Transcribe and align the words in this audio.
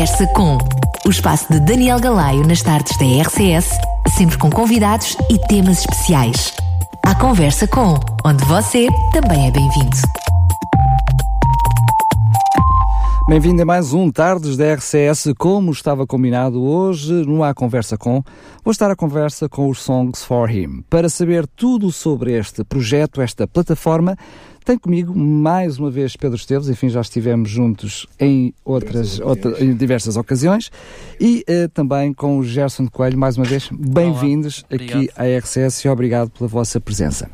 Conversa 0.00 0.26
com 0.28 0.56
o 1.04 1.10
espaço 1.10 1.52
de 1.52 1.60
Daniel 1.60 2.00
Galaio 2.00 2.46
nas 2.46 2.62
tardes 2.62 2.96
da 2.96 3.04
RCS, 3.04 3.68
sempre 4.16 4.38
com 4.38 4.48
convidados 4.48 5.14
e 5.28 5.36
temas 5.46 5.80
especiais. 5.80 6.54
A 7.02 7.14
Conversa 7.14 7.68
com, 7.68 8.00
onde 8.24 8.42
você 8.46 8.88
também 9.12 9.48
é 9.48 9.50
bem-vindo. 9.50 9.98
Bem-vindo 13.30 13.62
a 13.62 13.64
mais 13.64 13.92
um 13.92 14.10
Tardes 14.10 14.56
da 14.56 14.74
RCS, 14.74 15.32
como 15.38 15.70
estava 15.70 16.04
combinado 16.04 16.60
hoje, 16.60 17.12
no 17.12 17.44
A 17.44 17.54
Conversa 17.54 17.96
Com. 17.96 18.24
Vou 18.64 18.72
estar 18.72 18.90
a 18.90 18.96
conversa 18.96 19.48
com 19.48 19.68
os 19.68 19.78
Songs 19.78 20.24
for 20.24 20.50
Him. 20.50 20.82
Para 20.90 21.08
saber 21.08 21.46
tudo 21.46 21.92
sobre 21.92 22.36
este 22.36 22.64
projeto, 22.64 23.22
esta 23.22 23.46
plataforma, 23.46 24.16
tem 24.64 24.76
comigo 24.76 25.16
mais 25.16 25.78
uma 25.78 25.92
vez 25.92 26.16
Pedro 26.16 26.34
Esteves, 26.34 26.68
enfim, 26.68 26.88
já 26.88 27.00
estivemos 27.00 27.48
juntos 27.48 28.04
em 28.18 28.52
outras, 28.64 29.20
outra, 29.20 29.62
em 29.62 29.76
diversas 29.76 30.16
ocasiões, 30.16 30.68
e 31.20 31.44
uh, 31.48 31.68
também 31.68 32.12
com 32.12 32.36
o 32.36 32.42
Gerson 32.42 32.88
Coelho, 32.88 33.16
mais 33.16 33.36
uma 33.36 33.46
vez, 33.46 33.70
bem-vindos 33.72 34.64
aqui 34.68 35.08
à 35.16 35.22
RCS 35.38 35.84
e 35.84 35.88
obrigado 35.88 36.30
pela 36.30 36.48
vossa 36.48 36.80
presença. 36.80 37.30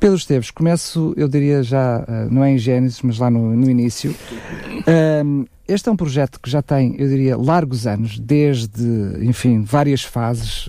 Pedro 0.00 0.16
Esteves, 0.16 0.52
começo, 0.52 1.12
eu 1.16 1.26
diria 1.26 1.60
já, 1.60 1.98
uh, 2.00 2.32
não 2.32 2.44
é 2.44 2.52
em 2.52 2.58
Gênesis, 2.58 3.02
mas 3.02 3.18
lá 3.18 3.28
no, 3.28 3.56
no 3.56 3.68
início. 3.68 4.14
Um, 5.24 5.44
este 5.66 5.88
é 5.88 5.92
um 5.92 5.96
projeto 5.96 6.38
que 6.40 6.48
já 6.48 6.62
tem, 6.62 6.94
eu 6.96 7.08
diria, 7.08 7.36
largos 7.36 7.84
anos, 7.84 8.16
desde, 8.16 8.80
enfim, 9.20 9.62
várias 9.62 10.04
fases, 10.04 10.68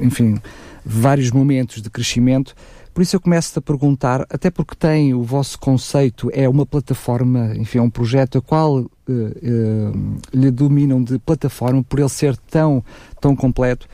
enfim, 0.00 0.36
vários 0.84 1.32
momentos 1.32 1.82
de 1.82 1.90
crescimento. 1.90 2.54
Por 2.94 3.02
isso 3.02 3.16
eu 3.16 3.20
começo 3.20 3.58
a 3.58 3.62
perguntar, 3.62 4.24
até 4.30 4.48
porque 4.48 4.76
tem 4.76 5.12
o 5.12 5.22
vosso 5.22 5.58
conceito, 5.58 6.30
é 6.32 6.48
uma 6.48 6.64
plataforma, 6.64 7.52
enfim, 7.56 7.78
é 7.78 7.82
um 7.82 7.90
projeto 7.90 8.38
a 8.38 8.40
qual 8.40 8.78
uh, 8.78 8.88
uh, 9.08 10.18
lhe 10.32 10.50
dominam 10.52 11.02
de 11.02 11.18
plataforma, 11.18 11.82
por 11.82 11.98
ele 11.98 12.08
ser 12.08 12.36
tão, 12.36 12.82
tão 13.20 13.34
completo. 13.34 13.88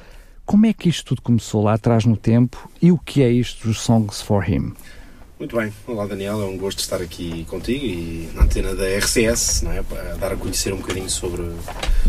Como 0.47 0.67
é 0.67 0.73
que 0.75 0.89
isto 0.89 1.07
tudo 1.07 1.23
começou 1.23 1.63
lá 1.63 1.75
atrás 1.75 2.05
no 2.05 2.17
tempo 2.17 2.69
e 2.81 2.93
o 2.93 2.99
que 2.99 3.23
é 3.23 3.31
isto 3.31 3.67
dos 3.67 3.81
Songs 3.81 4.21
for 4.21 4.49
Him? 4.49 4.75
Muito 5.39 5.57
bem, 5.57 5.73
olá 5.87 6.07
Daniel, 6.07 6.43
é 6.43 6.45
um 6.45 6.59
gosto 6.59 6.81
estar 6.81 7.01
aqui 7.01 7.45
contigo 7.49 7.85
e 7.85 8.29
na 8.35 8.43
antena 8.43 8.75
da 8.75 8.85
RCS, 8.99 9.63
não 9.63 9.73
é? 9.73 9.83
para 9.83 10.17
dar 10.17 10.33
a 10.33 10.37
conhecer 10.37 10.73
um 10.73 10.77
bocadinho 10.77 11.09
sobre, 11.09 11.43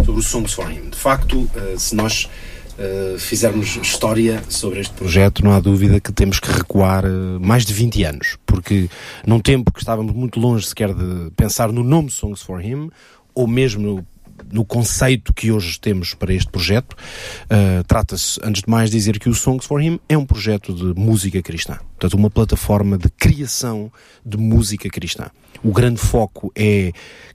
sobre 0.04 0.20
o 0.20 0.24
Songs 0.24 0.54
for 0.54 0.70
Him. 0.70 0.90
De 0.90 0.98
facto, 0.98 1.50
eh, 1.56 1.76
se 1.78 1.96
nós 1.96 2.30
uh, 2.78 3.18
fizermos 3.18 3.78
história 3.78 4.44
sobre 4.50 4.82
este 4.82 4.94
projeto, 4.94 5.44
não 5.44 5.52
há 5.52 5.60
dúvida 5.60 6.00
que 6.00 6.12
temos 6.12 6.40
que 6.40 6.52
recuar 6.52 7.06
uh, 7.06 7.40
mais 7.40 7.66
de 7.66 7.74
20 7.74 8.04
anos, 8.04 8.38
porque 8.46 8.90
num 9.26 9.40
tempo 9.40 9.72
que 9.72 9.80
estávamos 9.80 10.14
muito 10.14 10.40
longe 10.40 10.68
sequer 10.68 10.94
de 10.94 11.32
pensar 11.38 11.72
no 11.72 11.84
nome 11.84 12.12
Songs 12.12 12.42
for 12.42 12.64
Him, 12.64 12.90
ou 13.34 13.48
mesmo 13.48 14.06
no 14.52 14.66
conceito 14.66 15.34
que 15.34 15.52
hoje 15.52 15.80
temos 15.80 16.14
para 16.14 16.34
este 16.34 16.50
projeto, 16.52 16.94
uh, 16.94 17.84
trata-se, 17.86 18.40
antes 18.44 18.62
de 18.62 18.70
mais, 18.70 18.90
dizer 18.90 19.20
que 19.20 19.30
o 19.30 19.34
Songs 19.34 19.66
for 19.66 19.82
Him 19.82 20.00
é 20.08 20.18
um 20.18 20.26
projeto 20.26 20.74
de 20.74 21.00
música 21.00 21.42
cristã. 21.42 21.78
Portanto, 21.92 22.14
uma 22.14 22.30
plataforma 22.30 22.98
de 22.98 23.10
criação 23.10 23.92
de 24.26 24.38
música 24.38 24.90
cristã. 24.90 25.30
O 25.64 25.72
grande 25.72 26.00
foco 26.00 26.52
é 26.56 26.92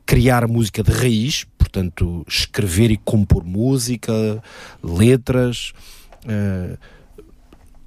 criar 0.06 0.46
música 0.46 0.82
de 0.82 0.92
raiz, 0.92 1.44
portanto, 1.58 2.24
escrever 2.28 2.90
e 2.90 2.96
compor 2.96 3.44
música, 3.44 4.42
letras. 4.82 5.72
Uh, 6.24 6.76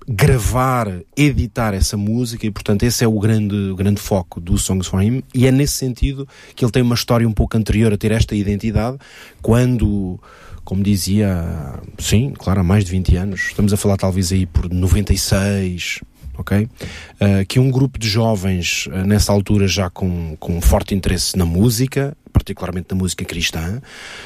gravar, 0.08 0.88
editar 1.16 1.74
essa 1.74 1.96
música 1.96 2.46
e 2.46 2.52
portanto 2.52 2.84
esse 2.84 3.04
é 3.04 3.08
o 3.08 3.20
grande, 3.20 3.56
o 3.56 3.76
grande 3.76 4.02
foco 4.02 4.40
do 4.40 4.58
Songs 4.58 4.88
for 4.88 5.02
Him 5.02 5.24
e 5.34 5.48
é 5.48 5.52
nesse 5.52 5.74
sentido 5.74 6.28
que 6.56 6.64
ele 6.66 6.72
tem 6.72 6.82
uma 6.82 6.96
história 6.96 7.28
um 7.28 7.34
pouco 7.34 7.58
anterior 7.58 7.94
a 7.94 7.98
ter 7.98 8.12
esta 8.12 8.36
identidade 8.36 8.98
quando 9.42 10.20
como 10.64 10.82
dizia, 10.82 11.82
sim, 12.00 12.32
claro, 12.38 12.62
há 12.62 12.64
mais 12.64 12.86
de 12.86 12.92
20 12.92 13.16
anos, 13.18 13.42
estamos 13.48 13.74
a 13.74 13.78
falar 13.78 13.98
talvez 13.98 14.32
aí 14.32 14.46
por 14.46 14.72
96, 14.72 16.00
ok? 16.38 16.64
Uh, 16.64 17.46
que 17.48 17.60
um 17.60 17.70
grupo 17.70 18.00
de 18.00 18.08
jovens, 18.08 18.88
uh, 18.88 19.06
nessa 19.06 19.32
altura 19.32 19.68
já 19.68 19.90
com, 19.90 20.38
com 20.40 20.62
forte 20.62 20.96
interesse 20.96 21.38
na 21.38 21.46
música, 21.46 22.16
particularmente 22.32 22.88
na 22.92 22.98
música 22.98 23.24
cristã. 23.24 23.82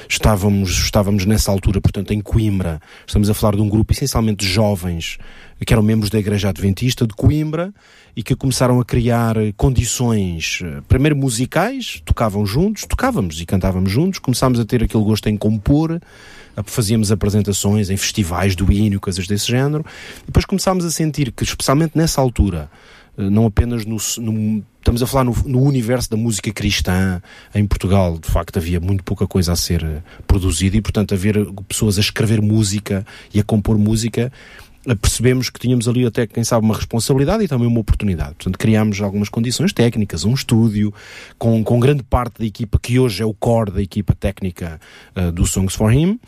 Estávamos, 0.08 0.72
estávamos 0.72 1.26
nessa 1.26 1.52
altura, 1.52 1.82
portanto, 1.82 2.14
em 2.14 2.22
Coimbra. 2.22 2.80
Estamos 3.06 3.30
a 3.30 3.34
falar 3.34 3.56
de 3.56 3.62
um 3.62 3.70
grupo 3.70 3.92
essencialmente 3.92 4.46
de 4.46 4.52
jovens 4.52 5.18
que 5.66 5.74
eram 5.74 5.84
membros 5.84 6.10
da 6.10 6.20
Igreja 6.20 6.50
Adventista 6.50 7.06
de 7.06 7.14
Coimbra 7.14 7.74
e 8.16 8.24
que 8.24 8.36
começaram 8.36 8.80
a 8.80 8.86
criar 8.86 9.36
condições, 9.56 10.60
eh, 10.64 10.82
primeiro 10.88 11.16
musicais, 11.16 12.02
tocavam 12.06 12.46
juntos, 12.46 12.86
tocávamos 12.86 13.42
e 13.42 13.46
cantávamos 13.46 13.92
juntos, 13.92 14.20
começámos 14.20 14.60
a 14.60 14.66
ter 14.66 14.84
aquele 14.84 15.04
gosto 15.04 15.28
em 15.28 15.38
compor, 15.38 16.00
fazíamos 16.66 17.12
apresentações 17.12 17.90
em 17.90 17.98
festivais 17.98 18.56
do 18.56 18.72
hino, 18.72 19.00
coisas 19.00 19.28
desse 19.28 19.48
género, 19.48 19.86
e 20.24 20.28
depois 20.28 20.46
começámos 20.46 20.86
a 20.86 20.92
sentir 20.92 21.32
que, 21.32 21.44
especialmente 21.44 21.98
nessa 21.98 22.20
altura, 22.22 22.70
eh, 23.18 23.30
não 23.30 23.46
apenas 23.46 23.86
no, 23.86 23.98
no 24.20 24.64
estamos 24.80 25.04
a 25.04 25.08
falar 25.08 25.26
no, 25.26 25.36
no, 25.46 25.62
universo 25.64 26.10
da 26.10 26.16
música 26.16 26.50
cristã 26.54 27.22
em 27.54 27.66
Portugal, 27.66 28.18
de 28.18 28.32
facto 28.32 28.58
havia 28.58 28.80
muito 28.80 29.04
pouca 29.04 29.28
coisa 29.28 29.52
a 29.52 29.56
ser 29.56 29.84
eh, 29.84 30.02
produzida 30.26 30.78
e 30.78 30.82
portanto 30.82 31.14
haver 31.14 31.46
pessoas 31.68 31.98
a 31.98 32.02
escrever 32.02 32.42
música 32.42 33.06
e 33.34 33.40
a 33.40 33.44
compor 33.44 33.78
música 33.78 34.32
percebemos 34.96 35.50
que 35.50 35.60
tínhamos 35.60 35.88
ali 35.88 36.06
até, 36.06 36.26
quem 36.26 36.44
sabe, 36.44 36.66
uma 36.66 36.76
responsabilidade 36.76 37.44
e 37.44 37.48
também 37.48 37.68
uma 37.68 37.80
oportunidade. 37.80 38.36
Portanto, 38.36 38.58
criámos 38.58 39.02
algumas 39.02 39.30
condições 39.30 39.74
técnicas, 39.74 40.24
um 40.24 40.34
estúdio, 40.34 40.94
com, 41.38 41.64
com 41.64 41.80
grande 41.80 42.04
parte 42.04 42.40
da 42.40 42.46
equipa, 42.46 42.80
que 42.80 43.00
hoje 43.00 43.22
é 43.22 43.26
o 43.26 43.34
core 43.34 43.72
da 43.72 43.82
equipa 43.82 44.16
técnica 44.16 44.80
uh, 45.16 45.32
do 45.32 45.46
Songs 45.46 45.76
for 45.76 45.92
Him, 45.92 46.12
uh, 46.12 46.20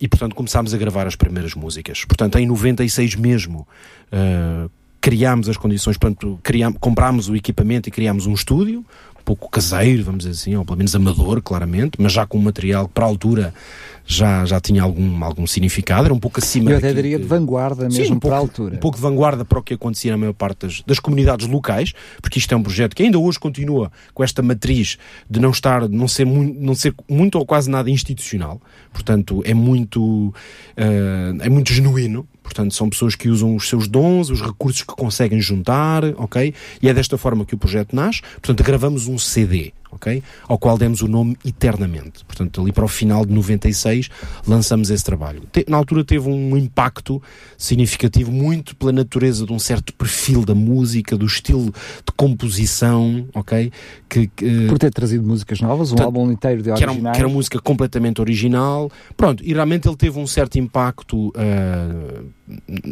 e 0.00 0.08
portanto 0.08 0.34
começámos 0.34 0.72
a 0.72 0.78
gravar 0.78 1.06
as 1.06 1.16
primeiras 1.16 1.54
músicas. 1.54 2.04
Portanto, 2.04 2.38
em 2.38 2.46
96 2.46 3.16
mesmo, 3.16 3.66
uh, 4.12 4.70
criámos 5.00 5.48
as 5.48 5.56
condições, 5.56 5.96
portanto, 5.96 6.38
criámos, 6.42 6.78
comprámos 6.80 7.28
o 7.28 7.36
equipamento 7.36 7.88
e 7.88 7.92
criámos 7.92 8.26
um 8.26 8.34
estúdio, 8.34 8.84
pouco 9.26 9.50
caseiro, 9.50 10.04
vamos 10.04 10.24
dizer 10.24 10.30
assim, 10.30 10.54
ou 10.54 10.64
pelo 10.64 10.78
menos 10.78 10.94
amador, 10.94 11.42
claramente, 11.42 11.98
mas 11.98 12.12
já 12.12 12.24
com 12.24 12.38
um 12.38 12.42
material 12.42 12.86
que 12.86 12.94
para 12.94 13.04
a 13.04 13.08
altura 13.08 13.52
já, 14.06 14.44
já 14.44 14.60
tinha 14.60 14.84
algum, 14.84 15.24
algum 15.24 15.44
significado, 15.48 16.04
era 16.04 16.14
um 16.14 16.18
pouco 16.18 16.38
acima. 16.38 16.70
Eu 16.70 16.78
até 16.78 16.92
diria 16.94 17.18
de 17.18 17.24
vanguarda 17.24 17.88
mesmo 17.88 18.04
Sim, 18.04 18.12
um 18.12 18.20
para 18.20 18.30
pouco, 18.30 18.34
a 18.34 18.38
altura. 18.38 18.76
Um 18.76 18.78
pouco 18.78 18.96
de 18.96 19.02
vanguarda 19.02 19.44
para 19.44 19.58
o 19.58 19.62
que 19.62 19.74
acontecia 19.74 20.12
na 20.12 20.16
maior 20.16 20.32
parte 20.32 20.64
das, 20.64 20.80
das 20.82 21.00
comunidades 21.00 21.48
locais, 21.48 21.92
porque 22.22 22.38
isto 22.38 22.54
é 22.54 22.56
um 22.56 22.62
projeto 22.62 22.94
que 22.94 23.02
ainda 23.02 23.18
hoje 23.18 23.38
continua 23.40 23.90
com 24.14 24.22
esta 24.22 24.42
matriz 24.42 24.96
de 25.28 25.40
não 25.40 25.50
estar, 25.50 25.88
de 25.88 25.96
não 25.96 26.06
ser 26.06 26.24
muito, 26.24 26.60
não 26.60 26.74
ser 26.76 26.94
muito 27.08 27.36
ou 27.36 27.44
quase 27.44 27.68
nada 27.68 27.90
institucional, 27.90 28.60
portanto 28.92 29.42
é 29.44 29.52
muito, 29.52 30.28
uh, 30.28 31.42
é 31.42 31.48
muito 31.48 31.72
genuíno, 31.72 32.28
Portanto, 32.46 32.74
são 32.74 32.88
pessoas 32.88 33.16
que 33.16 33.28
usam 33.28 33.56
os 33.56 33.68
seus 33.68 33.88
dons, 33.88 34.30
os 34.30 34.40
recursos 34.40 34.82
que 34.82 34.94
conseguem 34.94 35.40
juntar, 35.40 36.04
ok? 36.16 36.54
E 36.80 36.88
é 36.88 36.94
desta 36.94 37.18
forma 37.18 37.44
que 37.44 37.56
o 37.56 37.58
projeto 37.58 37.94
nasce. 37.94 38.22
Portanto, 38.40 38.62
gravamos 38.62 39.08
um 39.08 39.15
CD, 39.18 39.72
ok? 39.90 40.22
Ao 40.46 40.58
qual 40.58 40.78
demos 40.78 41.02
o 41.02 41.08
nome 41.08 41.36
Eternamente. 41.44 42.24
Portanto, 42.24 42.60
ali 42.60 42.72
para 42.72 42.84
o 42.84 42.88
final 42.88 43.24
de 43.24 43.32
96 43.32 44.08
lançamos 44.46 44.90
esse 44.90 45.04
trabalho. 45.04 45.42
Na 45.68 45.76
altura 45.76 46.04
teve 46.04 46.28
um 46.28 46.56
impacto 46.56 47.20
significativo 47.56 48.30
muito 48.30 48.76
pela 48.76 48.92
natureza 48.92 49.46
de 49.46 49.52
um 49.52 49.58
certo 49.58 49.92
perfil 49.94 50.44
da 50.44 50.54
música, 50.54 51.16
do 51.16 51.26
estilo 51.26 51.66
de 51.66 52.12
composição, 52.16 53.26
ok? 53.34 53.72
Que, 54.08 54.26
que 54.28 54.66
Por 54.66 54.78
ter 54.78 54.92
trazido 54.92 55.26
músicas 55.26 55.60
novas, 55.60 55.92
um 55.92 56.02
álbum 56.02 56.30
inteiro 56.30 56.62
de 56.62 56.70
originais. 56.70 56.96
Que 56.96 57.06
era, 57.06 57.12
que 57.12 57.20
era 57.20 57.28
música 57.28 57.60
completamente 57.60 58.20
original. 58.20 58.90
Pronto, 59.16 59.42
e 59.44 59.52
realmente 59.52 59.88
ele 59.88 59.96
teve 59.96 60.18
um 60.18 60.26
certo 60.26 60.58
impacto 60.58 61.28
uh, 61.28 62.24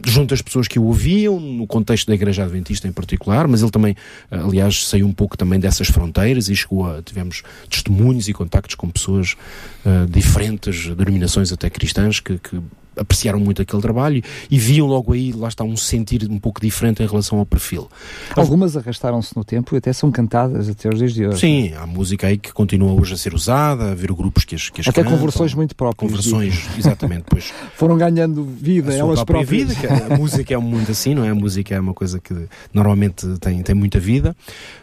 junto 0.05 0.35
às 0.35 0.43
pessoas 0.43 0.67
que 0.67 0.79
o 0.79 0.85
ouviam, 0.85 1.39
no 1.39 1.67
contexto 1.67 2.09
da 2.09 2.15
Igreja 2.15 2.45
Adventista 2.45 2.89
em 2.89 2.93
particular, 2.93 3.47
mas 3.47 3.63
ele 3.63 3.71
também, 3.71 3.97
aliás, 4.31 4.87
saiu 4.87 5.07
um 5.07 5.13
pouco 5.13 5.37
também 5.37 5.61
dessas 5.61 5.89
fronteiras 5.89 6.49
e 6.49 6.57
chegou 6.57 6.91
a, 6.91 7.03
tivemos 7.03 7.43
testemunhos 7.69 8.29
e 8.29 8.33
contactos 8.33 8.75
com 8.75 8.91
pessoas 8.91 9.37
uh, 9.85 10.11
diferentes, 10.11 10.95
denominações 10.95 11.53
até 11.53 11.71
cristãs, 11.71 12.21
que, 12.21 12.39
que 12.39 12.61
apreciaram 12.97 13.41
muito 13.41 13.63
aquele 13.63 13.81
trabalho 13.83 14.23
e 14.51 14.59
viam 14.59 14.87
logo 14.87 15.13
aí, 15.13 15.33
lá 15.33 15.49
está, 15.49 15.65
um 15.65 15.77
sentir 15.77 16.27
um 16.31 16.39
pouco 16.39 16.61
diferente 16.61 17.03
em 17.03 17.07
relação 17.07 17.39
ao 17.39 17.47
perfil. 17.47 17.89
Algumas 18.37 18.77
arrastaram-se 18.77 19.37
no 19.37 19.45
tempo 19.45 19.75
e 19.75 19.79
até 19.79 19.93
são 19.93 20.11
cantadas 20.11 20.69
até 20.69 20.89
os 20.89 20.99
dias 20.99 21.15
de 21.15 21.27
hoje. 21.27 21.41
Sim, 21.41 21.73
há 21.75 21.87
música 21.87 22.27
aí 22.27 22.37
que 22.37 22.53
continua 22.53 22.93
hoje 22.93 23.15
a 23.15 23.17
ser 23.17 23.35
usada, 23.35 23.85
a 23.85 23.91
haver 23.93 24.13
grupos 24.13 24.45
que 24.45 24.55
as, 24.55 24.71
que 24.71 24.81
as 24.81 24.89
Até 24.89 25.03
cantam, 25.03 25.19
com 25.19 25.25
versões 25.25 25.55
muito 25.55 25.75
próprias. 25.75 26.11
Com 26.11 26.17
versões, 26.17 26.65
exatamente, 26.79 27.25
pois. 27.29 27.53
Foram 27.77 27.97
ganhando 27.97 28.45
vida, 28.45 28.93
a 28.93 28.95
elas 28.95 29.25
próprias. 29.25 29.49
vida, 29.49 29.75
a 30.11 30.17
música 30.17 30.55
é 30.55 30.59
muito 30.59 30.91
assim, 30.91 31.15
não 31.15 31.25
é? 31.25 31.31
A 31.31 31.35
música 31.35 31.75
é 31.75 31.81
uma 31.81 31.95
coisa 31.95 32.19
que 32.19 32.35
normalmente 32.73 33.27
tem, 33.41 33.63
tem 33.63 33.75
muita 33.75 33.99
vida. 33.99 34.37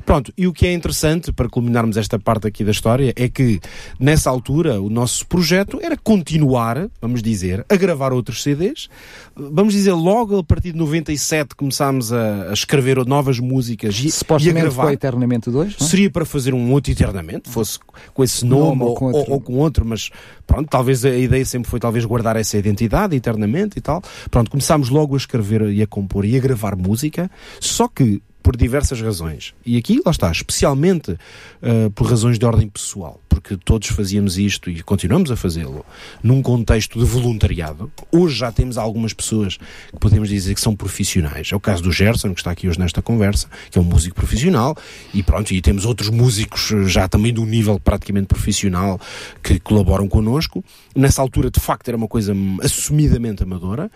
Pronto, 0.06 0.34
e 0.38 0.48
o 0.48 0.54
que 0.54 0.66
é 0.66 0.74
interessante, 0.74 1.32
para 1.32 1.48
culminarmos 1.48 1.98
esta 1.98 2.20
parte 2.20 2.48
aqui 2.48 2.64
da 2.64 2.72
história, 2.72 3.14
é 3.16 3.30
que 3.30 3.60
nessa 4.00 4.30
altura 4.30 4.82
o 4.82 4.90
nosso 4.90 5.26
projeto 5.28 5.80
era 5.82 5.96
continuar, 5.96 6.90
vamos 7.02 7.22
dizer, 7.22 7.66
a 7.70 7.76
gravar 7.76 8.01
gravar 8.02 8.14
outros 8.14 8.42
CDs. 8.42 8.90
Vamos 9.36 9.74
dizer, 9.74 9.94
logo 9.94 10.40
a 10.40 10.44
partir 10.44 10.72
de 10.72 10.78
97 10.78 11.56
começámos 11.56 12.12
a, 12.12 12.50
a 12.50 12.54
escrever 12.54 13.06
novas 13.06 13.40
músicas 13.40 13.96
e, 14.00 14.08
e 14.08 14.50
a 14.50 14.54
gravar. 14.54 14.84
foi 14.84 14.94
Eternamente 14.94 15.50
2, 15.50 15.78
não? 15.80 15.88
Seria 15.88 16.10
para 16.10 16.26
fazer 16.26 16.54
um 16.54 16.72
outro 16.72 16.92
Eternamente, 16.92 17.50
fosse 17.50 17.80
com 18.14 18.24
esse 18.24 18.44
nome, 18.44 18.80
nome 18.80 18.84
ou, 18.84 18.96
com 18.96 19.12
ou, 19.12 19.32
ou, 19.32 19.42
com 19.42 19.54
outro, 19.58 19.86
mas 19.86 20.10
pronto, 20.46 20.68
talvez 20.68 21.06
a 21.06 21.16
ideia 21.16 21.46
sempre 21.46 21.70
foi 21.70 21.80
talvez 21.80 22.04
guardar 22.06 22.36
essa 22.36 22.58
identidade 22.58 23.16
eternamente 23.16 23.78
e 23.78 23.82
tal. 23.82 24.02
Pronto, 24.30 24.50
começámos 24.50 24.90
logo 24.90 25.14
a 25.14 25.18
escrever 25.18 25.62
e 25.72 25.82
a 25.82 25.88
compor 25.88 26.26
e 26.26 26.36
a 26.36 26.40
gravar 26.40 26.76
música, 26.76 27.30
só 27.60 27.88
que 27.88 28.22
por 28.42 28.56
diversas 28.56 29.02
razões. 29.02 29.54
E 29.66 29.78
aqui, 29.78 30.02
lá 30.06 30.12
está, 30.12 30.32
especialmente 30.32 31.12
uh, 31.12 31.90
por 31.96 32.08
razões 32.08 32.38
de 32.38 32.46
ordem 32.46 32.68
pessoal 32.68 33.20
porque 33.32 33.56
todos 33.56 33.88
fazíamos 33.88 34.38
isto 34.38 34.70
e 34.70 34.84
continuamos 34.84 35.32
a 35.32 35.38
fazê-lo 35.38 35.86
num 36.22 36.42
contexto 36.42 37.00
de 37.00 37.06
voluntariado. 37.06 37.90
Hoje 38.12 38.36
já 38.36 38.52
temos 38.52 38.78
algumas 38.78 39.14
pessoas 39.14 39.56
que 39.56 40.00
podemos 40.00 40.28
dizer 40.28 40.54
que 40.54 40.60
são 40.60 40.76
profissionais. 40.76 41.50
É 41.50 41.56
o 41.56 41.60
caso 41.60 41.82
do 41.82 41.94
Gerson, 41.94 42.34
que 42.34 42.42
está 42.42 42.52
aqui 42.52 42.68
hoje 42.68 42.78
nesta 42.78 43.02
conversa, 43.02 43.48
que 43.70 43.78
é 43.80 43.82
um 43.82 43.86
músico 43.86 44.16
profissional, 44.16 44.76
e 45.14 45.24
pronto, 45.24 45.54
e 45.54 45.62
temos 45.62 45.86
outros 45.86 46.10
músicos 46.10 46.74
já 46.92 47.08
também 47.08 47.34
de 47.34 47.40
um 47.40 47.46
nível 47.46 47.80
praticamente 47.80 48.28
profissional 48.28 49.00
que 49.42 49.60
colaboram 49.60 50.10
connosco. 50.10 50.64
Nessa 50.94 51.22
altura, 51.22 51.50
de 51.50 51.60
facto, 51.62 51.88
era 51.88 51.96
uma 51.96 52.10
coisa 52.10 52.34
assumidamente 52.62 53.44
amadora. 53.44 53.90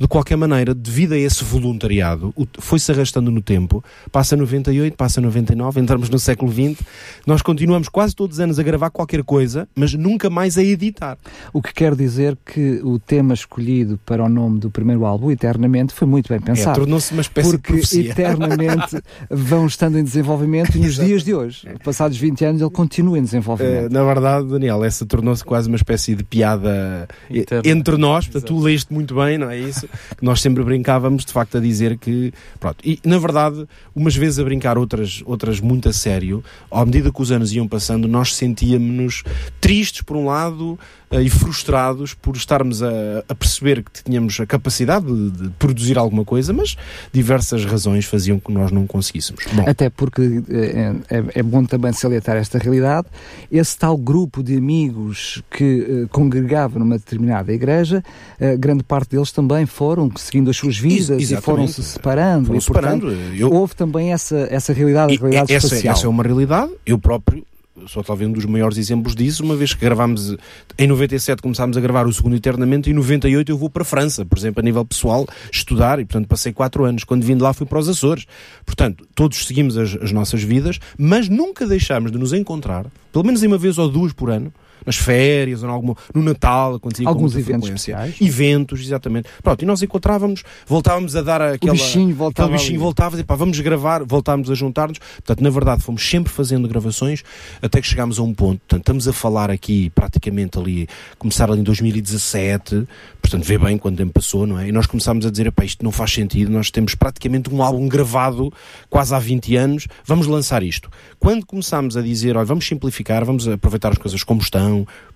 De 0.00 0.08
qualquer 0.08 0.36
maneira, 0.36 0.74
devido 0.74 1.12
a 1.12 1.18
esse 1.18 1.44
voluntariado, 1.44 2.34
foi-se 2.58 2.90
arrastando 2.90 3.30
no 3.30 3.40
tempo, 3.40 3.84
passa 4.10 4.36
98, 4.36 4.96
passa 4.96 5.20
99, 5.20 5.80
entramos 5.80 6.08
no 6.08 6.18
século 6.18 6.52
XX, 6.52 6.84
nós 7.26 7.42
continuamos 7.42 7.88
quase 7.88 8.14
todos 8.14 8.36
os 8.36 8.40
anos 8.40 8.58
a 8.58 8.62
gravar 8.62 8.90
qualquer 8.90 9.22
coisa, 9.22 9.68
mas 9.74 9.94
nunca 9.94 10.28
mais 10.30 10.58
a 10.58 10.62
editar. 10.62 11.18
O 11.52 11.62
que 11.62 11.72
quer 11.72 11.94
dizer 11.94 12.36
que 12.44 12.80
o 12.82 12.98
tema 12.98 13.34
escolhido 13.34 13.98
para 14.04 14.24
o 14.24 14.28
nome 14.28 14.58
do 14.58 14.70
primeiro 14.70 15.04
álbum, 15.04 15.30
Eternamente, 15.30 15.94
foi 15.94 16.06
muito 16.06 16.28
bem 16.28 16.40
pensado. 16.40 16.78
É, 16.78 16.80
Tornou-se 16.80 17.12
uma 17.12 17.22
espécie 17.22 17.50
porque 17.50 17.72
de 17.72 17.80
Porque 17.80 18.08
Eternamente 18.08 19.02
vão 19.30 19.66
estando 19.66 19.98
em 19.98 20.04
desenvolvimento 20.04 20.78
nos 20.78 20.96
dias 20.96 21.22
de 21.22 21.34
hoje, 21.34 21.66
passados 21.84 22.16
20 22.16 22.44
anos, 22.44 22.60
ele 22.60 22.70
continua 22.70 23.18
em 23.18 23.22
desenvolvimento. 23.22 23.90
Uh, 23.90 23.92
na 23.92 24.04
verdade, 24.04 24.48
Daniel, 24.48 24.84
essa 24.84 25.04
tornou-se 25.06 25.44
quase 25.44 25.68
uma 25.68 25.76
espécie 25.76 26.14
de 26.14 26.24
piada 26.24 27.08
Eterno. 27.30 27.68
entre 27.68 27.96
nós. 27.96 28.26
Portanto, 28.26 28.46
tu 28.46 28.58
leste 28.60 28.92
muito 28.92 29.14
bem, 29.14 29.38
não 29.38 29.50
é 29.50 29.58
isso? 29.58 29.88
Nós 30.20 30.40
sempre 30.40 30.62
brincávamos, 30.62 31.24
de 31.24 31.32
facto, 31.32 31.58
a 31.58 31.60
dizer 31.60 31.98
que. 31.98 32.32
Pronto. 32.58 32.76
E, 32.84 32.98
na 33.04 33.18
verdade, 33.18 33.66
umas 33.94 34.14
vezes 34.14 34.38
a 34.38 34.44
brincar, 34.44 34.78
outras, 34.78 35.22
outras 35.26 35.60
muito 35.60 35.88
a 35.88 35.92
sério, 35.92 36.42
à 36.70 36.84
medida 36.84 37.12
que 37.12 37.20
os 37.20 37.32
anos 37.32 37.52
iam 37.52 37.66
passando, 37.66 38.06
nós 38.06 38.34
sentíamos 38.34 38.60
sentíamos-nos 38.60 39.22
tristes, 39.60 40.02
por 40.02 40.16
um 40.16 40.26
lado, 40.26 40.78
e 41.18 41.28
frustrados 41.28 42.14
por 42.14 42.36
estarmos 42.36 42.82
a, 42.82 43.24
a, 43.28 43.34
perceber 43.34 43.82
que 43.82 44.02
tínhamos 44.04 44.38
a 44.38 44.46
capacidade 44.46 45.06
de, 45.06 45.30
de, 45.30 45.48
produzir 45.58 45.98
alguma 45.98 46.24
coisa, 46.24 46.52
mas 46.52 46.76
diversas 47.12 47.64
razões 47.64 48.04
faziam 48.04 48.38
que 48.38 48.52
nós 48.52 48.70
não 48.70 48.86
conseguíssemos. 48.86 49.44
Bom. 49.52 49.64
Até 49.68 49.90
porque 49.90 50.42
é, 50.48 50.94
é, 51.10 51.24
é, 51.34 51.42
bom 51.42 51.64
também 51.64 51.92
salientar 51.92 52.36
esta 52.36 52.58
realidade. 52.58 53.08
Esse 53.50 53.76
tal 53.76 53.96
grupo 53.96 54.40
de 54.40 54.56
amigos 54.56 55.42
que 55.50 56.04
uh, 56.04 56.08
congregava 56.10 56.78
numa 56.78 56.96
determinada 56.96 57.52
igreja, 57.52 58.04
uh, 58.40 58.56
grande 58.56 58.84
parte 58.84 59.10
deles 59.10 59.32
também 59.32 59.66
foram 59.66 60.12
seguindo 60.16 60.48
as 60.48 60.56
suas 60.56 60.78
vidas 60.78 61.10
Ex 61.10 61.32
e 61.32 61.36
foram 61.38 61.66
se 61.66 61.82
separando. 61.82 62.46
Foram 62.46 62.58
e, 62.58 62.62
separando. 62.62 63.06
Portanto, 63.06 63.34
Eu... 63.34 63.52
Houve 63.52 63.74
também 63.74 64.12
essa, 64.12 64.46
essa 64.48 64.72
realidade, 64.72 65.16
a 65.16 65.18
realidade 65.18 65.52
essa, 65.52 65.66
espacial. 65.66 65.94
Essa 65.94 66.06
é 66.06 66.08
uma 66.08 66.22
realidade. 66.22 66.72
Eu 66.86 66.98
próprio 66.98 67.44
só 67.86 68.02
talvez 68.02 68.28
um 68.28 68.32
dos 68.32 68.44
maiores 68.44 68.78
exemplos 68.78 69.14
disso, 69.14 69.42
uma 69.42 69.56
vez 69.56 69.74
que 69.74 69.80
gravámos, 69.80 70.36
em 70.78 70.86
97 70.86 71.42
começámos 71.42 71.76
a 71.76 71.80
gravar 71.80 72.06
o 72.06 72.12
segundo 72.12 72.36
Eternamente, 72.36 72.90
e 72.90 72.92
em 72.92 72.96
98 72.96 73.50
eu 73.50 73.58
vou 73.58 73.70
para 73.70 73.82
a 73.82 73.84
França, 73.84 74.24
por 74.24 74.38
exemplo, 74.38 74.60
a 74.60 74.62
nível 74.62 74.84
pessoal, 74.84 75.26
estudar, 75.52 75.98
e 75.98 76.04
portanto 76.04 76.28
passei 76.28 76.52
quatro 76.52 76.84
anos. 76.84 77.04
Quando 77.04 77.24
vim 77.24 77.36
de 77.36 77.42
lá 77.42 77.52
fui 77.52 77.66
para 77.66 77.78
os 77.78 77.88
Açores. 77.88 78.26
Portanto, 78.64 79.06
todos 79.14 79.46
seguimos 79.46 79.76
as, 79.76 79.96
as 80.00 80.12
nossas 80.12 80.42
vidas, 80.42 80.78
mas 80.98 81.28
nunca 81.28 81.66
deixámos 81.66 82.12
de 82.12 82.18
nos 82.18 82.32
encontrar, 82.32 82.86
pelo 83.12 83.24
menos 83.24 83.42
uma 83.42 83.58
vez 83.58 83.78
ou 83.78 83.88
duas 83.88 84.12
por 84.12 84.30
ano, 84.30 84.52
nas 84.84 84.96
férias, 84.96 85.62
ou 85.62 85.70
alguma, 85.70 85.96
no 86.14 86.22
Natal, 86.22 86.74
acontecia 86.74 87.06
Alguns 87.08 87.36
eventos 87.36 87.68
especiais. 87.68 88.16
Eventos, 88.20 88.80
exatamente. 88.80 89.28
Pronto, 89.42 89.62
e 89.62 89.66
nós 89.66 89.82
encontrávamos, 89.82 90.42
voltávamos 90.66 91.16
a 91.16 91.22
dar 91.22 91.42
aquela... 91.42 91.72
O 91.72 91.76
bichinho 91.76 92.14
voltava. 92.14 92.48
O 92.48 92.52
bichinho 92.52 92.80
voltava, 92.80 93.18
e 93.18 93.24
pá, 93.24 93.34
vamos 93.34 93.58
gravar, 93.60 94.04
voltávamos 94.04 94.50
a 94.50 94.54
juntar-nos. 94.54 94.98
Portanto, 94.98 95.42
na 95.42 95.50
verdade, 95.50 95.82
fomos 95.82 96.08
sempre 96.08 96.32
fazendo 96.32 96.68
gravações 96.68 97.22
até 97.60 97.80
que 97.80 97.86
chegámos 97.86 98.18
a 98.18 98.22
um 98.22 98.34
ponto. 98.34 98.60
Portanto, 98.60 98.80
estamos 98.80 99.08
a 99.08 99.12
falar 99.12 99.50
aqui 99.50 99.90
praticamente 99.90 100.58
ali, 100.58 100.88
começar 101.18 101.50
ali 101.50 101.60
em 101.60 101.64
2017, 101.64 102.86
portanto, 103.20 103.44
vê 103.44 103.58
bem 103.58 103.76
quando 103.78 103.96
tempo 103.96 104.12
passou, 104.12 104.46
não 104.46 104.58
é? 104.58 104.68
E 104.68 104.72
nós 104.72 104.86
começámos 104.86 105.26
a 105.26 105.30
dizer, 105.30 105.50
pá, 105.52 105.64
isto 105.64 105.84
não 105.84 105.92
faz 105.92 106.12
sentido, 106.12 106.50
nós 106.50 106.70
temos 106.70 106.94
praticamente 106.94 107.52
um 107.52 107.62
álbum 107.62 107.88
gravado 107.88 108.52
quase 108.88 109.14
há 109.14 109.18
20 109.18 109.56
anos, 109.56 109.86
vamos 110.04 110.26
lançar 110.26 110.62
isto. 110.62 110.90
Quando 111.18 111.44
começámos 111.44 111.96
a 111.96 112.02
dizer, 112.02 112.36
olha, 112.36 112.44
vamos 112.44 112.66
simplificar, 112.66 113.24
vamos 113.24 113.46
aproveitar 113.48 113.90
as 113.90 113.98
coisas 113.98 114.22
como 114.22 114.40
estão, 114.40 114.69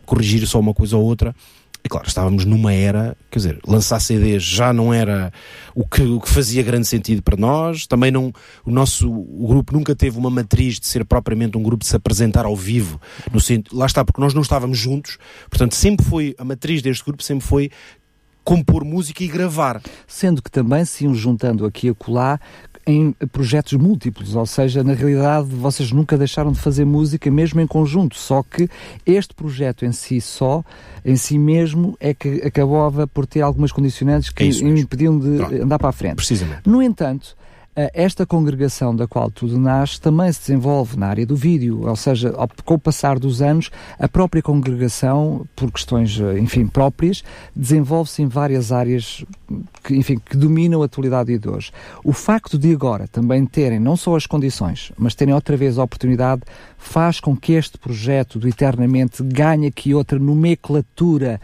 corrigir 0.04 0.46
só 0.46 0.60
uma 0.60 0.74
coisa 0.74 0.96
ou 0.96 1.04
outra. 1.04 1.34
E 1.86 1.88
claro, 1.88 2.08
estávamos 2.08 2.46
numa 2.46 2.72
era, 2.72 3.14
quer 3.30 3.38
dizer, 3.38 3.60
lançar 3.66 4.00
CDs 4.00 4.42
já 4.42 4.72
não 4.72 4.92
era 4.92 5.30
o 5.74 5.86
que, 5.86 6.00
o 6.00 6.18
que 6.18 6.30
fazia 6.30 6.62
grande 6.62 6.86
sentido 6.86 7.22
para 7.22 7.36
nós, 7.36 7.86
também 7.86 8.10
não, 8.10 8.32
o 8.64 8.70
nosso 8.70 9.06
o 9.06 9.46
grupo 9.46 9.70
nunca 9.74 9.94
teve 9.94 10.16
uma 10.16 10.30
matriz 10.30 10.80
de 10.80 10.86
ser 10.86 11.04
propriamente 11.04 11.58
um 11.58 11.62
grupo 11.62 11.84
de 11.84 11.90
se 11.90 11.94
apresentar 11.94 12.46
ao 12.46 12.56
vivo, 12.56 12.98
no 13.30 13.38
lá 13.70 13.84
está, 13.84 14.02
porque 14.02 14.18
nós 14.18 14.32
não 14.32 14.40
estávamos 14.40 14.78
juntos, 14.78 15.18
portanto 15.50 15.74
sempre 15.74 16.06
foi, 16.06 16.34
a 16.38 16.44
matriz 16.44 16.80
deste 16.80 17.04
grupo 17.04 17.22
sempre 17.22 17.46
foi 17.46 17.70
compor 18.42 18.82
música 18.82 19.22
e 19.22 19.28
gravar. 19.28 19.82
Sendo 20.06 20.42
que 20.42 20.50
também 20.50 20.86
se 20.86 21.04
iam 21.04 21.14
juntando 21.14 21.66
aqui 21.66 21.90
a 21.90 21.94
colar 21.94 22.40
em 22.86 23.12
projetos 23.32 23.72
múltiplos, 23.74 24.34
ou 24.34 24.46
seja, 24.46 24.84
na 24.84 24.92
realidade 24.92 25.48
vocês 25.48 25.90
nunca 25.90 26.18
deixaram 26.18 26.52
de 26.52 26.58
fazer 26.58 26.84
música 26.84 27.30
mesmo 27.30 27.60
em 27.60 27.66
conjunto, 27.66 28.16
só 28.16 28.42
que 28.42 28.68
este 29.06 29.34
projeto 29.34 29.84
em 29.84 29.92
si 29.92 30.20
só, 30.20 30.62
em 31.04 31.16
si 31.16 31.38
mesmo, 31.38 31.96
é 31.98 32.12
que 32.12 32.42
acabava 32.44 33.06
por 33.06 33.26
ter 33.26 33.40
algumas 33.40 33.72
condicionantes 33.72 34.30
que 34.30 34.44
é 34.44 34.46
impediam 34.46 35.18
de 35.18 35.36
Pronto. 35.36 35.62
andar 35.62 35.78
para 35.78 35.88
a 35.88 35.92
frente. 35.92 36.16
Precisamente. 36.16 36.68
No 36.68 36.82
entanto, 36.82 37.36
esta 37.76 38.24
congregação 38.24 38.94
da 38.94 39.06
qual 39.06 39.30
tudo 39.30 39.58
nasce 39.58 40.00
também 40.00 40.32
se 40.32 40.40
desenvolve 40.40 40.96
na 40.96 41.08
área 41.08 41.26
do 41.26 41.34
vídeo, 41.34 41.86
ou 41.88 41.96
seja, 41.96 42.32
com 42.64 42.74
o 42.74 42.78
passar 42.78 43.18
dos 43.18 43.42
anos, 43.42 43.70
a 43.98 44.08
própria 44.08 44.40
congregação, 44.40 45.46
por 45.56 45.72
questões, 45.72 46.18
eh, 46.20 46.38
enfim, 46.38 46.66
próprias, 46.66 47.24
desenvolve-se 47.54 48.22
em 48.22 48.28
várias 48.28 48.70
áreas 48.70 49.24
que, 49.82 49.96
enfim, 49.96 50.18
que 50.18 50.36
dominam 50.36 50.82
a 50.82 50.84
atualidade 50.84 51.36
de 51.36 51.48
hoje. 51.48 51.72
O 52.04 52.12
facto 52.12 52.56
de 52.56 52.72
agora 52.72 53.08
também 53.08 53.44
terem 53.44 53.80
não 53.80 53.96
só 53.96 54.14
as 54.14 54.26
condições, 54.26 54.92
mas 54.96 55.14
terem 55.14 55.34
outra 55.34 55.56
vez 55.56 55.78
a 55.78 55.82
oportunidade, 55.82 56.42
faz 56.78 57.18
com 57.18 57.36
que 57.36 57.54
este 57.54 57.78
projeto 57.78 58.38
do 58.38 58.46
Eternamente 58.46 59.22
ganhe 59.22 59.66
aqui 59.66 59.94
outra 59.94 60.18
nomenclatura 60.18 61.40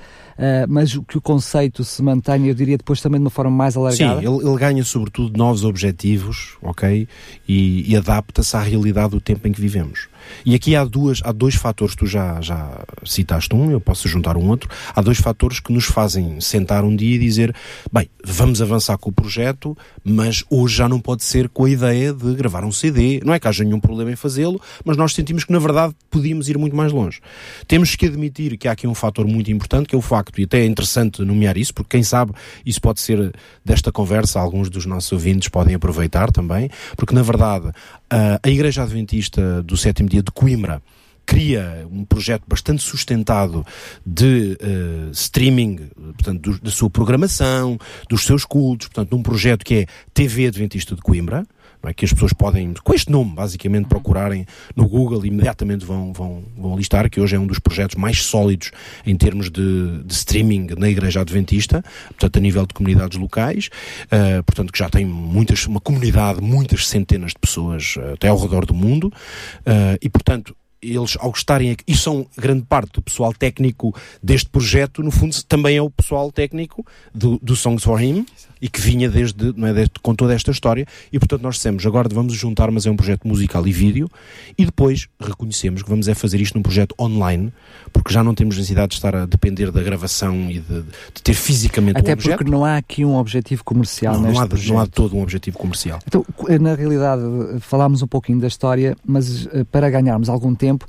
mas 0.69 0.97
que 1.07 1.19
o 1.19 1.21
conceito 1.21 1.85
se 1.85 2.03
mantenha, 2.03 2.49
eu 2.49 2.55
diria, 2.55 2.79
depois 2.79 3.01
também 3.01 3.21
de 3.21 3.25
uma 3.25 3.31
forma 3.31 3.51
mais 3.51 3.77
alargada? 3.77 4.21
Sim, 4.21 4.27
ele, 4.27 4.49
ele 4.49 4.59
ganha 4.59 4.83
sobretudo 4.85 5.37
novos 5.37 5.65
objetivos, 5.65 6.57
ok? 6.63 7.07
E, 7.47 7.91
e 7.91 7.97
adapta-se 7.97 8.57
à 8.57 8.61
realidade 8.61 9.11
do 9.11 9.21
tempo 9.21 9.47
em 9.47 9.53
que 9.53 9.61
vivemos. 9.61 10.09
E 10.45 10.55
aqui 10.55 10.75
há, 10.75 10.85
duas, 10.85 11.21
há 11.25 11.33
dois 11.33 11.55
fatores, 11.55 11.95
tu 11.95 12.07
já, 12.07 12.41
já 12.41 12.85
citaste 13.05 13.55
um, 13.55 13.71
eu 13.71 13.81
posso 13.81 14.09
juntar 14.09 14.37
um 14.37 14.49
outro. 14.49 14.69
Há 14.95 15.01
dois 15.01 15.19
fatores 15.19 15.61
que 15.61 15.73
nos 15.73 15.85
fazem 15.85 16.41
sentar 16.41 16.85
um 16.85 16.95
dia 16.95 17.17
e 17.17 17.19
dizer: 17.19 17.55
bem, 17.93 18.09
vamos 18.25 18.61
avançar 18.61 18.97
com 18.99 19.11
o 19.11 19.13
projeto, 19.13 19.77
mas 20.05 20.45
hoje 20.51 20.77
já 20.77 20.89
não 20.89 21.01
pode 21.01 21.25
ser 21.25 21.49
com 21.49 21.65
a 21.65 21.71
ideia 21.71 22.13
de 22.13 22.35
gravar 22.35 22.65
um 22.65 22.73
CD. 22.73 23.21
Não 23.25 23.35
é 23.35 23.41
que 23.41 23.49
haja 23.49 23.65
nenhum 23.65 23.81
problema 23.81 24.11
em 24.11 24.17
fazê-lo, 24.17 24.61
mas 24.85 24.97
nós 24.97 25.15
sentimos 25.15 25.45
que 25.45 25.53
na 25.53 25.59
verdade 25.59 25.95
podíamos 26.11 26.49
ir 26.49 26.59
muito 26.59 26.77
mais 26.77 26.93
longe. 26.93 27.21
Temos 27.67 27.95
que 27.97 28.07
admitir 28.07 28.57
que 28.57 28.69
há 28.69 28.73
aqui 28.73 28.87
um 28.87 28.95
fator 28.95 29.27
muito 29.27 29.51
importante, 29.51 29.89
que 29.89 29.95
é 29.95 29.99
o 29.99 30.03
facto, 30.03 30.41
e 30.41 30.45
até 30.45 30.61
é 30.61 30.67
interessante 30.67 31.23
nomear 31.23 31.57
isso, 31.57 31.75
porque 31.75 31.97
quem 31.97 32.03
sabe 32.03 32.33
isso 32.65 32.81
pode 32.81 33.01
ser 33.01 33.33
desta 33.65 33.93
conversa, 33.93 34.41
alguns 34.41 34.69
dos 34.69 34.87
nossos 34.87 35.11
ouvintes 35.13 35.49
podem 35.49 35.75
aproveitar 35.75 36.31
também, 36.31 36.71
porque 36.97 37.15
na 37.15 37.23
verdade 37.23 37.71
a 38.11 38.49
Igreja 38.49 38.83
Adventista 38.83 39.63
do 39.63 39.77
Sétimo 39.77 40.09
Dia 40.11 40.23
de 40.23 40.31
Coimbra 40.33 40.83
cria 41.25 41.87
um 41.89 42.05
projeto 42.05 42.43
bastante 42.49 42.83
sustentado 42.83 43.65
de 44.05 44.59
uh, 44.61 45.11
streaming, 45.13 45.89
portanto, 46.15 46.41
do, 46.41 46.61
da 46.61 46.71
sua 46.73 46.91
programação, 46.91 47.79
dos 48.09 48.25
seus 48.25 48.45
cultos, 48.45 48.89
portanto, 48.89 49.17
num 49.17 49.23
projeto 49.23 49.65
que 49.65 49.75
é 49.75 49.87
TV 50.13 50.49
Adventista 50.49 50.97
de 50.97 51.01
Coimbra, 51.01 51.47
é? 51.85 51.95
que 51.95 52.05
as 52.05 52.13
pessoas 52.13 52.33
podem, 52.33 52.75
com 52.83 52.95
este 52.95 53.11
nome, 53.11 53.33
basicamente, 53.35 53.87
procurarem 53.87 54.47
no 54.77 54.89
Google 54.89 55.25
e 55.25 55.29
imediatamente 55.29 55.85
vão, 55.85 56.13
vão, 56.13 56.43
vão 56.57 56.77
listar, 56.77 57.09
que 57.09 57.21
hoje 57.21 57.37
é 57.37 57.39
um 57.39 57.47
dos 57.47 57.59
projetos 57.59 57.97
mais 57.97 58.23
sólidos 58.23 58.71
em 59.07 59.17
termos 59.17 59.51
de, 59.51 60.03
de 60.05 60.13
streaming 60.13 60.69
na 60.79 60.89
Igreja 60.89 61.21
Adventista, 61.21 61.83
portanto, 62.09 62.37
a 62.37 62.41
nível 62.41 62.67
de 62.67 62.75
comunidades 62.75 63.19
locais, 63.19 63.71
uh, 64.07 64.43
portanto, 64.45 64.73
que 64.73 64.79
já 64.79 64.89
tem 64.89 65.05
muitas, 65.05 65.67
uma 65.67 65.81
comunidade, 65.81 66.41
muitas 66.41 66.87
centenas 66.87 67.33
de 67.33 67.39
pessoas 67.39 67.97
uh, 67.97 68.15
até 68.15 68.29
ao 68.29 68.39
redor 68.39 68.67
do 68.67 68.75
mundo, 68.75 69.07
uh, 69.07 69.99
e, 70.01 70.09
portanto, 70.09 70.55
eles, 70.83 71.17
ao 71.21 71.31
estarem 71.31 71.73
aqui, 71.73 71.85
e 71.87 71.97
são 71.97 72.27
grande 72.37 72.63
parte 72.63 72.93
do 72.93 73.03
pessoal 73.03 73.33
técnico 73.35 73.95
deste 74.23 74.49
projeto, 74.49 75.03
no 75.03 75.11
fundo, 75.11 75.37
também 75.45 75.77
é 75.77 75.83
o 75.83 75.91
pessoal 75.91 76.33
técnico 76.33 76.85
do, 77.15 77.39
do 77.43 77.55
Songs 77.55 77.85
for 77.85 78.03
Him 78.03 78.25
e 78.61 78.69
que 78.69 78.81
vinha 78.81 79.09
desde, 79.09 79.53
não 79.57 79.69
é, 79.69 79.73
desde, 79.73 79.93
com 80.03 80.15
toda 80.15 80.35
esta 80.35 80.51
história. 80.51 80.87
E 81.13 81.19
portanto, 81.19 81.43
nós 81.43 81.57
dissemos 81.57 81.85
agora 81.87 82.09
vamos 82.13 82.35
juntar, 82.35 82.71
mas 82.71 82.87
é 82.87 82.91
um 82.91 82.97
projeto 82.97 83.27
musical 83.27 83.67
e 83.67 83.73
vídeo, 83.73 84.11
e 84.57 84.65
depois 84.65 85.09
reconhecemos 85.21 85.83
que 85.83 85.89
vamos 85.89 86.09
é 86.09 86.15
fazer 86.15 86.41
isto 86.41 86.57
num 86.57 86.63
projeto 86.63 86.95
online, 86.99 87.53
porque 87.93 88.13
já 88.13 88.23
não 88.23 88.35
temos 88.35 88.57
necessidade 88.57 88.91
de 88.91 88.95
estar 88.95 89.15
a 89.15 89.27
depender 89.27 89.71
da 89.71 89.83
gravação 89.83 90.51
e 90.51 90.61
de, 90.61 90.83
de 90.83 91.23
ter 91.23 91.35
fisicamente 91.35 91.99
Até 91.99 92.11
um 92.11 92.15
objeto. 92.15 92.39
porque 92.39 92.51
não 92.51 92.65
há 92.65 92.77
aqui 92.77 93.05
um 93.05 93.17
objetivo 93.17 93.65
comercial 93.65 94.15
não, 94.15 94.33
não 94.33 94.41
há, 94.41 94.47
projeto. 94.47 94.73
não 94.73 94.81
há 94.81 94.87
todo 94.87 95.17
um 95.17 95.23
objetivo 95.23 95.59
comercial. 95.59 95.99
Então, 96.07 96.25
na 96.61 96.75
realidade, 96.75 97.23
falámos 97.61 98.03
um 98.03 98.07
pouquinho 98.07 98.41
da 98.41 98.49
história, 98.49 98.97
mas 99.05 99.47
uh, 99.47 99.65
para 99.71 99.89
ganharmos 99.91 100.29
algum 100.29 100.55
tempo, 100.55 100.87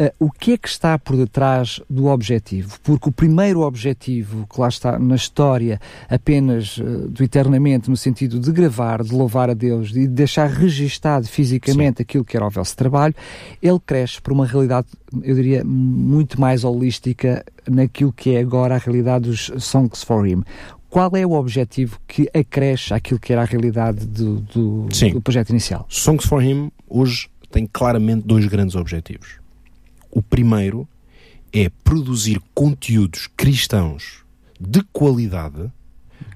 uh, 0.00 0.12
o 0.18 0.30
que 0.30 0.52
é 0.52 0.58
que 0.58 0.68
está 0.68 0.98
por 0.98 1.16
detrás 1.16 1.80
do 1.88 2.06
objetivo? 2.06 2.78
Porque 2.82 3.08
o 3.08 3.12
primeiro 3.12 3.60
objetivo, 3.60 4.46
que 4.46 4.60
lá 4.60 4.68
está 4.68 4.98
na 4.98 5.14
história, 5.14 5.80
apenas 6.08 6.78
uh, 6.78 7.08
do 7.08 7.22
eternamente, 7.22 7.90
no 7.90 7.96
sentido 7.96 8.38
de 8.38 8.50
gravar, 8.52 9.02
de 9.02 9.12
louvar 9.12 9.50
a 9.50 9.54
Deus 9.54 9.90
e 9.90 10.00
de 10.00 10.08
deixar 10.08 10.48
registado 10.48 11.26
fisicamente 11.26 11.98
Sim. 11.98 12.02
aquilo 12.02 12.24
que 12.24 12.36
era 12.36 12.46
o 12.46 12.50
vosso 12.50 12.76
trabalho, 12.76 13.14
ele 13.62 13.80
cresce 13.84 14.20
para 14.20 14.32
uma 14.32 14.46
realidade, 14.46 14.88
eu 15.22 15.34
diria, 15.34 15.62
muito 15.64 16.40
mais 16.40 16.64
holística 16.64 17.44
naquilo 17.68 18.12
que 18.12 18.34
é 18.34 18.40
agora 18.40 18.76
a 18.76 18.78
realidade 18.78 19.28
dos 19.28 19.50
Songs 19.58 20.02
for 20.02 20.26
Him 20.26 20.42
qual 20.88 21.10
é 21.14 21.26
o 21.26 21.32
objetivo 21.32 21.98
que 22.08 22.26
acresce 22.32 22.94
àquilo 22.94 23.20
que 23.20 23.30
era 23.30 23.42
a 23.42 23.44
realidade 23.44 24.06
do, 24.06 24.36
do, 24.40 24.86
do, 25.12 25.20
projeto 25.20 25.50
inicial? 25.50 25.84
Songs 25.90 26.24
for 26.24 26.42
Him 26.42 26.70
hoje 26.88 27.28
tem 27.50 27.66
claramente 27.66 28.26
dois 28.26 28.46
grandes 28.46 28.74
objetivos. 28.74 29.38
O 30.16 30.22
primeiro 30.22 30.88
é 31.52 31.68
produzir 31.84 32.40
conteúdos 32.54 33.28
cristãos 33.36 34.24
de 34.58 34.82
qualidade 34.90 35.70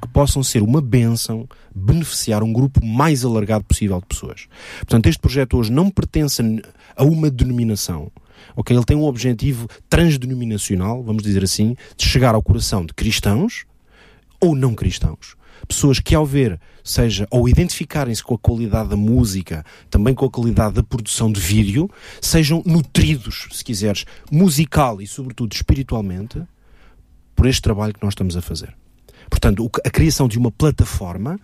que 0.02 0.08
possam 0.08 0.42
ser 0.42 0.62
uma 0.62 0.82
benção, 0.82 1.48
beneficiar 1.74 2.42
um 2.42 2.52
grupo 2.52 2.84
mais 2.84 3.24
alargado 3.24 3.64
possível 3.64 3.98
de 3.98 4.04
pessoas. 4.04 4.48
Portanto, 4.80 5.06
este 5.06 5.18
projeto 5.18 5.56
hoje 5.56 5.72
não 5.72 5.88
pertence 5.88 6.42
a 6.94 7.04
uma 7.04 7.30
denominação. 7.30 8.12
Ok, 8.54 8.76
ele 8.76 8.84
tem 8.84 8.98
um 8.98 9.04
objetivo 9.04 9.66
transdenominacional, 9.88 11.02
vamos 11.02 11.22
dizer 11.22 11.42
assim, 11.42 11.74
de 11.96 12.04
chegar 12.04 12.34
ao 12.34 12.42
coração 12.42 12.84
de 12.84 12.92
cristãos 12.92 13.64
ou 14.38 14.54
não 14.54 14.74
cristãos. 14.74 15.36
Pessoas 15.66 16.00
que, 16.00 16.14
ao 16.14 16.26
ver, 16.26 16.60
seja, 16.82 17.26
ou 17.30 17.48
identificarem-se 17.48 18.22
com 18.22 18.34
a 18.34 18.38
qualidade 18.38 18.88
da 18.90 18.96
música, 18.96 19.64
também 19.88 20.14
com 20.14 20.24
a 20.24 20.30
qualidade 20.30 20.74
da 20.74 20.82
produção 20.82 21.30
de 21.30 21.40
vídeo, 21.40 21.88
sejam 22.20 22.62
nutridos, 22.66 23.48
se 23.52 23.64
quiseres, 23.64 24.04
musical 24.30 25.00
e, 25.00 25.06
sobretudo, 25.06 25.52
espiritualmente, 25.52 26.42
por 27.34 27.46
este 27.46 27.62
trabalho 27.62 27.94
que 27.94 28.02
nós 28.02 28.12
estamos 28.12 28.36
a 28.36 28.42
fazer. 28.42 28.74
Portanto, 29.28 29.70
a 29.84 29.90
criação 29.90 30.28
de 30.28 30.38
uma 30.38 30.50
plataforma 30.50 31.38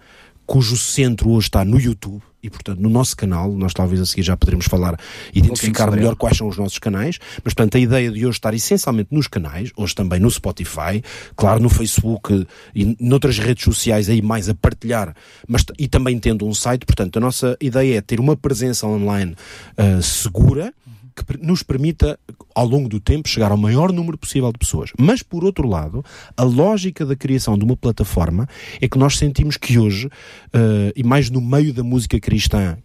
cujo 0.47 0.77
centro 0.77 1.31
hoje 1.31 1.49
está 1.49 1.65
no 1.65 1.81
YouTube 1.81 2.23
e, 2.47 2.51
portanto, 2.51 2.79
no 2.79 2.89
nosso 2.89 3.17
canal, 3.17 3.53
nós 3.53 3.75
talvez 3.75 4.01
a 4.01 4.07
seguir 4.07 4.23
já 4.23 4.37
poderemos 4.37 4.67
falar, 4.67 4.99
identificar 5.35 5.91
melhor 5.91 6.15
quais 6.15 6.37
são 6.37 6.47
os 6.47 6.57
nossos 6.57 6.79
canais, 6.79 7.19
mas, 7.45 7.53
portanto, 7.53 7.77
a 7.77 7.81
ideia 7.81 8.11
de 8.11 8.25
hoje 8.25 8.39
estar 8.39 8.55
essencialmente 8.55 9.09
nos 9.13 9.27
canais, 9.27 9.71
hoje 9.77 9.95
também 9.95 10.21
no 10.21 10.31
Spotify, 10.31 11.03
claro, 11.35 11.61
no 11.61 11.69
Facebook 11.69 12.47
e 12.75 12.97
noutras 13.01 13.39
redes 13.39 13.65
sociais 13.65 14.09
aí 14.09 14.23
mais 14.23 14.49
a 14.49 14.55
partilhar, 14.55 15.15
mas 15.47 15.65
e 15.79 15.89
também 15.89 16.19
tendo 16.19 16.47
um 16.47 16.55
site, 16.55 16.87
portanto, 16.87 17.17
a 17.17 17.21
nossa 17.21 17.57
ideia 17.61 17.99
é 17.99 18.01
ter 18.01 18.21
uma 18.21 18.37
presença 18.37 18.87
online 18.87 19.35
uh, 19.77 20.01
segura, 20.01 20.73
que 21.17 21.47
nos 21.47 21.63
permita, 21.63 22.19
ao 22.55 22.67
longo 22.67 22.89
do 22.89 23.01
tempo, 23.01 23.29
chegar 23.29 23.51
ao 23.51 23.57
maior 23.57 23.93
número 23.93 24.19
possível 24.19 24.53
de 24.53 24.59
pessoas. 24.59 24.93
Mas, 24.99 25.23
por 25.23 25.45
outro 25.45 25.67
lado, 25.67 26.05
a 26.37 26.43
lógica 26.43 27.07
da 27.07 27.17
criação 27.17 27.57
de 27.57 27.65
uma 27.65 27.77
plataforma 27.77 28.47
é 28.81 28.89
que 28.89 28.99
nós 28.99 29.17
sentimos 29.17 29.57
que 29.57 29.79
hoje, 29.79 30.07
uh, 30.07 30.93
e 30.95 31.03
mais 31.03 31.31
no 31.31 31.41
meio 31.41 31.73
da 31.73 31.83
música 31.83 32.21
cristã, 32.21 32.77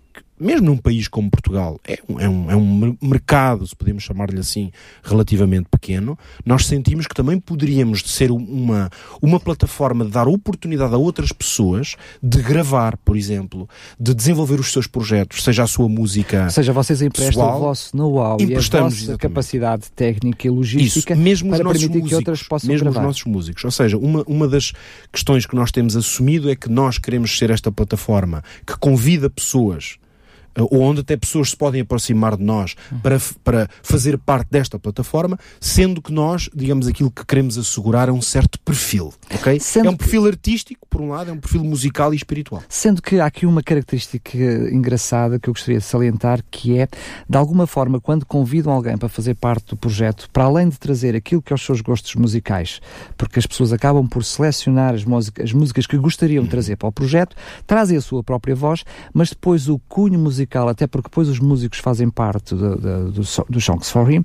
mesmo 0.41 0.65
num 0.65 0.77
país 0.77 1.07
como 1.07 1.29
Portugal, 1.29 1.79
é 1.86 2.00
um, 2.10 2.19
é 2.19 2.27
um, 2.27 2.51
é 2.51 2.55
um 2.55 2.98
mercado, 3.01 3.65
se 3.67 3.75
podemos 3.75 4.03
chamar-lhe 4.03 4.39
assim, 4.39 4.71
relativamente 5.03 5.67
pequeno, 5.69 6.17
nós 6.45 6.65
sentimos 6.65 7.05
que 7.05 7.13
também 7.13 7.39
poderíamos 7.39 8.01
ser 8.05 8.31
uma, 8.31 8.89
uma 9.21 9.39
plataforma 9.39 10.03
de 10.03 10.12
dar 10.12 10.27
oportunidade 10.27 10.93
a 10.93 10.98
outras 10.98 11.31
pessoas 11.31 11.95
de 12.21 12.41
gravar, 12.41 12.98
por 12.98 13.15
exemplo, 13.15 13.69
de 14.00 14.13
desenvolver 14.13 14.60
os 14.60 14.71
seus 14.71 14.88
projetos, 14.88 15.43
seja 15.43 15.63
a 15.63 15.67
sua 15.67 15.88
música. 15.88 16.45
Ou 16.45 16.50
seja, 16.50 16.74
vocês 16.74 17.01
emprestam 17.01 17.43
pessoal, 17.43 17.57
o 17.57 17.62
vosso 17.62 17.95
know-how 17.95 18.38
e 18.39 18.55
a 18.55 18.60
vossa 18.60 19.17
capacidade 19.17 19.91
técnica 19.91 20.48
e 20.48 20.50
logística 20.50 21.13
Isso, 21.13 21.21
mesmo 21.21 21.50
para 21.50 21.60
os 21.60 21.63
nossos 21.63 21.81
permitir 21.81 22.00
músicos, 22.00 22.10
que 22.10 22.15
outras 22.15 22.43
possam 22.43 22.67
mesmo 22.67 22.86
gravar. 22.86 23.00
os 23.00 23.05
nossos 23.05 23.25
músicos. 23.25 23.63
Ou 23.63 23.71
seja, 23.71 23.98
uma, 23.98 24.24
uma 24.25 24.48
das 24.48 24.74
questões 25.12 25.45
que 25.45 25.55
nós 25.55 25.71
temos 25.71 25.95
assumido 25.95 26.50
é 26.50 26.55
que 26.55 26.69
nós 26.69 26.98
queremos 26.98 27.38
ser 27.38 27.51
esta 27.51 27.71
plataforma 27.71 28.43
que 28.65 28.77
convida 28.77 29.29
pessoas 29.29 30.00
ou 30.58 30.81
onde 30.81 31.01
até 31.01 31.15
pessoas 31.15 31.51
se 31.51 31.58
podem 31.58 31.81
aproximar 31.81 32.36
de 32.36 32.43
nós 32.43 32.75
para, 33.01 33.20
para 33.43 33.70
fazer 33.81 34.17
parte 34.17 34.50
desta 34.51 34.77
plataforma, 34.77 35.38
sendo 35.60 36.01
que 36.01 36.12
nós, 36.12 36.50
digamos, 36.53 36.88
aquilo 36.88 37.12
que 37.12 37.25
queremos 37.25 37.58
assegurar 37.58 38.10
é 38.10 38.12
um 38.12 38.22
certo 38.22 38.60
perfil, 38.60 39.13
ok? 39.34 39.60
Sendo 39.60 39.88
é 39.88 39.89
um 39.91 39.96
perfil 39.96 40.25
artístico, 40.25 40.88
por 40.89 41.01
um 41.01 41.10
lado, 41.10 41.29
é 41.29 41.34
um 41.34 41.38
perfil 41.38 41.63
musical 41.63 42.13
e 42.13 42.17
espiritual. 42.17 42.63
Sendo 42.67 43.01
que 43.01 43.20
há 43.20 43.25
aqui 43.25 43.46
uma 43.46 43.63
característica 43.63 44.38
engraçada 44.72 45.39
que 45.39 45.50
eu 45.50 45.53
gostaria 45.53 45.79
de 45.79 45.86
salientar, 45.86 46.43
que 46.50 46.77
é, 46.77 46.88
de 47.29 47.38
alguma 47.38 47.65
forma, 47.65 48.00
quando 48.00 48.25
convidam 48.25 48.74
alguém 48.74 48.98
para 48.98 49.10
fazer 49.10 49.36
parte 49.36 49.67
do 49.67 49.77
projeto, 49.77 50.29
para 50.31 50.43
além 50.43 50.70
de 50.70 50.77
trazer 50.77 51.15
aquilo 51.15 51.41
que 51.41 51.53
é 51.53 51.55
os 51.55 51.63
seus 51.63 51.81
gostos 51.81 52.15
musicais, 52.15 52.81
porque 53.17 53.39
as 53.39 53.46
pessoas 53.46 53.72
acabam 53.72 54.08
por 54.08 54.24
selecionar 54.24 54.93
as, 54.93 55.05
músicas, 55.05 55.46
as 55.46 55.53
músicas 55.53 55.88
que 55.88 55.98
gostariam 55.98 56.43
de 56.43 56.50
trazer 56.50 56.75
para 56.75 56.89
o 56.89 56.91
projeto, 56.91 57.36
trazem 57.65 57.98
a 57.98 58.01
sua 58.01 58.24
própria 58.24 58.55
voz, 58.55 58.84
mas 59.13 59.29
depois 59.29 59.70
o 59.70 59.79
cunho 59.88 60.20
musical 60.20 60.40
musical, 60.41 60.67
até 60.67 60.88
porque 60.88 61.10
depois 61.10 61.29
os 61.29 61.39
músicos 61.39 61.79
fazem 61.79 62.10
parte 62.10 62.55
do, 62.55 62.75
do, 62.75 63.12
do, 63.12 63.21
do 63.50 63.62
Songs 63.62 63.89
for 63.89 64.12
Him, 64.12 64.21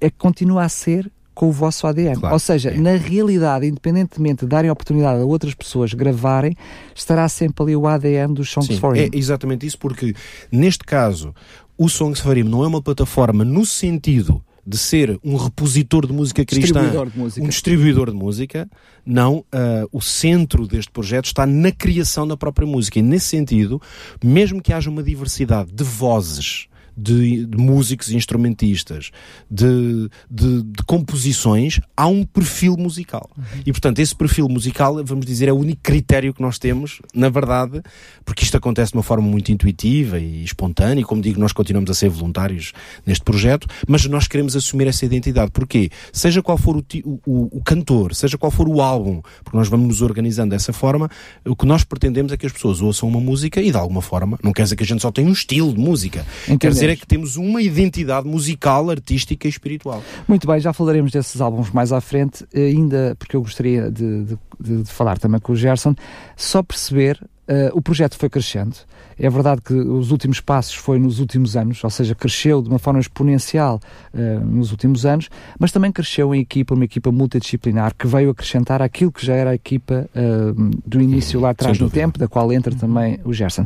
é 0.00 0.10
que 0.10 0.18
continua 0.18 0.64
a 0.64 0.68
ser 0.68 1.10
com 1.34 1.48
o 1.48 1.52
vosso 1.52 1.86
ADN. 1.86 2.16
Claro, 2.16 2.34
Ou 2.34 2.38
seja, 2.38 2.70
é. 2.70 2.78
na 2.78 2.96
realidade, 2.96 3.66
independentemente 3.66 4.40
de 4.40 4.46
darem 4.46 4.70
oportunidade 4.70 5.22
a 5.22 5.24
outras 5.24 5.54
pessoas 5.54 5.94
gravarem, 5.94 6.56
estará 6.94 7.28
sempre 7.28 7.62
ali 7.62 7.76
o 7.76 7.86
ADN 7.86 8.34
dos 8.34 8.50
Songs 8.50 8.74
Sim, 8.74 8.80
for 8.80 8.96
Him. 8.96 9.00
é 9.00 9.10
exatamente 9.12 9.66
isso, 9.66 9.78
porque 9.78 10.14
neste 10.50 10.84
caso, 10.84 11.34
o 11.78 11.88
Songs 11.88 12.20
for 12.20 12.36
Him 12.36 12.44
não 12.44 12.64
é 12.64 12.66
uma 12.66 12.82
plataforma 12.82 13.44
no 13.44 13.64
sentido 13.64 14.42
de 14.64 14.78
ser 14.78 15.18
um 15.24 15.36
repositor 15.36 16.06
de 16.06 16.12
música 16.12 16.44
cristã, 16.44 16.80
Distribuidor 16.80 17.10
de 17.10 17.18
música. 17.18 17.44
um 17.44 17.48
distribuidor 17.48 18.10
de 18.10 18.16
música, 18.16 18.70
não, 19.04 19.38
uh, 19.38 19.88
o 19.90 20.00
centro 20.00 20.66
deste 20.66 20.90
projeto 20.90 21.26
está 21.26 21.44
na 21.46 21.72
criação 21.72 22.26
da 22.26 22.36
própria 22.36 22.66
música. 22.66 22.98
E 22.98 23.02
nesse 23.02 23.26
sentido, 23.26 23.82
mesmo 24.22 24.62
que 24.62 24.72
haja 24.72 24.88
uma 24.88 25.02
diversidade 25.02 25.72
de 25.72 25.82
vozes, 25.82 26.68
de, 26.96 27.46
de 27.46 27.56
músicos 27.56 28.10
e 28.10 28.16
instrumentistas, 28.16 29.10
de, 29.50 30.08
de, 30.30 30.62
de, 30.62 30.82
composições, 30.86 31.80
há 31.96 32.06
um 32.06 32.24
perfil 32.24 32.76
musical. 32.76 33.30
Uhum. 33.36 33.44
E, 33.66 33.72
portanto, 33.72 33.98
esse 33.98 34.14
perfil 34.14 34.48
musical, 34.48 35.02
vamos 35.04 35.26
dizer, 35.26 35.48
é 35.48 35.52
o 35.52 35.56
único 35.56 35.80
critério 35.82 36.34
que 36.34 36.42
nós 36.42 36.58
temos, 36.58 37.00
na 37.14 37.28
verdade, 37.28 37.82
porque 38.24 38.44
isto 38.44 38.56
acontece 38.56 38.92
de 38.92 38.98
uma 38.98 39.02
forma 39.02 39.26
muito 39.26 39.50
intuitiva 39.50 40.18
e 40.18 40.44
espontânea, 40.44 41.00
e, 41.00 41.04
como 41.04 41.22
digo, 41.22 41.40
nós 41.40 41.52
continuamos 41.52 41.90
a 41.90 41.94
ser 41.94 42.08
voluntários 42.08 42.72
neste 43.06 43.24
projeto, 43.24 43.66
mas 43.86 44.04
nós 44.06 44.26
queremos 44.26 44.56
assumir 44.56 44.86
essa 44.86 45.04
identidade. 45.04 45.50
Porquê? 45.50 45.90
Seja 46.12 46.42
qual 46.42 46.58
for 46.58 46.76
o, 46.76 47.20
o, 47.26 47.58
o 47.58 47.62
cantor, 47.62 48.14
seja 48.14 48.36
qual 48.36 48.50
for 48.50 48.68
o 48.68 48.80
álbum, 48.80 49.22
porque 49.42 49.56
nós 49.56 49.68
vamos 49.68 49.88
nos 49.88 50.02
organizando 50.02 50.50
dessa 50.50 50.72
forma, 50.72 51.08
o 51.44 51.56
que 51.56 51.66
nós 51.66 51.84
pretendemos 51.84 52.32
é 52.32 52.36
que 52.36 52.46
as 52.46 52.52
pessoas 52.52 52.80
ouçam 52.80 53.08
uma 53.08 53.20
música 53.20 53.60
e, 53.60 53.70
de 53.70 53.76
alguma 53.76 54.02
forma, 54.02 54.38
não 54.42 54.52
quer 54.52 54.64
dizer 54.64 54.76
que 54.76 54.82
a 54.82 54.86
gente 54.86 55.02
só 55.02 55.10
tenha 55.10 55.28
um 55.28 55.32
estilo 55.32 55.72
de 55.72 55.80
música. 55.80 56.24
Quer 56.58 56.70
dizer 56.82 56.92
é 56.92 56.96
que 56.96 57.06
temos 57.06 57.36
uma 57.36 57.62
identidade 57.62 58.26
musical, 58.26 58.90
artística 58.90 59.46
e 59.46 59.50
espiritual. 59.50 60.02
Muito 60.26 60.46
bem, 60.46 60.60
já 60.60 60.72
falaremos 60.72 61.12
desses 61.12 61.40
álbuns 61.40 61.70
mais 61.70 61.92
à 61.92 62.00
frente, 62.00 62.44
ainda 62.54 63.16
porque 63.18 63.36
eu 63.36 63.42
gostaria 63.42 63.90
de, 63.90 64.24
de, 64.24 64.82
de 64.82 64.84
falar 64.90 65.18
também 65.18 65.40
com 65.40 65.52
o 65.52 65.56
Gerson, 65.56 65.94
só 66.36 66.62
perceber 66.62 67.20
Uh, 67.42 67.76
o 67.76 67.82
projeto 67.82 68.16
foi 68.16 68.30
crescendo. 68.30 68.76
É 69.18 69.28
verdade 69.28 69.60
que 69.62 69.74
os 69.74 70.12
últimos 70.12 70.40
passos 70.40 70.74
foi 70.74 70.98
nos 70.98 71.18
últimos 71.18 71.56
anos, 71.56 71.82
ou 71.82 71.90
seja, 71.90 72.14
cresceu 72.14 72.62
de 72.62 72.68
uma 72.68 72.78
forma 72.78 73.00
exponencial 73.00 73.80
uh, 74.14 74.44
nos 74.44 74.70
últimos 74.70 75.04
anos, 75.04 75.28
mas 75.58 75.72
também 75.72 75.90
cresceu 75.90 76.32
em 76.32 76.40
equipa, 76.40 76.72
uma 76.72 76.84
equipa 76.84 77.10
multidisciplinar 77.10 77.94
que 77.96 78.06
veio 78.06 78.30
acrescentar 78.30 78.80
aquilo 78.80 79.10
que 79.10 79.26
já 79.26 79.34
era 79.34 79.50
a 79.50 79.54
equipa 79.54 80.08
uh, 80.14 80.70
do 80.86 81.00
início 81.00 81.40
lá 81.40 81.50
atrás 81.50 81.80
no 81.80 81.90
tempo, 81.90 82.16
da 82.16 82.28
qual 82.28 82.52
entra 82.52 82.74
também 82.76 83.18
o 83.24 83.32
Gerson. 83.32 83.64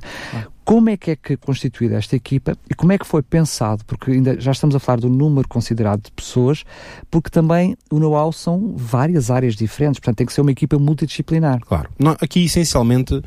Como 0.67 0.91
é 0.91 0.97
que 0.97 1.13
é 1.13 1.17
que 1.17 1.35
é 1.35 1.37
constituída 1.37 1.95
esta 1.95 2.17
equipa 2.17 2.59
e 2.69 2.75
como 2.75 2.91
é 2.91 2.99
que 2.99 3.07
foi 3.07 3.23
pensado? 3.23 3.85
Porque 3.85 4.11
ainda 4.11 4.39
já 4.41 4.51
estamos 4.51 4.75
a 4.75 4.81
falar 4.81 4.99
do 4.99 5.09
número 5.09 5.47
considerado 5.47 6.03
de 6.03 6.11
pessoas, 6.11 6.65
porque 7.09 7.31
também 7.31 7.77
o 7.89 8.01
know-how 8.01 8.33
são 8.33 8.75
várias 8.77 9.31
áreas 9.31 9.55
diferentes, 9.55 10.01
portanto 10.01 10.17
tem 10.17 10.27
que 10.27 10.33
ser 10.33 10.41
uma 10.41 10.51
equipa 10.51 10.77
multidisciplinar. 10.77 11.61
Claro. 11.61 11.89
Aqui 12.21 12.45
essencialmente 12.45 13.23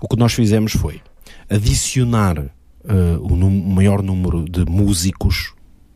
o 0.00 0.06
que 0.06 0.16
nós 0.16 0.34
fizemos 0.34 0.72
foi 0.72 1.00
adicionar 1.50 2.38
uh, 2.38 3.20
o, 3.20 3.50
maior 3.50 4.02
número 4.02 4.44
de 4.44 4.64
músicos 4.64 5.53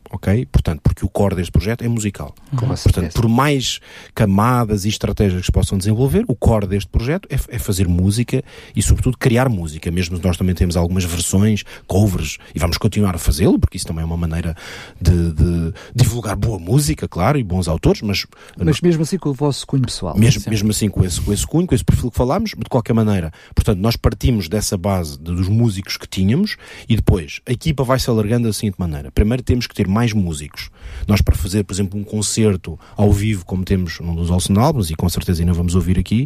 ok? 0.09 0.45
Portanto, 0.51 0.81
porque 0.83 1.05
o 1.05 1.09
core 1.09 1.35
deste 1.35 1.51
projeto 1.51 1.83
é 1.83 1.87
musical. 1.87 2.33
Com 2.55 2.67
Portanto, 2.67 3.13
por 3.13 3.27
mais 3.27 3.79
camadas 4.13 4.85
e 4.85 4.89
estratégias 4.89 5.41
que 5.41 5.45
se 5.45 5.51
possam 5.51 5.77
desenvolver, 5.77 6.23
o 6.27 6.35
core 6.35 6.67
deste 6.67 6.89
projeto 6.89 7.27
é, 7.29 7.35
é 7.55 7.59
fazer 7.59 7.87
música 7.87 8.43
e, 8.75 8.81
sobretudo, 8.81 9.17
criar 9.17 9.49
música. 9.49 9.91
Mesmo 9.91 10.19
nós 10.23 10.37
também 10.37 10.55
temos 10.55 10.75
algumas 10.75 11.03
versões, 11.03 11.63
covers, 11.87 12.37
e 12.53 12.59
vamos 12.59 12.77
continuar 12.77 13.15
a 13.15 13.19
fazê-lo, 13.19 13.59
porque 13.59 13.77
isso 13.77 13.85
também 13.85 14.01
é 14.01 14.05
uma 14.05 14.17
maneira 14.17 14.55
de, 14.99 15.31
de, 15.33 15.73
divulgar 15.93 16.35
boa 16.35 16.59
música, 16.59 17.07
claro, 17.07 17.37
e 17.37 17.43
bons 17.43 17.67
autores, 17.67 18.01
mas... 18.01 18.25
Mas 18.57 18.81
mesmo 18.81 19.03
assim 19.03 19.17
com 19.17 19.29
o 19.29 19.33
vosso 19.33 19.65
cunho 19.67 19.83
pessoal. 19.83 20.17
Mesmo, 20.17 20.43
mesmo 20.49 20.71
assim 20.71 20.89
com 20.89 21.03
esse, 21.03 21.21
com 21.21 21.31
esse 21.31 21.45
cunho, 21.45 21.67
com 21.67 21.75
esse 21.75 21.83
perfil 21.83 22.11
que 22.11 22.17
falámos, 22.17 22.51
de 22.51 22.69
qualquer 22.69 22.93
maneira. 22.93 23.31
Portanto, 23.53 23.79
nós 23.79 23.95
partimos 23.95 24.47
dessa 24.47 24.77
base 24.77 25.17
de, 25.17 25.35
dos 25.35 25.47
músicos 25.47 25.97
que 25.97 26.07
tínhamos 26.07 26.57
e 26.87 26.95
depois 26.95 27.41
a 27.47 27.51
equipa 27.51 27.83
vai 27.83 27.99
se 27.99 28.09
alargando 28.09 28.47
da 28.47 28.53
seguinte 28.53 28.75
maneira. 28.77 29.11
Primeiro 29.11 29.43
temos 29.43 29.67
que 29.67 29.75
ter 29.75 29.87
mais 29.87 29.98
mais 29.99 30.13
músicos. 30.13 30.69
Nós, 31.05 31.21
para 31.21 31.35
fazer, 31.35 31.65
por 31.65 31.73
exemplo, 31.73 31.99
um 31.99 32.05
concerto 32.05 32.79
ao 32.95 33.11
vivo, 33.11 33.43
como 33.43 33.65
temos 33.65 33.99
num 33.99 34.15
dos 34.15 34.29
Olsen 34.29 34.57
Albums, 34.57 34.89
e 34.89 34.95
com 34.95 35.09
certeza 35.09 35.41
ainda 35.41 35.51
vamos 35.51 35.75
ouvir 35.75 35.99
aqui 35.99 36.25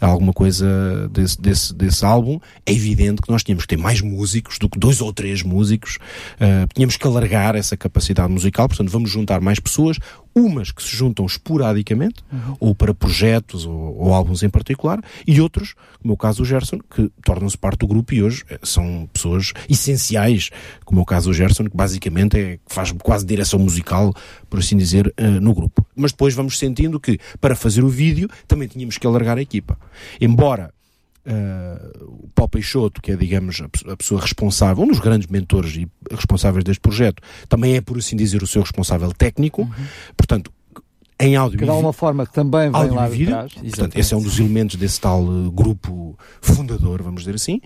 alguma 0.00 0.32
coisa 0.32 1.06
desse, 1.12 1.38
desse, 1.38 1.74
desse 1.74 2.02
álbum, 2.02 2.40
é 2.64 2.72
evidente 2.72 3.20
que 3.20 3.30
nós 3.30 3.42
tínhamos 3.42 3.64
que 3.64 3.76
ter 3.76 3.76
mais 3.76 4.00
músicos 4.00 4.58
do 4.58 4.70
que 4.70 4.78
dois 4.78 5.02
ou 5.02 5.12
três 5.12 5.42
músicos. 5.42 5.98
Uh, 6.36 6.66
tínhamos 6.74 6.96
que 6.96 7.06
alargar 7.06 7.56
essa 7.56 7.76
capacidade 7.76 8.32
musical, 8.32 8.66
portanto, 8.68 8.88
vamos 8.90 9.10
juntar 9.10 9.38
mais 9.42 9.60
pessoas 9.60 9.98
umas 10.34 10.70
que 10.70 10.82
se 10.82 10.96
juntam 10.96 11.26
esporadicamente, 11.26 12.22
uhum. 12.32 12.56
ou 12.60 12.74
para 12.74 12.94
projetos 12.94 13.64
ou, 13.66 13.96
ou, 13.98 14.14
álbuns 14.14 14.42
em 14.42 14.48
particular, 14.48 15.02
e 15.26 15.40
outros, 15.40 15.74
como 16.00 16.12
é 16.12 16.14
o 16.14 16.16
caso 16.16 16.38
do 16.38 16.44
Gerson, 16.44 16.78
que 16.78 17.10
tornam-se 17.24 17.58
parte 17.58 17.80
do 17.80 17.86
grupo 17.86 18.14
e 18.14 18.22
hoje 18.22 18.44
eh, 18.48 18.58
são 18.62 19.08
pessoas 19.12 19.52
essenciais, 19.68 20.50
como 20.84 21.00
é 21.00 21.02
o 21.02 21.06
caso 21.06 21.30
do 21.30 21.34
Gerson, 21.34 21.64
que 21.64 21.76
basicamente 21.76 22.38
é, 22.38 22.58
faz 22.66 22.92
quase 22.92 23.26
direção 23.26 23.58
musical, 23.58 24.14
por 24.48 24.60
assim 24.60 24.76
dizer, 24.76 25.12
uh, 25.18 25.40
no 25.40 25.54
grupo. 25.54 25.84
Mas 25.94 26.12
depois 26.12 26.34
vamos 26.34 26.58
sentindo 26.58 26.98
que, 26.98 27.18
para 27.40 27.54
fazer 27.54 27.82
o 27.82 27.88
vídeo, 27.88 28.28
também 28.46 28.68
tínhamos 28.68 28.98
que 28.98 29.06
alargar 29.06 29.38
a 29.38 29.42
equipa. 29.42 29.78
Embora 30.20 30.72
Uh, 31.26 32.24
o 32.24 32.28
Paulo 32.34 32.50
Peixoto, 32.50 33.02
que 33.02 33.12
é, 33.12 33.16
digamos, 33.16 33.62
a 33.86 33.96
pessoa 33.96 34.20
responsável, 34.20 34.82
um 34.82 34.88
dos 34.88 35.00
grandes 35.00 35.28
mentores 35.28 35.76
e 35.76 35.86
responsáveis 36.10 36.64
deste 36.64 36.80
projeto, 36.80 37.22
também 37.48 37.76
é, 37.76 37.80
por 37.80 37.98
assim 37.98 38.16
dizer, 38.16 38.42
o 38.42 38.46
seu 38.46 38.62
responsável 38.62 39.12
técnico. 39.12 39.62
Uhum. 39.62 39.86
Portanto, 40.16 40.50
em 41.20 41.36
áudio 41.36 41.58
que 41.58 41.64
de 41.64 41.70
alguma 41.70 41.92
forma 41.92 42.24
também 42.26 42.70
vem 42.70 42.90
lá 42.90 43.06
de 43.06 43.16
vídeo. 43.16 43.36
Portanto, 43.36 43.98
esse 43.98 44.14
é 44.14 44.16
um 44.16 44.22
dos 44.22 44.38
elementos 44.38 44.76
desse 44.76 44.98
tal 44.98 45.22
uh, 45.22 45.50
grupo 45.50 46.18
fundador, 46.40 47.02
vamos 47.02 47.20
dizer 47.20 47.34
assim. 47.34 47.60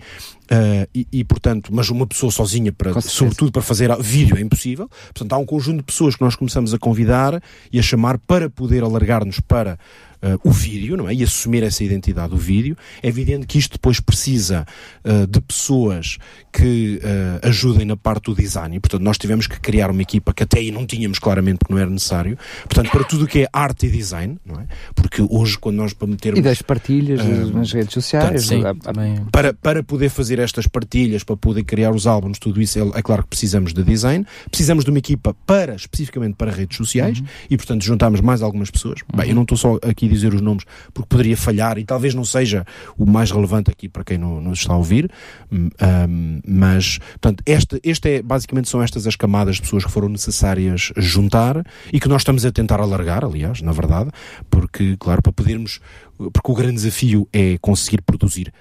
Uh, 0.45 0.87
e, 0.93 1.07
e, 1.11 1.23
portanto, 1.23 1.71
mas 1.73 1.89
uma 1.89 2.05
pessoa 2.05 2.31
sozinha, 2.31 2.71
para, 2.71 3.01
sobretudo 3.01 3.51
para 3.51 3.61
fazer 3.61 3.89
vídeo, 3.99 4.37
é 4.37 4.41
impossível. 4.41 4.87
Portanto, 5.05 5.33
há 5.33 5.37
um 5.37 5.45
conjunto 5.45 5.77
de 5.77 5.83
pessoas 5.83 6.15
que 6.15 6.21
nós 6.21 6.35
começamos 6.35 6.73
a 6.73 6.77
convidar 6.77 7.41
e 7.71 7.79
a 7.79 7.81
chamar 7.81 8.19
para 8.19 8.49
poder 8.49 8.83
alargar-nos 8.83 9.39
para 9.39 9.79
uh, 10.21 10.39
o 10.43 10.51
vídeo, 10.51 10.97
não 10.97 11.09
é? 11.09 11.13
E 11.13 11.23
assumir 11.23 11.63
essa 11.63 11.83
identidade 11.83 12.29
do 12.29 12.37
vídeo. 12.37 12.77
É 13.01 13.07
evidente 13.07 13.45
que 13.45 13.57
isto 13.57 13.73
depois 13.73 13.99
precisa 13.99 14.65
uh, 15.03 15.27
de 15.27 15.41
pessoas 15.41 16.17
que 16.51 16.99
uh, 17.03 17.47
ajudem 17.47 17.85
na 17.85 17.97
parte 17.97 18.25
do 18.25 18.35
design. 18.35 18.75
E, 18.75 18.79
portanto, 18.79 19.01
nós 19.01 19.17
tivemos 19.17 19.47
que 19.47 19.59
criar 19.59 19.89
uma 19.89 20.01
equipa 20.01 20.33
que 20.33 20.43
até 20.43 20.59
aí 20.59 20.71
não 20.71 20.85
tínhamos 20.85 21.19
claramente 21.19 21.59
porque 21.59 21.73
não 21.73 21.79
era 21.79 21.89
necessário. 21.89 22.37
Portanto, 22.63 22.91
para 22.91 23.03
tudo 23.03 23.25
o 23.25 23.27
que 23.27 23.39
é 23.39 23.47
arte 23.51 23.87
e 23.87 23.89
design, 23.89 24.37
não 24.45 24.59
é? 24.59 24.65
Porque 24.93 25.25
hoje, 25.27 25.57
quando 25.57 25.77
nós 25.77 25.93
para 25.93 26.07
metermos... 26.07 26.39
E 26.39 26.41
das 26.41 26.61
partilhas 26.61 27.19
nas 27.51 27.71
redes 27.71 27.93
sociais. 27.93 28.47
Portanto, 28.47 28.75
sim, 28.75 29.25
para, 29.31 29.53
para 29.53 29.83
poder 29.83 30.09
fazer 30.09 30.34
estas 30.39 30.67
partilhas, 30.67 31.23
para 31.23 31.37
poder 31.37 31.63
criar 31.63 31.91
os 31.91 32.07
álbuns, 32.07 32.39
tudo 32.39 32.61
isso, 32.61 32.79
é, 32.79 32.99
é 32.99 33.01
claro 33.01 33.23
que 33.23 33.29
precisamos 33.29 33.73
de 33.73 33.83
design. 33.83 34.25
Precisamos 34.49 34.83
de 34.83 34.89
uma 34.89 34.99
equipa 34.99 35.35
para, 35.45 35.75
especificamente 35.75 36.35
para 36.35 36.51
redes 36.51 36.77
sociais. 36.77 37.19
Uhum. 37.19 37.25
E, 37.49 37.57
portanto, 37.57 37.83
juntámos 37.83 38.21
mais 38.21 38.41
algumas 38.41 38.69
pessoas. 38.69 39.01
Uhum. 39.01 39.17
Bem, 39.17 39.29
eu 39.29 39.35
não 39.35 39.43
estou 39.43 39.57
só 39.57 39.77
aqui 39.81 40.07
dizer 40.07 40.33
os 40.33 40.41
nomes 40.41 40.63
porque 40.93 41.09
poderia 41.09 41.37
falhar 41.37 41.77
e 41.77 41.83
talvez 41.83 42.13
não 42.13 42.25
seja 42.25 42.65
o 42.97 43.05
mais 43.05 43.31
relevante 43.31 43.69
aqui 43.69 43.87
para 43.87 44.03
quem 44.03 44.17
nos 44.17 44.59
está 44.59 44.73
a 44.73 44.77
ouvir, 44.77 45.09
um, 45.51 46.41
mas, 46.47 46.97
portanto, 46.97 47.43
este, 47.45 47.79
este 47.83 48.09
é, 48.09 48.21
basicamente 48.21 48.69
são 48.69 48.81
estas 48.81 49.07
as 49.07 49.15
camadas 49.15 49.55
de 49.55 49.61
pessoas 49.61 49.85
que 49.85 49.91
foram 49.91 50.09
necessárias 50.09 50.91
juntar 50.97 51.65
e 51.91 51.99
que 51.99 52.07
nós 52.07 52.21
estamos 52.21 52.45
a 52.45 52.51
tentar 52.51 52.79
alargar, 52.79 53.23
aliás, 53.23 53.61
na 53.61 53.71
verdade, 53.71 54.09
porque, 54.49 54.95
claro, 54.99 55.21
para 55.21 55.31
podermos, 55.31 55.79
porque 56.17 56.51
o 56.51 56.55
grande 56.55 56.75
desafio 56.75 57.27
é 57.31 57.57
conseguir 57.59 58.01
produzir 58.01 58.51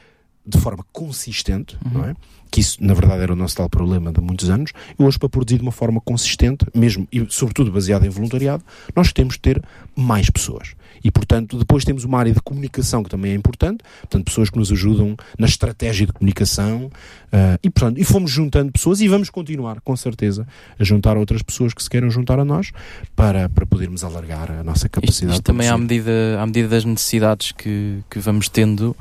de 0.47 0.59
forma 0.59 0.85
consistente, 0.93 1.77
uhum. 1.85 1.93
não 1.93 2.05
é? 2.05 2.15
Que 2.51 2.61
isso, 2.61 2.77
na 2.81 2.95
verdade, 2.95 3.23
era 3.23 3.33
o 3.33 3.37
nosso 3.37 3.57
tal 3.57 3.69
problema 3.69 4.13
de 4.13 4.21
muitos 4.21 4.49
anos. 4.49 4.71
E 4.97 5.03
hoje, 5.03 5.19
para 5.19 5.29
produzir 5.29 5.57
de 5.57 5.63
uma 5.63 5.73
forma 5.73 6.01
consistente, 6.01 6.65
mesmo 6.73 7.09
e 7.11 7.27
sobretudo 7.29 7.73
baseada 7.73 8.07
em 8.07 8.11
voluntariado, 8.11 8.63
nós 8.95 9.13
temos 9.13 9.35
de 9.35 9.41
ter 9.41 9.63
mais 9.97 10.31
pessoas. 10.31 10.77
E, 11.03 11.11
portanto, 11.11 11.59
depois 11.59 11.85
temos 11.85 12.05
uma 12.05 12.19
área 12.19 12.33
de 12.33 12.41
comunicação 12.41 13.03
que 13.03 13.11
também 13.11 13.33
é 13.33 13.35
importante, 13.35 13.83
portanto, 14.03 14.25
pessoas 14.25 14.51
que 14.51 14.59
nos 14.59 14.71
ajudam 14.71 15.17
na 15.37 15.47
estratégia 15.47 16.07
de 16.07 16.13
comunicação. 16.13 16.85
Uh, 17.27 17.59
e, 17.63 17.69
portanto, 17.71 17.99
e 17.99 18.05
fomos 18.05 18.31
juntando 18.31 18.71
pessoas 18.71 19.01
e 19.01 19.09
vamos 19.09 19.31
continuar, 19.31 19.81
com 19.81 19.97
certeza, 19.97 20.47
a 20.79 20.85
juntar 20.85 21.17
outras 21.17 21.43
pessoas 21.43 21.75
que 21.75 21.83
se 21.83 21.91
queiram 21.91 22.09
juntar 22.09 22.39
a 22.39 22.45
nós 22.45 22.71
para, 23.17 23.49
para 23.49 23.67
podermos 23.67 24.05
alargar 24.05 24.51
a 24.53 24.63
nossa 24.63 24.89
capacidade. 24.89 25.33
Isto, 25.33 25.41
isto 25.41 25.43
também 25.43 25.69
à 25.69 25.77
medida, 25.77 26.41
à 26.41 26.47
medida 26.47 26.69
das 26.69 26.85
necessidades 26.85 27.51
que, 27.51 27.99
que 28.09 28.21
vamos 28.21 28.49
tendo 28.49 28.97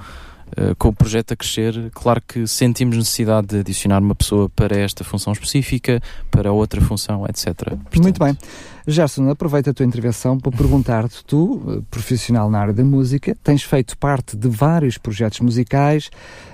eh, 0.56 0.76
com 0.78 0.90
o 0.90 0.94
projeto 0.94 1.34
a 1.34 1.36
crescer, 1.36 1.90
claro 1.94 2.22
que 2.28 2.46
sentimos 2.48 2.98
necessidade 2.98 3.48
de 3.48 3.60
adicionar 3.60 4.00
uma 4.00 4.14
pessoa 4.14 4.50
para 4.50 4.76
esta 4.78 5.04
função 5.04 5.34
específica, 5.34 6.02
para 6.30 6.52
outra 6.52 6.82
função, 6.82 7.26
etc. 7.28 7.54
Portanto... 7.54 8.02
Muito 8.02 8.20
bem. 8.20 8.38
Gerson, 8.86 9.30
aproveita 9.30 9.72
a 9.72 9.74
tua 9.74 9.86
intervenção 9.86 10.38
para 10.38 10.52
perguntar-te, 10.52 11.24
tu, 11.26 11.62
eh, 11.68 11.82
profissional 11.90 12.50
na 12.50 12.60
área 12.60 12.74
da 12.74 12.84
música, 12.84 13.36
tens 13.44 13.64
feito 13.64 13.98
parte 13.98 14.36
de 14.36 14.48
vários 14.48 14.98
projetos 14.98 15.40
musicais 15.40 16.10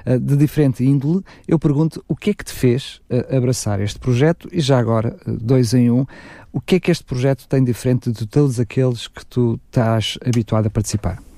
eh, 0.05 0.17
de 0.17 0.37
diferente 0.37 0.83
índole. 0.83 1.23
Eu 1.47 1.59
pergunto, 1.59 2.03
o 2.07 2.15
que 2.15 2.29
é 2.29 2.33
que 2.33 2.45
te 2.45 2.53
fez 2.53 3.01
abraçar 3.35 3.81
este 3.81 3.99
projeto? 3.99 4.47
E 4.51 4.61
já 4.61 4.77
agora, 4.77 5.17
dois 5.25 5.73
em 5.73 5.89
um, 5.91 6.05
o 6.53 6.61
que 6.61 6.75
é 6.75 6.79
que 6.79 6.91
este 6.91 7.03
projeto 7.03 7.47
tem 7.47 7.63
diferente 7.63 8.11
de 8.11 8.25
todos 8.25 8.59
aqueles 8.59 9.07
que 9.07 9.25
tu 9.25 9.59
estás 9.69 10.17
habituado 10.25 10.67
a 10.67 10.69
participar? 10.69 11.28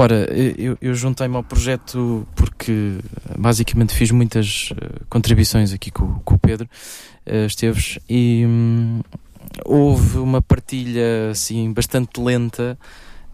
Ora, 0.00 0.32
eu, 0.56 0.78
eu 0.80 0.94
juntei-me 0.94 1.34
ao 1.34 1.42
projeto 1.42 2.24
porque 2.36 2.98
basicamente 3.36 3.92
fiz 3.92 4.12
muitas 4.12 4.70
uh, 4.70 5.04
contribuições 5.10 5.72
aqui 5.72 5.90
com, 5.90 6.20
com 6.20 6.36
o 6.36 6.38
Pedro 6.38 6.68
uh, 7.26 7.46
Esteves 7.46 7.98
e 8.08 8.44
um, 8.46 9.00
houve 9.64 10.18
uma 10.18 10.40
partilha 10.40 11.30
assim 11.32 11.72
bastante 11.72 12.20
lenta 12.20 12.78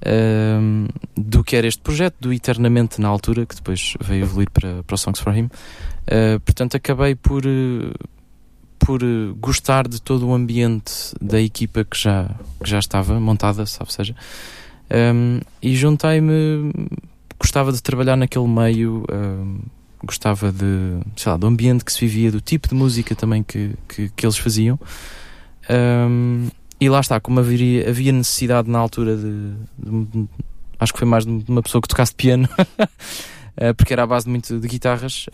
uh, 0.00 0.88
do 1.14 1.44
que 1.44 1.54
era 1.54 1.66
este 1.66 1.82
projeto, 1.82 2.16
do 2.18 2.32
Eternamente 2.32 2.98
na 2.98 3.08
altura, 3.08 3.44
que 3.44 3.56
depois 3.56 3.92
veio 4.00 4.22
evoluir 4.22 4.50
para, 4.50 4.82
para 4.84 4.94
o 4.94 4.96
Songs 4.96 5.20
for 5.20 5.36
Him. 5.36 5.44
Uh, 5.44 6.40
portanto, 6.46 6.78
acabei 6.78 7.14
por, 7.14 7.42
por 8.78 9.02
gostar 9.38 9.86
de 9.86 10.00
todo 10.00 10.26
o 10.26 10.32
ambiente 10.32 11.14
da 11.20 11.42
equipa 11.42 11.84
que 11.84 11.98
já, 11.98 12.30
que 12.62 12.70
já 12.70 12.78
estava 12.78 13.20
montada, 13.20 13.66
sabe 13.66 13.92
seja. 13.92 14.16
Um, 14.90 15.40
e 15.62 15.74
juntei-me, 15.74 16.72
gostava 17.38 17.72
de 17.72 17.82
trabalhar 17.82 18.16
naquele 18.16 18.46
meio, 18.46 19.04
um, 19.10 19.60
gostava 20.04 20.52
de, 20.52 21.00
sei 21.16 21.32
lá, 21.32 21.38
do 21.38 21.46
ambiente 21.46 21.84
que 21.84 21.92
se 21.92 22.00
vivia, 22.00 22.30
do 22.30 22.40
tipo 22.40 22.68
de 22.68 22.74
música 22.74 23.14
também 23.14 23.42
que, 23.42 23.72
que, 23.88 24.10
que 24.10 24.26
eles 24.26 24.36
faziam. 24.36 24.78
Um, 25.70 26.48
e 26.80 26.88
lá 26.88 27.00
está, 27.00 27.18
como 27.18 27.40
havia, 27.40 27.88
havia 27.88 28.12
necessidade 28.12 28.70
na 28.70 28.78
altura 28.78 29.16
de, 29.16 29.54
de, 29.78 30.28
Acho 30.78 30.92
que 30.92 30.98
foi 30.98 31.08
mais 31.08 31.24
de 31.24 31.44
uma 31.48 31.62
pessoa 31.62 31.80
que 31.80 31.88
tocasse 31.88 32.14
piano, 32.14 32.48
uh, 32.58 33.74
porque 33.76 33.92
era 33.92 34.02
a 34.02 34.06
base 34.06 34.28
muito 34.28 34.58
de 34.58 34.68
guitarras. 34.68 35.26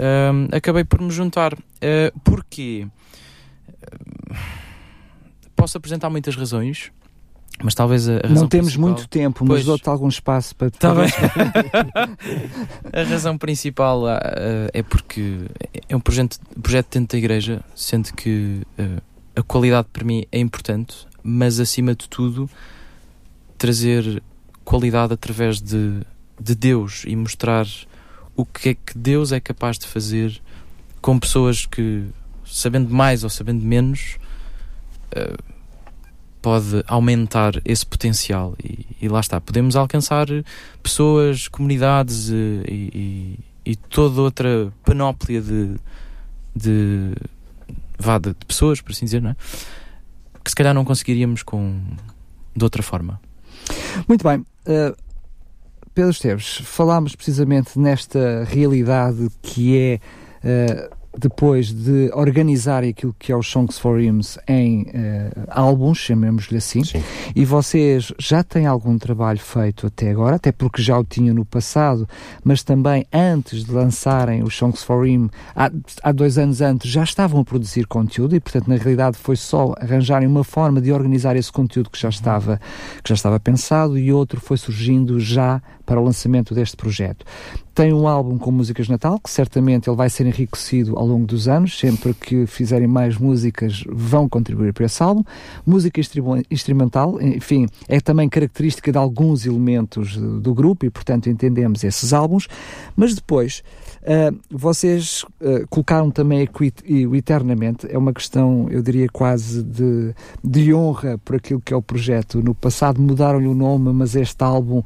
acabei 0.52 0.84
por 0.84 1.00
me 1.00 1.10
juntar. 1.10 1.54
Uh, 1.54 2.90
posso 5.56 5.76
apresentar 5.76 6.08
muitas 6.08 6.36
razões. 6.36 6.92
Mas 7.62 7.74
talvez 7.74 8.08
a, 8.08 8.14
razão 8.14 8.30
Não 8.30 8.48
temos 8.48 8.68
principal... 8.68 8.88
muito 8.88 9.08
tempo, 9.08 9.44
mas 9.44 9.64
dou-te 9.64 9.88
algum 9.88 10.08
espaço 10.08 10.56
para... 10.56 10.70
Tá 10.70 10.94
bem. 10.94 11.10
a 12.92 13.02
razão 13.02 13.36
principal 13.36 14.04
uh, 14.04 14.70
é 14.72 14.82
porque 14.82 15.40
é 15.88 15.94
um 15.94 16.00
projeto, 16.00 16.38
projeto 16.62 16.94
dentro 16.94 17.16
da 17.16 17.18
igreja, 17.18 17.62
sendo 17.74 18.12
que 18.14 18.62
uh, 18.78 19.02
a 19.36 19.42
qualidade 19.42 19.88
para 19.92 20.04
mim 20.04 20.24
é 20.32 20.38
importante, 20.38 21.06
mas 21.22 21.60
acima 21.60 21.94
de 21.94 22.08
tudo 22.08 22.48
trazer 23.58 24.22
qualidade 24.64 25.12
através 25.12 25.60
de, 25.60 26.00
de 26.40 26.54
Deus 26.54 27.04
e 27.06 27.14
mostrar 27.14 27.66
o 28.34 28.46
que 28.46 28.70
é 28.70 28.74
que 28.74 28.96
Deus 28.96 29.32
é 29.32 29.40
capaz 29.40 29.78
de 29.78 29.86
fazer 29.86 30.40
com 31.02 31.18
pessoas 31.18 31.66
que, 31.66 32.06
sabendo 32.46 32.88
mais 32.94 33.22
ou 33.22 33.28
sabendo 33.28 33.62
menos... 33.62 34.16
Uh, 35.14 35.59
pode 36.42 36.82
aumentar 36.86 37.60
esse 37.64 37.84
potencial 37.84 38.54
e, 38.62 38.86
e, 39.00 39.08
lá 39.08 39.20
está, 39.20 39.40
podemos 39.40 39.76
alcançar 39.76 40.26
pessoas, 40.82 41.48
comunidades 41.48 42.28
e, 42.30 42.62
e, 42.66 43.38
e 43.64 43.76
toda 43.76 44.20
outra 44.20 44.72
panóplia 44.84 45.40
de, 45.40 45.76
de, 46.54 47.12
vá, 47.98 48.18
de, 48.18 48.34
pessoas, 48.46 48.80
por 48.80 48.92
assim 48.92 49.04
dizer, 49.04 49.22
não 49.22 49.30
é? 49.30 49.36
que 50.44 50.50
que 50.50 50.50
se 50.50 50.56
calhar 50.56 50.74
não 50.74 50.84
conseguiríamos 50.84 51.42
com 51.42 51.80
de 52.56 52.64
outra 52.64 52.82
forma. 52.82 53.20
Muito 54.08 54.26
bem. 54.26 54.38
Uh, 54.38 54.96
Pedro 55.94 56.10
Esteves, 56.10 56.60
falámos 56.64 57.14
precisamente 57.14 57.78
nesta 57.78 58.44
realidade 58.44 59.28
que 59.42 59.76
é 59.76 60.00
uh, 60.44 60.96
depois 61.20 61.72
de 61.72 62.10
organizar 62.14 62.82
aquilo 62.82 63.14
que 63.18 63.30
é 63.30 63.36
os 63.36 63.46
Songs 63.46 63.78
for 63.78 64.00
Hymns 64.00 64.38
em 64.48 64.82
uh, 64.82 64.86
álbuns, 65.48 65.98
chamemos-lhe 65.98 66.56
assim, 66.56 66.82
Sim. 66.82 67.02
e 67.36 67.44
vocês 67.44 68.12
já 68.18 68.42
têm 68.42 68.66
algum 68.66 68.98
trabalho 68.98 69.38
feito 69.38 69.86
até 69.86 70.10
agora, 70.10 70.36
até 70.36 70.50
porque 70.50 70.82
já 70.82 70.98
o 70.98 71.04
tinham 71.04 71.34
no 71.34 71.44
passado, 71.44 72.08
mas 72.42 72.62
também 72.62 73.06
antes 73.12 73.64
de 73.64 73.72
lançarem 73.72 74.42
os 74.42 74.56
Songs 74.56 74.82
for 74.82 75.06
Him, 75.06 75.28
há, 75.54 75.70
há 76.02 76.12
dois 76.12 76.38
anos 76.38 76.60
antes, 76.60 76.90
já 76.90 77.04
estavam 77.04 77.40
a 77.40 77.44
produzir 77.44 77.86
conteúdo 77.86 78.34
e, 78.34 78.40
portanto, 78.40 78.68
na 78.68 78.76
realidade 78.76 79.18
foi 79.18 79.36
só 79.36 79.74
arranjarem 79.78 80.26
uma 80.26 80.44
forma 80.44 80.80
de 80.80 80.90
organizar 80.92 81.36
esse 81.36 81.52
conteúdo 81.52 81.90
que 81.90 82.00
já 82.00 82.08
estava, 82.08 82.58
que 83.02 83.08
já 83.08 83.14
estava 83.14 83.38
pensado 83.38 83.98
e 83.98 84.12
outro 84.12 84.40
foi 84.40 84.56
surgindo 84.56 85.20
já 85.20 85.60
para 85.90 86.00
o 86.00 86.04
lançamento 86.04 86.54
deste 86.54 86.76
projeto. 86.76 87.26
Tem 87.74 87.92
um 87.92 88.06
álbum 88.06 88.38
com 88.38 88.52
músicas 88.52 88.86
de 88.86 88.92
Natal, 88.92 89.18
que 89.18 89.28
certamente 89.28 89.90
ele 89.90 89.96
vai 89.96 90.08
ser 90.08 90.24
enriquecido 90.24 90.96
ao 90.96 91.04
longo 91.04 91.26
dos 91.26 91.48
anos, 91.48 91.76
sempre 91.76 92.14
que 92.14 92.46
fizerem 92.46 92.86
mais 92.86 93.18
músicas 93.18 93.82
vão 93.88 94.28
contribuir 94.28 94.72
para 94.72 94.86
esse 94.86 95.02
álbum. 95.02 95.24
Música 95.66 96.00
instrumental, 96.48 97.20
enfim, 97.20 97.66
é 97.88 97.98
também 97.98 98.28
característica 98.28 98.92
de 98.92 98.98
alguns 98.98 99.44
elementos 99.44 100.16
do 100.16 100.54
grupo 100.54 100.86
e, 100.86 100.90
portanto, 100.90 101.28
entendemos 101.28 101.82
esses 101.82 102.12
álbuns, 102.12 102.46
mas 102.94 103.12
depois 103.12 103.64
Uh, 104.00 104.34
vocês 104.50 105.26
uh, 105.42 105.66
colocaram 105.68 106.10
também 106.10 106.48
o 107.06 107.14
Eternamente, 107.14 107.86
é 107.90 107.98
uma 107.98 108.14
questão, 108.14 108.66
eu 108.70 108.80
diria, 108.82 109.06
quase 109.12 109.62
de, 109.62 110.14
de 110.42 110.72
honra 110.72 111.18
por 111.18 111.36
aquilo 111.36 111.60
que 111.60 111.74
é 111.74 111.76
o 111.76 111.82
projeto. 111.82 112.42
No 112.42 112.54
passado 112.54 113.00
mudaram-lhe 113.00 113.46
o 113.46 113.54
nome, 113.54 113.92
mas 113.92 114.16
este 114.16 114.42
álbum 114.42 114.78
uh, 114.78 114.84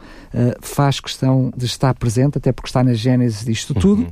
faz 0.60 0.93
questão 1.00 1.52
de 1.56 1.66
estar 1.66 1.94
presente, 1.94 2.38
até 2.38 2.52
porque 2.52 2.68
está 2.68 2.82
na 2.82 2.94
gênese 2.94 3.44
disto 3.44 3.74
uhum. 3.74 3.80
tudo. 3.80 4.06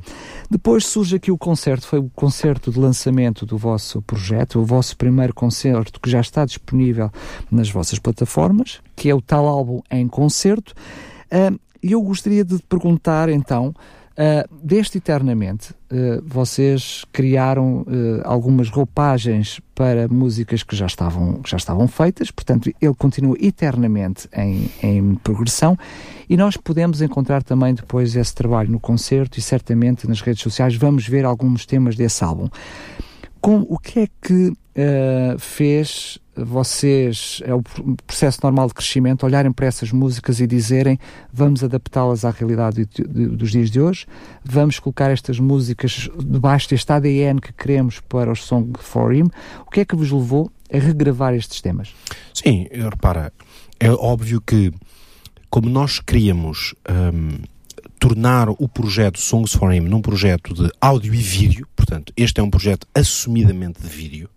Depois 0.49 0.85
surge 0.85 1.15
aqui 1.15 1.31
o 1.31 1.37
concerto, 1.37 1.87
foi 1.87 1.99
o 1.99 2.09
concerto 2.15 2.71
de 2.71 2.79
lançamento 2.79 3.45
do 3.45 3.57
vosso 3.57 4.01
projeto, 4.01 4.59
o 4.59 4.65
vosso 4.65 4.95
primeiro 4.97 5.33
concerto 5.33 5.99
que 5.99 6.09
já 6.09 6.21
está 6.21 6.45
disponível 6.45 7.11
nas 7.51 7.69
vossas 7.69 7.99
plataformas, 7.99 8.81
que 8.95 9.09
é 9.09 9.15
o 9.15 9.21
tal 9.21 9.47
álbum 9.47 9.81
em 9.91 10.07
concerto. 10.07 10.73
E 11.81 11.91
eu 11.91 12.01
gostaria 12.01 12.45
de 12.45 12.59
perguntar 12.63 13.29
então. 13.29 13.73
Uh, 14.13 14.47
deste 14.63 14.99
Eternamente, 14.99 15.71
uh, 15.71 16.23
vocês 16.23 17.03
criaram 17.11 17.81
uh, 17.81 18.21
algumas 18.23 18.69
roupagens 18.69 19.59
para 19.73 20.07
músicas 20.07 20.61
que 20.61 20.75
já 20.75 20.85
estavam, 20.85 21.41
que 21.41 21.49
já 21.49 21.57
estavam 21.57 21.87
feitas, 21.87 22.29
portanto, 22.29 22.71
ele 22.79 22.93
continua 22.93 23.35
eternamente 23.41 24.29
em, 24.35 24.69
em 24.83 25.15
progressão 25.15 25.75
e 26.29 26.37
nós 26.37 26.55
podemos 26.55 27.01
encontrar 27.01 27.41
também 27.41 27.73
depois 27.73 28.15
esse 28.15 28.35
trabalho 28.35 28.69
no 28.69 28.79
concerto 28.79 29.39
e 29.39 29.41
certamente 29.41 30.07
nas 30.07 30.21
redes 30.21 30.43
sociais 30.43 30.75
vamos 30.75 31.07
ver 31.07 31.25
alguns 31.25 31.65
temas 31.65 31.95
desse 31.95 32.23
álbum. 32.23 32.49
Com, 33.41 33.65
o 33.67 33.79
que 33.79 34.01
é 34.01 34.07
que 34.21 34.53
fez 35.37 36.19
vocês, 36.35 37.41
é 37.45 37.53
o 37.53 37.61
processo 38.05 38.39
normal 38.43 38.67
de 38.67 38.73
crescimento, 38.73 39.25
olharem 39.25 39.51
para 39.51 39.67
essas 39.67 39.91
músicas 39.91 40.39
e 40.39 40.47
dizerem 40.47 40.99
vamos 41.31 41.63
adaptá-las 41.63 42.25
à 42.25 42.31
realidade 42.31 42.85
de, 42.85 43.03
de, 43.03 43.27
dos 43.27 43.51
dias 43.51 43.69
de 43.69 43.79
hoje, 43.79 44.05
vamos 44.43 44.79
colocar 44.79 45.11
estas 45.11 45.39
músicas 45.39 46.09
debaixo 46.17 46.69
deste 46.69 46.91
ADN 46.91 47.39
que 47.39 47.53
queremos 47.53 47.99
para 47.99 48.31
o 48.31 48.35
Song 48.35 48.71
for 48.79 49.13
Him. 49.13 49.29
O 49.65 49.69
que 49.69 49.81
é 49.81 49.85
que 49.85 49.95
vos 49.95 50.11
levou 50.11 50.51
a 50.71 50.77
regravar 50.77 51.33
estes 51.33 51.61
temas? 51.61 51.93
Sim, 52.33 52.67
repara, 52.71 53.31
é 53.79 53.91
óbvio 53.91 54.41
que 54.41 54.71
como 55.49 55.69
nós 55.69 55.99
queríamos 55.99 56.73
um, 56.89 57.43
tornar 57.99 58.49
o 58.49 58.67
projeto 58.67 59.19
Songs 59.19 59.53
for 59.53 59.71
Him 59.71 59.81
num 59.81 60.01
projeto 60.01 60.53
de 60.53 60.71
áudio 60.81 61.13
e 61.13 61.17
vídeo, 61.17 61.67
portanto, 61.75 62.11
este 62.17 62.39
é 62.39 62.43
um 62.43 62.49
projeto 62.49 62.87
assumidamente 62.93 63.81
de 63.81 63.87
vídeo, 63.87 64.29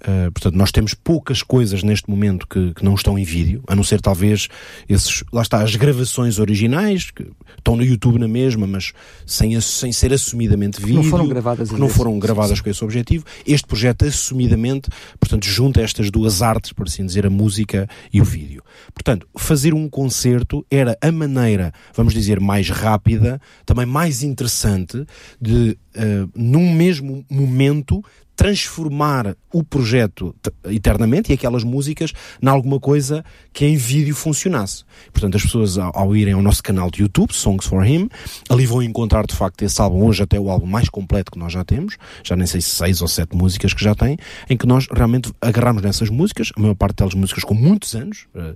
Uh, 0.00 0.30
portanto, 0.30 0.54
nós 0.54 0.70
temos 0.70 0.94
poucas 0.94 1.42
coisas 1.42 1.82
neste 1.82 2.08
momento 2.08 2.46
que, 2.46 2.72
que, 2.72 2.84
não 2.84 2.94
estão 2.94 3.18
em 3.18 3.24
vídeo, 3.24 3.62
a 3.66 3.74
não 3.74 3.82
ser 3.82 4.00
talvez 4.00 4.48
esses, 4.88 5.24
lá 5.32 5.42
está, 5.42 5.60
as 5.60 5.74
gravações 5.74 6.38
originais, 6.38 7.10
que 7.10 7.26
estão 7.56 7.76
no 7.76 7.82
YouTube 7.82 8.18
na 8.18 8.28
mesma, 8.28 8.66
mas 8.66 8.92
sem, 9.26 9.60
sem 9.60 9.90
ser 9.90 10.12
assumidamente 10.12 10.80
vídeo. 10.80 11.02
Não 11.02 11.04
foram 11.04 11.26
gravadas 11.26 11.70
Não 11.72 11.88
foram 11.88 12.18
gravadas 12.18 12.60
com 12.60 12.70
esse 12.70 12.84
objetivo. 12.84 13.24
Este 13.44 13.66
projeto, 13.66 14.04
assumidamente, 14.04 14.88
portanto, 15.18 15.46
junta 15.46 15.80
estas 15.80 16.10
duas 16.10 16.42
artes, 16.42 16.72
por 16.72 16.86
assim 16.86 17.04
dizer, 17.04 17.26
a 17.26 17.30
música 17.30 17.88
e 18.12 18.20
o 18.20 18.24
vídeo. 18.24 18.62
Portanto, 18.94 19.26
fazer 19.36 19.74
um 19.74 19.88
concerto 19.88 20.64
era 20.70 20.96
a 21.00 21.10
maneira, 21.10 21.72
vamos 21.92 22.14
dizer, 22.14 22.38
mais 22.38 22.70
rápida, 22.70 23.40
também 23.66 23.84
mais 23.84 24.22
interessante 24.22 25.04
de, 25.40 25.76
uh, 25.96 26.30
num 26.34 26.72
mesmo 26.74 27.24
momento, 27.30 28.02
transformar 28.38 29.36
o 29.52 29.64
projeto 29.64 30.32
eternamente 30.66 31.32
e 31.32 31.34
aquelas 31.34 31.64
músicas 31.64 32.12
em 32.40 32.46
alguma 32.46 32.78
coisa 32.78 33.24
que 33.52 33.66
em 33.66 33.74
vídeo 33.76 34.14
funcionasse. 34.14 34.84
Portanto, 35.12 35.36
as 35.36 35.42
pessoas 35.42 35.76
ao, 35.76 35.90
ao, 35.92 36.14
irem 36.14 36.34
ao 36.34 36.40
nosso 36.40 36.62
canal 36.62 36.88
de 36.88 37.02
YouTube, 37.02 37.32
Songs 37.32 37.66
for 37.66 37.84
Him, 37.84 38.08
ali 38.48 38.64
vão 38.64 38.80
encontrar 38.80 39.26
de 39.26 39.34
facto 39.34 39.62
esse 39.62 39.80
álbum, 39.80 40.04
hoje 40.04 40.22
até 40.22 40.38
o 40.38 40.48
álbum 40.50 40.66
mais 40.66 40.88
completo 40.88 41.32
que 41.32 41.38
nós 41.38 41.52
já 41.52 41.64
temos, 41.64 41.96
já 42.22 42.36
nem 42.36 42.46
sei 42.46 42.60
se 42.60 42.70
seis 42.70 43.02
ou 43.02 43.08
sete 43.08 43.34
músicas 43.34 43.74
que 43.74 43.82
já 43.82 43.92
tem, 43.92 44.16
em 44.48 44.56
que 44.56 44.68
nós 44.68 44.86
realmente 44.88 45.32
agarramos 45.40 45.82
nessas 45.82 46.08
músicas, 46.08 46.52
a 46.56 46.60
maior 46.60 46.76
parte 46.76 46.94
delas 46.98 47.14
músicas 47.14 47.42
com 47.42 47.54
muitos 47.54 47.96
anos, 47.96 48.28
eh, 48.36 48.54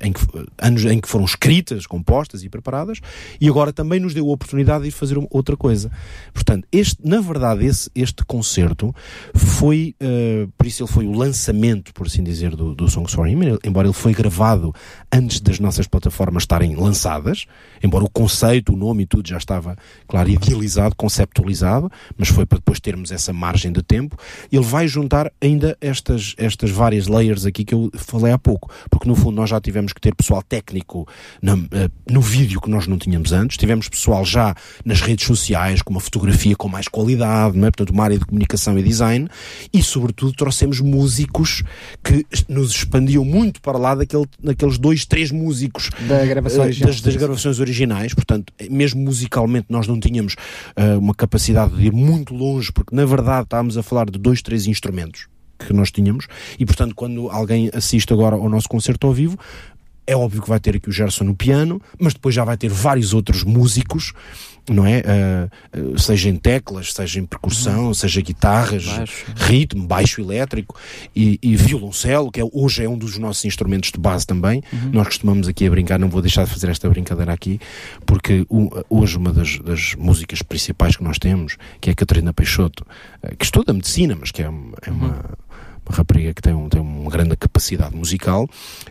em 0.00 0.12
que, 0.12 0.20
anos 0.58 0.84
em 0.84 1.00
que 1.00 1.08
foram 1.08 1.24
escritas, 1.24 1.88
compostas 1.88 2.44
e 2.44 2.48
preparadas, 2.48 3.00
e 3.40 3.48
agora 3.48 3.72
também 3.72 3.98
nos 3.98 4.14
deu 4.14 4.30
a 4.30 4.32
oportunidade 4.32 4.84
de 4.84 4.92
fazer 4.92 5.18
outra 5.28 5.56
coisa. 5.56 5.90
Portanto, 6.32 6.68
este, 6.78 6.96
na 7.06 7.20
verdade, 7.20 7.64
esse, 7.64 7.90
este 7.94 8.24
concerto 8.24 8.94
foi, 9.34 9.94
uh, 10.02 10.50
por 10.56 10.66
isso 10.66 10.82
ele 10.82 10.90
foi 10.90 11.06
o 11.06 11.12
lançamento, 11.12 11.92
por 11.92 12.06
assim 12.06 12.22
dizer, 12.22 12.56
do, 12.56 12.74
do 12.74 12.88
Songs 12.88 13.12
for 13.12 13.28
Him, 13.28 13.58
embora 13.64 13.86
ele 13.86 13.94
foi 13.94 14.12
gravado 14.12 14.74
antes 15.12 15.40
das 15.40 15.60
nossas 15.60 15.86
plataformas 15.86 16.42
estarem 16.42 16.74
lançadas, 16.74 17.46
embora 17.82 18.04
o 18.04 18.10
conceito, 18.10 18.72
o 18.72 18.76
nome 18.76 19.04
e 19.04 19.06
tudo 19.06 19.28
já 19.28 19.36
estava, 19.36 19.76
claro, 20.08 20.28
idealizado, 20.28 20.96
conceptualizado, 20.96 21.90
mas 22.16 22.28
foi 22.28 22.44
para 22.44 22.58
depois 22.58 22.80
termos 22.80 23.12
essa 23.12 23.32
margem 23.32 23.70
de 23.70 23.82
tempo, 23.82 24.16
ele 24.50 24.64
vai 24.64 24.88
juntar 24.88 25.30
ainda 25.40 25.76
estas, 25.80 26.34
estas 26.36 26.70
várias 26.70 27.06
layers 27.06 27.46
aqui 27.46 27.64
que 27.64 27.74
eu 27.74 27.90
falei 27.94 28.32
há 28.32 28.38
pouco, 28.38 28.70
porque 28.90 29.08
no 29.08 29.14
fundo 29.14 29.36
nós 29.36 29.50
já 29.50 29.60
tivemos 29.60 29.92
que 29.92 30.00
ter 30.00 30.14
pessoal 30.14 30.42
técnico 30.42 31.02
uh, 31.02 31.92
no 32.10 32.20
vídeo 32.20 32.60
que 32.60 32.70
nós 32.70 32.86
não 32.86 32.98
tínhamos 32.98 33.32
antes, 33.32 33.56
tivemos 33.56 33.88
pessoal 33.88 34.24
já 34.24 34.54
nas 34.84 35.00
redes 35.00 35.26
sociais, 35.26 35.82
com 35.82 35.90
uma 35.90 36.00
fotografia 36.00 36.56
com 36.64 36.68
mais 36.70 36.88
qualidade, 36.88 37.58
não 37.58 37.68
é? 37.68 37.70
portanto 37.70 37.90
uma 37.90 38.04
área 38.04 38.18
de 38.18 38.24
comunicação 38.24 38.78
e 38.78 38.82
design, 38.82 39.28
e, 39.70 39.82
sobretudo, 39.82 40.32
trouxemos 40.32 40.80
músicos 40.80 41.62
que 42.02 42.24
nos 42.48 42.70
expandiam 42.70 43.22
muito 43.22 43.60
para 43.60 43.76
lá 43.76 43.94
daquele, 43.94 44.24
daqueles 44.42 44.78
dois, 44.78 45.04
três 45.04 45.30
músicos 45.30 45.90
da 46.08 46.24
gravação 46.24 46.64
uh, 46.64 46.80
das, 46.80 47.02
das, 47.02 47.16
gravações 47.16 47.60
originais. 47.60 48.14
Portanto, 48.14 48.50
mesmo 48.70 49.02
musicalmente, 49.02 49.66
nós 49.68 49.86
não 49.86 50.00
tínhamos 50.00 50.36
uh, 50.74 50.98
uma 50.98 51.14
capacidade 51.14 51.76
de 51.76 51.84
ir 51.84 51.92
muito 51.92 52.34
longe, 52.34 52.72
porque 52.72 52.96
na 52.96 53.04
verdade 53.04 53.44
estávamos 53.44 53.76
a 53.76 53.82
falar 53.82 54.08
de 54.08 54.18
dois, 54.18 54.40
três 54.40 54.66
instrumentos 54.66 55.26
que 55.58 55.72
nós 55.72 55.90
tínhamos 55.90 56.26
e 56.58 56.66
portanto 56.66 56.94
quando 56.94 57.30
alguém 57.30 57.70
assiste 57.72 58.12
agora 58.12 58.34
ao 58.34 58.48
nosso 58.48 58.68
concerto 58.68 59.06
ao 59.06 59.12
vivo 59.12 59.38
é 60.06 60.16
óbvio 60.16 60.42
que 60.42 60.48
vai 60.48 60.60
ter 60.60 60.76
aqui 60.76 60.88
o 60.88 60.92
Gerson 60.92 61.24
no 61.24 61.34
piano, 61.34 61.80
mas 61.98 62.14
depois 62.14 62.34
já 62.34 62.44
vai 62.44 62.56
ter 62.56 62.68
vários 62.68 63.14
outros 63.14 63.42
músicos, 63.42 64.12
não 64.68 64.86
é? 64.86 65.02
Uh, 65.74 65.92
uh, 65.92 65.98
seja 65.98 66.28
em 66.28 66.36
teclas, 66.36 66.92
seja 66.92 67.20
em 67.20 67.26
percussão, 67.26 67.86
uhum. 67.86 67.94
seja 67.94 68.20
guitarras, 68.20 68.86
baixo. 68.86 69.24
ritmo, 69.36 69.86
baixo 69.86 70.20
elétrico 70.20 70.78
e, 71.14 71.38
e, 71.42 71.56
violoncelo, 71.56 72.30
que 72.30 72.40
é, 72.40 72.44
hoje 72.50 72.82
é 72.82 72.88
um 72.88 72.96
dos 72.96 73.18
nossos 73.18 73.44
instrumentos 73.44 73.90
de 73.90 73.98
base 73.98 74.26
também. 74.26 74.62
Uhum. 74.72 74.90
Nós 74.92 75.08
costumamos 75.08 75.48
aqui 75.48 75.66
a 75.66 75.70
brincar, 75.70 75.98
não 75.98 76.08
vou 76.08 76.22
deixar 76.22 76.44
de 76.44 76.50
fazer 76.50 76.70
esta 76.70 76.88
brincadeira 76.88 77.32
aqui, 77.32 77.60
porque 78.06 78.46
hoje 78.88 79.16
uma 79.18 79.32
das, 79.32 79.58
das, 79.58 79.94
músicas 79.96 80.40
principais 80.42 80.96
que 80.96 81.04
nós 81.04 81.18
temos, 81.18 81.56
que 81.80 81.90
é 81.90 81.92
a 81.92 81.96
Catarina 81.96 82.32
Peixoto, 82.32 82.86
uh, 83.22 83.36
que 83.36 83.44
estuda 83.44 83.72
medicina, 83.72 84.16
mas 84.18 84.30
que 84.30 84.42
é, 84.42 84.46
é 84.46 84.90
uma. 84.90 85.08
Uhum 85.08 85.33
uma 85.86 85.96
rapariga 85.96 86.32
que 86.32 86.42
tem, 86.42 86.54
um, 86.54 86.68
tem 86.68 86.80
uma 86.80 87.10
grande 87.10 87.36
capacidade 87.36 87.94
musical, 87.94 88.48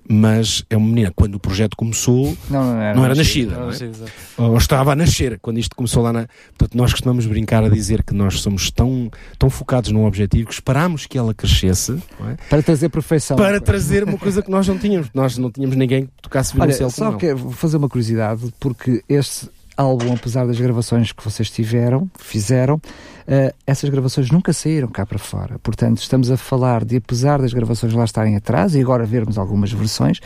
mas 0.07 0.63
é 0.69 0.77
uma 0.77 0.87
menina, 0.87 1.11
quando 1.15 1.35
o 1.35 1.39
projeto 1.39 1.75
começou, 1.75 2.37
não, 2.49 2.63
não 2.63 2.81
era, 2.81 2.95
não 2.95 3.05
era 3.05 3.15
nascida. 3.15 3.57
Não 3.57 3.69
é? 3.71 4.49
Ou 4.49 4.57
estava 4.57 4.93
a 4.93 4.95
nascer, 4.95 5.39
quando 5.39 5.57
isto 5.57 5.75
começou 5.75 6.03
lá 6.03 6.13
na. 6.13 6.27
Portanto, 6.57 6.77
nós 6.77 6.91
costumamos 6.91 7.25
brincar 7.25 7.63
a 7.63 7.69
dizer 7.69 8.03
que 8.03 8.13
nós 8.13 8.41
somos 8.41 8.69
tão, 8.69 9.09
tão 9.37 9.49
focados 9.49 9.91
num 9.91 10.05
objetivo 10.05 10.47
que 10.47 10.53
esperámos 10.53 11.05
que 11.05 11.17
ela 11.17 11.33
crescesse 11.33 11.97
é? 12.21 12.37
para 12.49 12.61
trazer 12.61 12.89
perfeição. 12.89 13.37
Para 13.37 13.59
trazer 13.59 14.03
uma 14.03 14.17
coisa 14.17 14.41
que 14.41 14.51
nós 14.51 14.67
não 14.67 14.77
tínhamos. 14.77 15.09
Nós 15.13 15.37
não 15.37 15.51
tínhamos 15.51 15.75
ninguém 15.75 16.05
que 16.05 16.11
tocasse 16.21 16.53
violoncelo. 16.53 16.91
Só 16.91 17.13
que 17.13 17.33
vou 17.33 17.51
fazer 17.51 17.77
uma 17.77 17.89
curiosidade, 17.89 18.53
porque 18.59 19.03
este 19.09 19.49
álbum, 19.75 20.13
apesar 20.13 20.45
das 20.45 20.59
gravações 20.59 21.11
que 21.11 21.23
vocês 21.23 21.49
tiveram, 21.49 22.09
fizeram, 22.17 22.79
uh, 23.27 23.53
essas 23.65 23.89
gravações 23.89 24.29
nunca 24.31 24.53
saíram 24.53 24.87
cá 24.87 25.05
para 25.05 25.19
fora. 25.19 25.59
Portanto, 25.59 25.99
estamos 25.99 26.31
a 26.31 26.37
falar 26.37 26.85
de, 26.85 26.97
apesar 26.97 27.41
das 27.41 27.53
gravações 27.53 27.93
lá 27.93 28.03
estarem 28.03 28.35
atrás 28.35 28.75
e 28.75 28.81
agora 28.81 29.05
vermos 29.05 29.37
algumas 29.37 29.71
versões, 29.71 30.19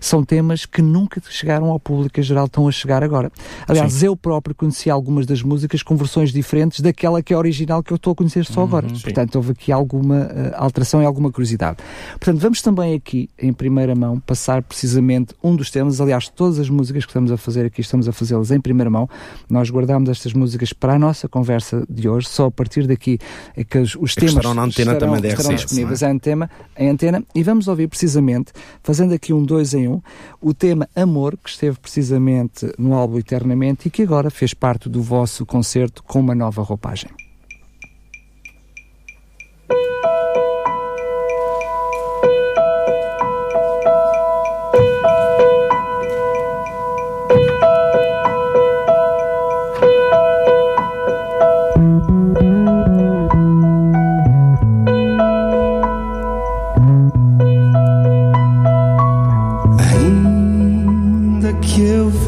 são 0.00 0.24
temas 0.24 0.66
que 0.66 0.82
nunca 0.82 1.20
chegaram 1.28 1.70
ao 1.70 1.80
público 1.80 2.18
em 2.18 2.22
geral, 2.22 2.46
estão 2.46 2.68
a 2.68 2.72
chegar 2.72 3.02
agora. 3.02 3.30
Aliás, 3.66 3.92
Sim. 3.92 4.06
eu 4.06 4.16
próprio 4.16 4.54
conheci 4.54 4.90
algumas 4.90 5.26
das 5.26 5.42
músicas 5.42 5.82
com 5.82 5.96
versões 5.96 6.32
diferentes 6.32 6.80
daquela 6.80 7.22
que 7.22 7.32
é 7.32 7.36
original 7.36 7.82
que 7.82 7.92
eu 7.92 7.96
estou 7.96 8.12
a 8.12 8.16
conhecer 8.16 8.44
só 8.44 8.60
uhum, 8.60 8.66
agora. 8.66 8.86
Portanto, 8.88 9.36
houve 9.36 9.52
aqui 9.52 9.72
alguma 9.72 10.24
uh, 10.24 10.52
alteração 10.56 11.02
e 11.02 11.04
alguma 11.04 11.30
curiosidade. 11.30 11.78
Portanto, 12.12 12.38
vamos 12.40 12.62
também 12.62 12.94
aqui, 12.94 13.28
em 13.38 13.52
primeira 13.52 13.94
mão, 13.94 14.20
passar 14.20 14.62
precisamente 14.62 15.34
um 15.42 15.54
dos 15.54 15.70
temas. 15.70 16.00
Aliás, 16.00 16.28
todas 16.28 16.58
as 16.58 16.68
músicas 16.68 17.04
que 17.04 17.10
estamos 17.10 17.30
a 17.30 17.36
fazer 17.36 17.66
aqui, 17.66 17.80
estamos 17.80 18.08
a 18.08 18.12
fazê-las 18.12 18.50
em 18.50 18.60
primeira 18.60 18.90
mão. 18.90 19.08
Nós 19.48 19.70
guardamos 19.70 20.08
estas 20.08 20.32
músicas 20.32 20.72
para 20.72 20.94
a 20.94 20.98
nossa 20.98 21.28
conversa 21.28 21.84
de 21.88 22.08
hoje, 22.08 22.28
só 22.28 22.43
a 22.46 22.50
partir 22.50 22.86
daqui 22.86 23.18
é 23.56 23.64
que 23.64 23.78
os, 23.78 23.96
os 23.96 24.12
é 24.16 24.20
temas 24.20 24.34
estarão 24.36 24.54
na 24.54 24.62
antena 24.62 24.92
estarão, 24.92 25.14
também 25.14 25.30
estarão 25.30 25.50
RCS, 25.50 25.62
disponíveis 25.62 26.02
é? 26.02 26.06
em, 26.06 26.10
antena, 26.10 26.50
em 26.78 26.88
antena 26.88 27.24
e 27.34 27.42
vamos 27.42 27.68
ouvir 27.68 27.88
precisamente, 27.88 28.52
fazendo 28.82 29.14
aqui 29.14 29.32
um 29.32 29.42
dois 29.42 29.74
em 29.74 29.88
um, 29.88 30.00
o 30.40 30.54
tema 30.54 30.88
Amor, 30.94 31.36
que 31.36 31.50
esteve 31.50 31.78
precisamente 31.78 32.72
no 32.78 32.94
álbum 32.94 33.18
Eternamente 33.18 33.88
e 33.88 33.90
que 33.90 34.02
agora 34.02 34.30
fez 34.30 34.54
parte 34.54 34.88
do 34.88 35.02
vosso 35.02 35.44
concerto 35.44 36.02
com 36.02 36.20
uma 36.20 36.34
nova 36.34 36.62
roupagem. 36.62 37.10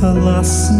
Falasse 0.00 0.72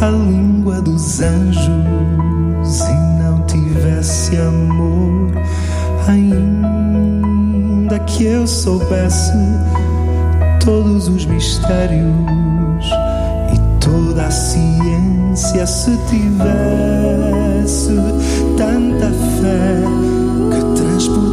a 0.00 0.10
língua 0.10 0.80
dos 0.80 1.20
anjos 1.20 2.80
e 2.80 3.22
não 3.22 3.44
tivesse 3.46 4.36
amor, 4.36 5.32
ainda 6.08 7.98
que 8.00 8.24
eu 8.24 8.46
soubesse 8.46 9.32
todos 10.64 11.08
os 11.08 11.26
mistérios 11.26 12.86
e 13.54 13.58
toda 13.84 14.26
a 14.26 14.30
ciência, 14.30 15.66
se 15.66 15.96
tivesse 16.08 17.94
tanta 18.56 19.10
fé 19.40 19.82
que 20.50 20.60
transportasse 20.80 21.29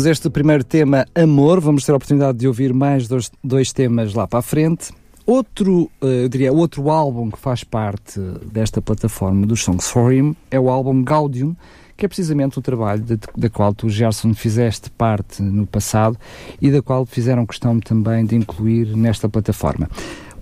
Ouvimos 0.00 0.16
este 0.16 0.30
primeiro 0.30 0.64
tema, 0.64 1.04
Amor. 1.14 1.60
Vamos 1.60 1.84
ter 1.84 1.92
a 1.92 1.96
oportunidade 1.96 2.38
de 2.38 2.48
ouvir 2.48 2.72
mais 2.72 3.06
dois, 3.06 3.30
dois 3.44 3.70
temas 3.70 4.14
lá 4.14 4.26
para 4.26 4.38
a 4.38 4.42
frente. 4.42 4.94
Outro, 5.26 5.90
eh, 6.00 6.24
eu 6.24 6.28
diria, 6.30 6.50
outro 6.50 6.88
álbum 6.88 7.30
que 7.30 7.38
faz 7.38 7.64
parte 7.64 8.18
desta 8.50 8.80
plataforma 8.80 9.46
dos 9.46 9.62
Songs 9.62 9.90
for 9.90 10.10
Him 10.10 10.34
é 10.50 10.58
o 10.58 10.70
álbum 10.70 11.04
Gaudium, 11.04 11.54
que 11.98 12.06
é 12.06 12.08
precisamente 12.08 12.58
o 12.58 12.62
trabalho 12.62 13.04
da 13.36 13.50
qual 13.50 13.74
tu, 13.74 13.90
Gerson, 13.90 14.32
fizeste 14.32 14.90
parte 14.90 15.42
no 15.42 15.66
passado 15.66 16.16
e 16.62 16.70
da 16.70 16.80
qual 16.80 17.04
fizeram 17.04 17.44
questão 17.44 17.78
também 17.78 18.24
de 18.24 18.34
incluir 18.34 18.96
nesta 18.96 19.28
plataforma. 19.28 19.86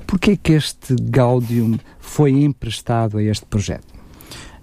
Porquê 0.07 0.37
que 0.37 0.53
este 0.53 0.94
Gaudium 0.94 1.77
foi 1.99 2.31
emprestado 2.31 3.18
a 3.18 3.23
este 3.25 3.44
projeto? 3.44 3.97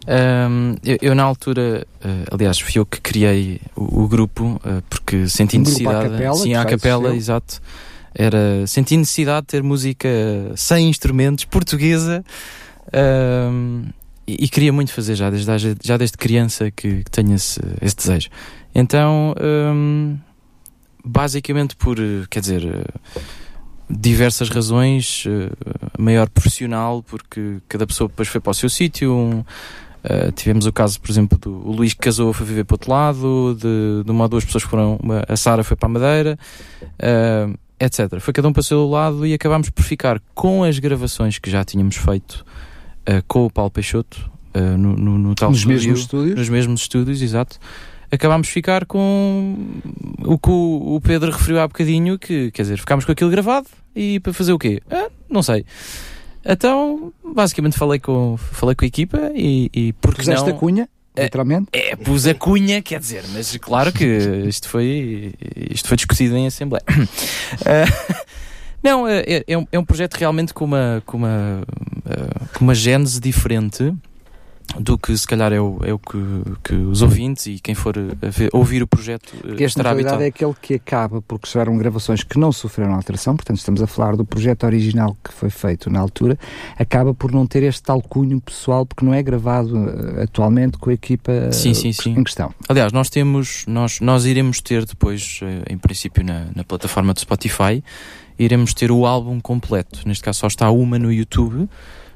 Um, 0.07 0.75
eu, 0.83 0.97
eu, 1.01 1.15
na 1.15 1.23
altura, 1.23 1.85
uh, 2.03 2.33
aliás, 2.35 2.59
fui 2.59 2.79
eu 2.79 2.85
que 2.85 3.01
criei 3.01 3.59
o, 3.75 4.03
o 4.03 4.07
grupo, 4.07 4.61
uh, 4.63 4.81
porque 4.89 5.27
senti 5.27 5.57
um 5.57 5.61
necessidade. 5.61 6.07
À 6.07 6.09
capela, 6.09 6.35
sim, 6.35 6.53
à 6.53 6.65
capela, 6.65 7.15
exato. 7.15 7.61
Era, 8.13 8.65
senti 8.67 8.95
necessidade 8.95 9.41
de 9.41 9.47
ter 9.47 9.63
música 9.63 10.07
sem 10.55 10.89
instrumentos, 10.89 11.43
portuguesa, 11.43 12.23
um, 13.51 13.83
e, 14.27 14.45
e, 14.45 14.47
queria 14.47 14.71
muito 14.71 14.93
fazer 14.93 15.15
já 15.15 15.29
desde, 15.29 15.75
já 15.83 15.97
desde 15.97 16.17
criança 16.17 16.71
que, 16.71 17.03
que 17.03 17.11
tenho 17.11 17.35
esse, 17.35 17.59
esse 17.81 17.95
desejo. 17.95 18.29
Então, 18.73 19.35
basicamente 21.03 21.75
por, 21.75 21.97
quer 22.29 22.39
dizer 22.39 22.63
diversas 23.89 24.49
razões, 24.49 25.25
uh, 25.25 26.01
maior 26.01 26.29
profissional, 26.29 27.03
porque 27.03 27.57
cada 27.67 27.85
pessoa 27.85 28.07
depois 28.07 28.27
foi 28.27 28.41
para 28.41 28.51
o 28.51 28.53
seu 28.53 28.69
sítio. 28.69 29.13
Um, 29.13 29.43
uh, 30.05 30.31
tivemos 30.31 30.65
o 30.65 30.71
caso, 30.71 30.99
por 30.99 31.09
exemplo, 31.09 31.37
do 31.37 31.49
Luís 31.49 31.93
que 31.93 31.99
casou 31.99 32.31
foi 32.33 32.45
viver 32.45 32.63
para 32.63 32.73
o 32.73 32.75
outro 32.75 32.91
lado, 32.91 33.57
de, 33.59 34.03
de 34.03 34.11
uma 34.11 34.23
ou 34.23 34.29
duas 34.29 34.45
pessoas 34.45 34.63
que 34.63 34.69
foram, 34.69 34.97
uma, 35.01 35.23
a 35.27 35.35
Sara 35.35 35.63
foi 35.63 35.75
para 35.75 35.87
a 35.87 35.91
Madeira, 35.91 36.39
uh, 36.81 37.57
etc. 37.79 38.19
Foi 38.19 38.33
cada 38.33 38.47
um 38.47 38.53
para 38.53 38.61
o 38.61 38.63
seu 38.63 38.87
lado 38.87 39.25
e 39.25 39.33
acabámos 39.33 39.69
por 39.69 39.83
ficar 39.83 40.21
com 40.33 40.63
as 40.63 40.79
gravações 40.79 41.39
que 41.39 41.49
já 41.49 41.63
tínhamos 41.63 41.97
feito 41.97 42.45
com 43.27 43.45
o 43.45 43.51
Paulo 43.51 43.69
Peixoto, 43.69 44.31
no, 44.55 44.95
no, 44.95 45.17
no, 45.19 45.35
tal 45.35 45.51
nos 45.51 45.59
estúdio, 45.59 45.77
mesmos 45.77 45.99
estúdios? 45.99 46.35
Nos 46.35 46.49
mesmos 46.49 46.81
estúdios, 46.81 47.21
exato 47.21 47.59
acabámos 48.11 48.47
de 48.47 48.53
ficar 48.53 48.85
com 48.85 49.55
o 50.23 50.37
que 50.37 50.49
o, 50.49 50.99
Pedro 51.03 51.31
referiu 51.31 51.59
há 51.61 51.67
bocadinho, 51.67 52.17
que 52.17 52.51
quer 52.51 52.63
dizer, 52.63 52.77
ficámos 52.77 53.05
com 53.05 53.11
aquilo 53.11 53.29
gravado 53.29 53.67
e 53.95 54.19
para 54.19 54.33
fazer 54.33 54.53
o 54.53 54.59
quê? 54.59 54.81
Ah, 54.89 55.09
não 55.29 55.43
sei. 55.43 55.65
Então, 56.45 57.11
basicamente 57.23 57.77
falei 57.77 57.99
com, 57.99 58.37
falei 58.37 58.75
com 58.75 58.85
a 58.85 58.87
equipa 58.87 59.31
e, 59.33 59.69
e 59.73 59.93
porque 59.93 60.17
Puseste 60.17 60.47
não... 60.47 60.55
a 60.55 60.59
cunha? 60.59 60.89
Literalmente? 61.17 61.69
É, 61.71 61.91
é, 61.91 61.95
pus 61.95 62.27
a 62.27 62.33
cunha, 62.33 62.81
quer 62.81 62.99
dizer, 62.99 63.23
mas 63.33 63.55
claro 63.57 63.91
que 63.91 64.05
isto 64.47 64.67
foi, 64.67 65.33
isto 65.71 65.87
foi 65.87 65.95
discutido 65.95 66.35
em 66.35 66.45
Assembleia. 66.45 66.83
Uh, 66.89 68.15
não, 68.83 69.07
é, 69.07 69.43
é, 69.47 69.57
um, 69.57 69.65
é 69.71 69.79
um 69.79 69.85
projeto 69.85 70.15
realmente 70.15 70.53
com 70.53 70.65
uma, 70.65 71.01
com 71.05 71.17
uma, 71.17 71.63
uh, 72.05 72.49
com 72.53 72.65
uma 72.65 72.75
gênese 72.75 73.19
diferente 73.19 73.93
do 74.79 74.97
que 74.97 75.15
se 75.15 75.25
calhar 75.25 75.53
é 75.53 75.59
o, 75.59 75.79
é 75.83 75.93
o 75.93 75.99
que, 75.99 76.17
que 76.63 76.73
os 76.73 77.01
ouvintes 77.01 77.45
e 77.45 77.59
quem 77.59 77.73
for 77.75 77.95
ver, 78.21 78.49
ouvir 78.51 78.83
o 78.83 78.87
projeto 78.87 79.33
eh, 79.35 79.37
Porque 79.41 79.63
este, 79.63 79.77
estará 79.77 79.91
habituado. 79.91 80.21
é 80.21 80.27
aquele 80.27 80.53
que 80.61 80.73
acaba 80.73 81.21
porque 81.21 81.47
tiveram 81.47 81.77
gravações 81.77 82.23
que 82.23 82.37
não 82.37 82.51
sofreram 82.51 82.93
alteração, 82.93 83.35
portanto 83.35 83.57
estamos 83.57 83.81
a 83.81 83.87
falar 83.87 84.15
do 84.15 84.25
projeto 84.25 84.65
original 84.65 85.15
que 85.23 85.31
foi 85.33 85.49
feito 85.49 85.89
na 85.89 85.99
altura, 85.99 86.37
acaba 86.77 87.13
por 87.13 87.31
não 87.31 87.45
ter 87.45 87.63
este 87.63 87.83
tal 87.83 88.01
cunho 88.01 88.41
pessoal 88.41 88.85
porque 88.85 89.05
não 89.05 89.13
é 89.13 89.21
gravado 89.23 89.75
uh, 89.75 90.23
atualmente 90.23 90.77
com 90.77 90.89
a 90.89 90.93
equipa 90.93 91.51
sim, 91.51 91.73
sim, 91.73 91.93
sim. 91.93 92.11
em 92.11 92.23
questão. 92.23 92.53
Aliás, 92.67 92.91
nós 92.91 93.09
temos, 93.09 93.65
nós, 93.67 93.99
nós 93.99 94.25
iremos 94.25 94.59
ter 94.61 94.85
depois, 94.85 95.39
em 95.69 95.77
princípio 95.77 96.23
na, 96.23 96.47
na 96.55 96.63
plataforma 96.63 97.13
do 97.13 97.19
Spotify, 97.19 97.83
iremos 98.37 98.73
ter 98.73 98.91
o 98.91 99.05
álbum 99.05 99.39
completo, 99.39 100.01
neste 100.05 100.23
caso 100.23 100.39
só 100.39 100.47
está 100.47 100.69
uma 100.69 100.99
no 100.99 101.11
YouTube, 101.11 101.69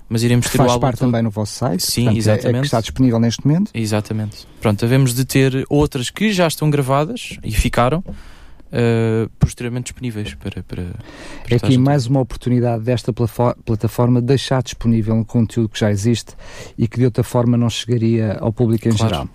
mas 0.09 0.23
iremos 0.23 0.49
ter 0.49 0.57
faz 0.57 0.69
o 0.69 0.73
álbum 0.73 0.87
parte 0.87 0.99
também 0.99 1.21
no 1.21 1.29
vosso 1.29 1.53
site, 1.53 1.83
Sim, 1.83 2.05
portanto, 2.05 2.17
exatamente. 2.17 2.55
É, 2.55 2.57
é 2.57 2.61
que 2.61 2.65
está 2.67 2.81
disponível 2.81 3.19
neste 3.19 3.45
momento. 3.45 3.71
Exatamente. 3.73 4.47
Pronto, 4.59 4.83
havemos 4.83 5.13
de 5.13 5.23
ter 5.23 5.65
outras 5.69 6.09
que 6.09 6.31
já 6.31 6.47
estão 6.47 6.69
gravadas 6.69 7.37
e 7.43 7.51
ficaram 7.51 7.99
uh, 7.99 9.29
posteriormente 9.39 9.85
disponíveis 9.85 10.33
para, 10.33 10.63
para, 10.63 10.83
para 10.83 10.93
É 11.49 11.55
aqui 11.55 11.77
mais 11.77 12.07
uma 12.07 12.19
oportunidade 12.19 12.83
desta 12.83 13.13
plataforma 13.13 14.19
de 14.19 14.27
deixar 14.27 14.63
disponível 14.63 15.13
um 15.13 15.23
conteúdo 15.23 15.69
que 15.69 15.79
já 15.79 15.91
existe 15.91 16.33
e 16.77 16.87
que 16.87 16.97
de 16.97 17.05
outra 17.05 17.23
forma 17.23 17.57
não 17.57 17.69
chegaria 17.69 18.33
ao 18.39 18.51
público 18.51 18.87
em 18.87 18.91
Claro. 18.91 19.13
geral. 19.13 19.29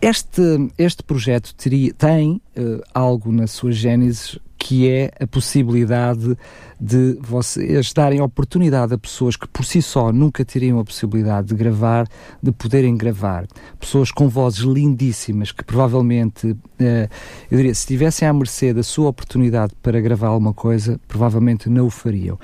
Este, 0.00 0.70
este 0.78 1.02
projeto 1.02 1.52
teria, 1.56 1.92
tem 1.92 2.40
uh, 2.56 2.82
algo 2.94 3.32
na 3.32 3.48
sua 3.48 3.72
gênese 3.72 4.40
que 4.58 4.88
é 4.88 5.10
a 5.20 5.26
possibilidade 5.26 6.36
de 6.80 7.18
vocês 7.20 7.92
darem 7.92 8.20
oportunidade 8.20 8.94
a 8.94 8.98
pessoas 8.98 9.34
que 9.36 9.48
por 9.48 9.64
si 9.64 9.82
só 9.82 10.12
nunca 10.12 10.44
teriam 10.44 10.78
a 10.78 10.84
possibilidade 10.84 11.48
de 11.48 11.54
gravar, 11.56 12.06
de 12.42 12.52
poderem 12.52 12.96
gravar. 12.96 13.46
Pessoas 13.80 14.12
com 14.12 14.28
vozes 14.28 14.60
lindíssimas 14.60 15.50
que 15.50 15.64
provavelmente, 15.64 16.56
eh, 16.78 17.08
eu 17.50 17.56
diria, 17.56 17.74
se 17.74 17.80
estivessem 17.80 18.28
à 18.28 18.32
mercê 18.32 18.72
da 18.72 18.82
sua 18.84 19.08
oportunidade 19.08 19.72
para 19.82 20.00
gravar 20.00 20.28
alguma 20.28 20.54
coisa, 20.54 21.00
provavelmente 21.08 21.68
não 21.68 21.86
o 21.86 21.90
fariam. 21.90 22.38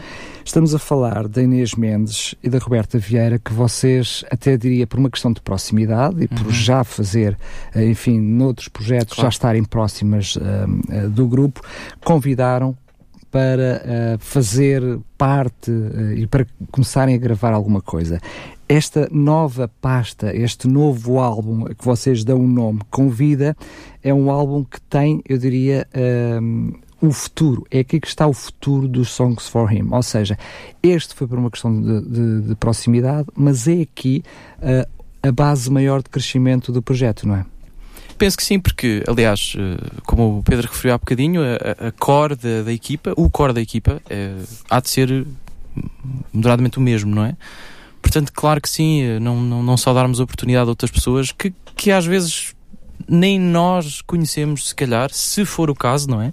Estamos 0.45 0.75
a 0.75 0.79
falar 0.81 1.29
da 1.29 1.41
Inês 1.43 1.75
Mendes 1.77 2.35
e 2.43 2.49
da 2.49 2.59
Roberta 2.59 2.99
Vieira, 2.99 3.39
que 3.39 3.53
vocês, 3.53 4.25
até 4.31 4.57
diria, 4.57 4.87
por 4.87 4.99
uma 4.99 5.11
questão 5.11 5.33
de 5.33 5.41
proximidade 5.41 6.23
e 6.25 6.29
por 6.29 6.47
Uhum. 6.47 6.51
já 6.53 6.83
fazer, 6.83 7.39
eh, 7.75 7.87
enfim, 7.87 8.21
noutros 8.21 8.67
projetos, 8.69 9.15
Claro. 9.15 9.23
já 9.23 9.29
estarem 9.29 9.63
próximas 9.65 10.37
eh, 10.91 11.09
do 11.09 11.29
grupo, 11.29 11.61
convidaram 12.05 12.77
para 13.31 13.83
eh, 13.85 14.17
fazer 14.21 14.83
parte 15.19 15.71
eh, 15.73 16.15
e 16.21 16.27
para 16.27 16.47
começarem 16.71 17.15
a 17.15 17.19
gravar 17.19 17.53
alguma 17.53 17.81
coisa. 17.81 18.21
Esta 18.69 19.09
nova 19.11 19.69
pasta, 19.81 20.35
este 20.35 20.69
novo 20.69 21.19
álbum 21.19 21.67
a 21.67 21.75
que 21.75 21.85
vocês 21.85 22.23
dão 22.25 22.39
o 22.41 22.47
nome, 22.47 22.81
Convida, 22.91 23.57
é 24.03 24.15
um 24.15 24.31
álbum 24.31 24.63
que 24.65 24.81
tem, 24.83 25.21
eu 25.29 25.37
diria, 25.37 25.87
ehm, 25.93 26.71
o 27.03 27.11
futuro. 27.13 27.67
É 27.71 27.81
aqui 27.81 28.01
que 28.01 28.07
está 28.07 28.27
o 28.27 28.33
futuro 28.33 28.87
dos 28.89 29.11
Songs 29.11 29.49
for 29.49 29.71
Him. 29.71 29.89
Ou 29.91 30.03
seja, 30.03 30.39
este 30.83 31.15
foi 31.15 31.27
por 31.27 31.39
uma 31.39 31.51
questão 31.51 31.79
de, 31.79 32.01
de- 32.09 32.41
de 32.49 32.55
proximidade, 32.55 33.27
mas 33.37 33.67
é 33.69 33.83
aqui 33.83 34.23
eh, 34.63 34.87
a 35.23 35.33
base 35.33 35.71
maior 35.71 36.03
de 36.03 36.09
crescimento 36.09 36.71
do 36.73 36.81
projeto, 36.81 37.27
não 37.29 37.35
é? 37.37 37.45
Penso 38.17 38.37
que 38.37 38.45
sim, 38.45 38.61
porque, 38.61 39.03
aliás, 39.09 39.55
eh, 39.59 40.01
como 40.05 40.39
o 40.39 40.43
Pedro 40.43 40.69
referiu 40.69 40.95
há 40.95 40.99
bocadinho, 40.99 41.41
a, 41.43 41.89
a- 41.89 41.93
core 41.93 42.37
da, 42.37 42.63
da 42.63 42.73
equipa, 42.73 43.13
o 43.17 43.29
core 43.29 43.53
da 43.53 43.61
equipa, 43.61 44.01
eh, 44.09 44.37
há 44.71 44.81
de 44.81 44.89
ser 44.89 45.27
moderadamente 46.33 46.79
o 46.79 46.81
mesmo, 46.81 47.15
não 47.15 47.25
é? 47.25 47.37
Portanto, 48.01 48.33
claro 48.33 48.61
que 48.61 48.69
sim, 48.69 49.03
eh, 49.03 49.19
não, 49.19 49.41
não, 49.41 49.63
não 49.63 49.77
só 49.77 49.93
darmos 49.93 50.21
oportunidade 50.21 50.67
a 50.67 50.71
outras 50.71 50.91
pessoas 50.91 51.33
que, 51.33 51.53
que 51.77 51.91
às 51.91 52.07
vezes 52.07 52.55
nem 53.09 53.39
nós 53.39 54.01
conhecemos, 54.03 54.69
se 54.69 54.75
calhar, 54.75 55.11
se 55.13 55.45
for 55.45 55.69
o 55.69 55.75
caso, 55.75 56.09
não 56.09 56.23
é? 56.23 56.33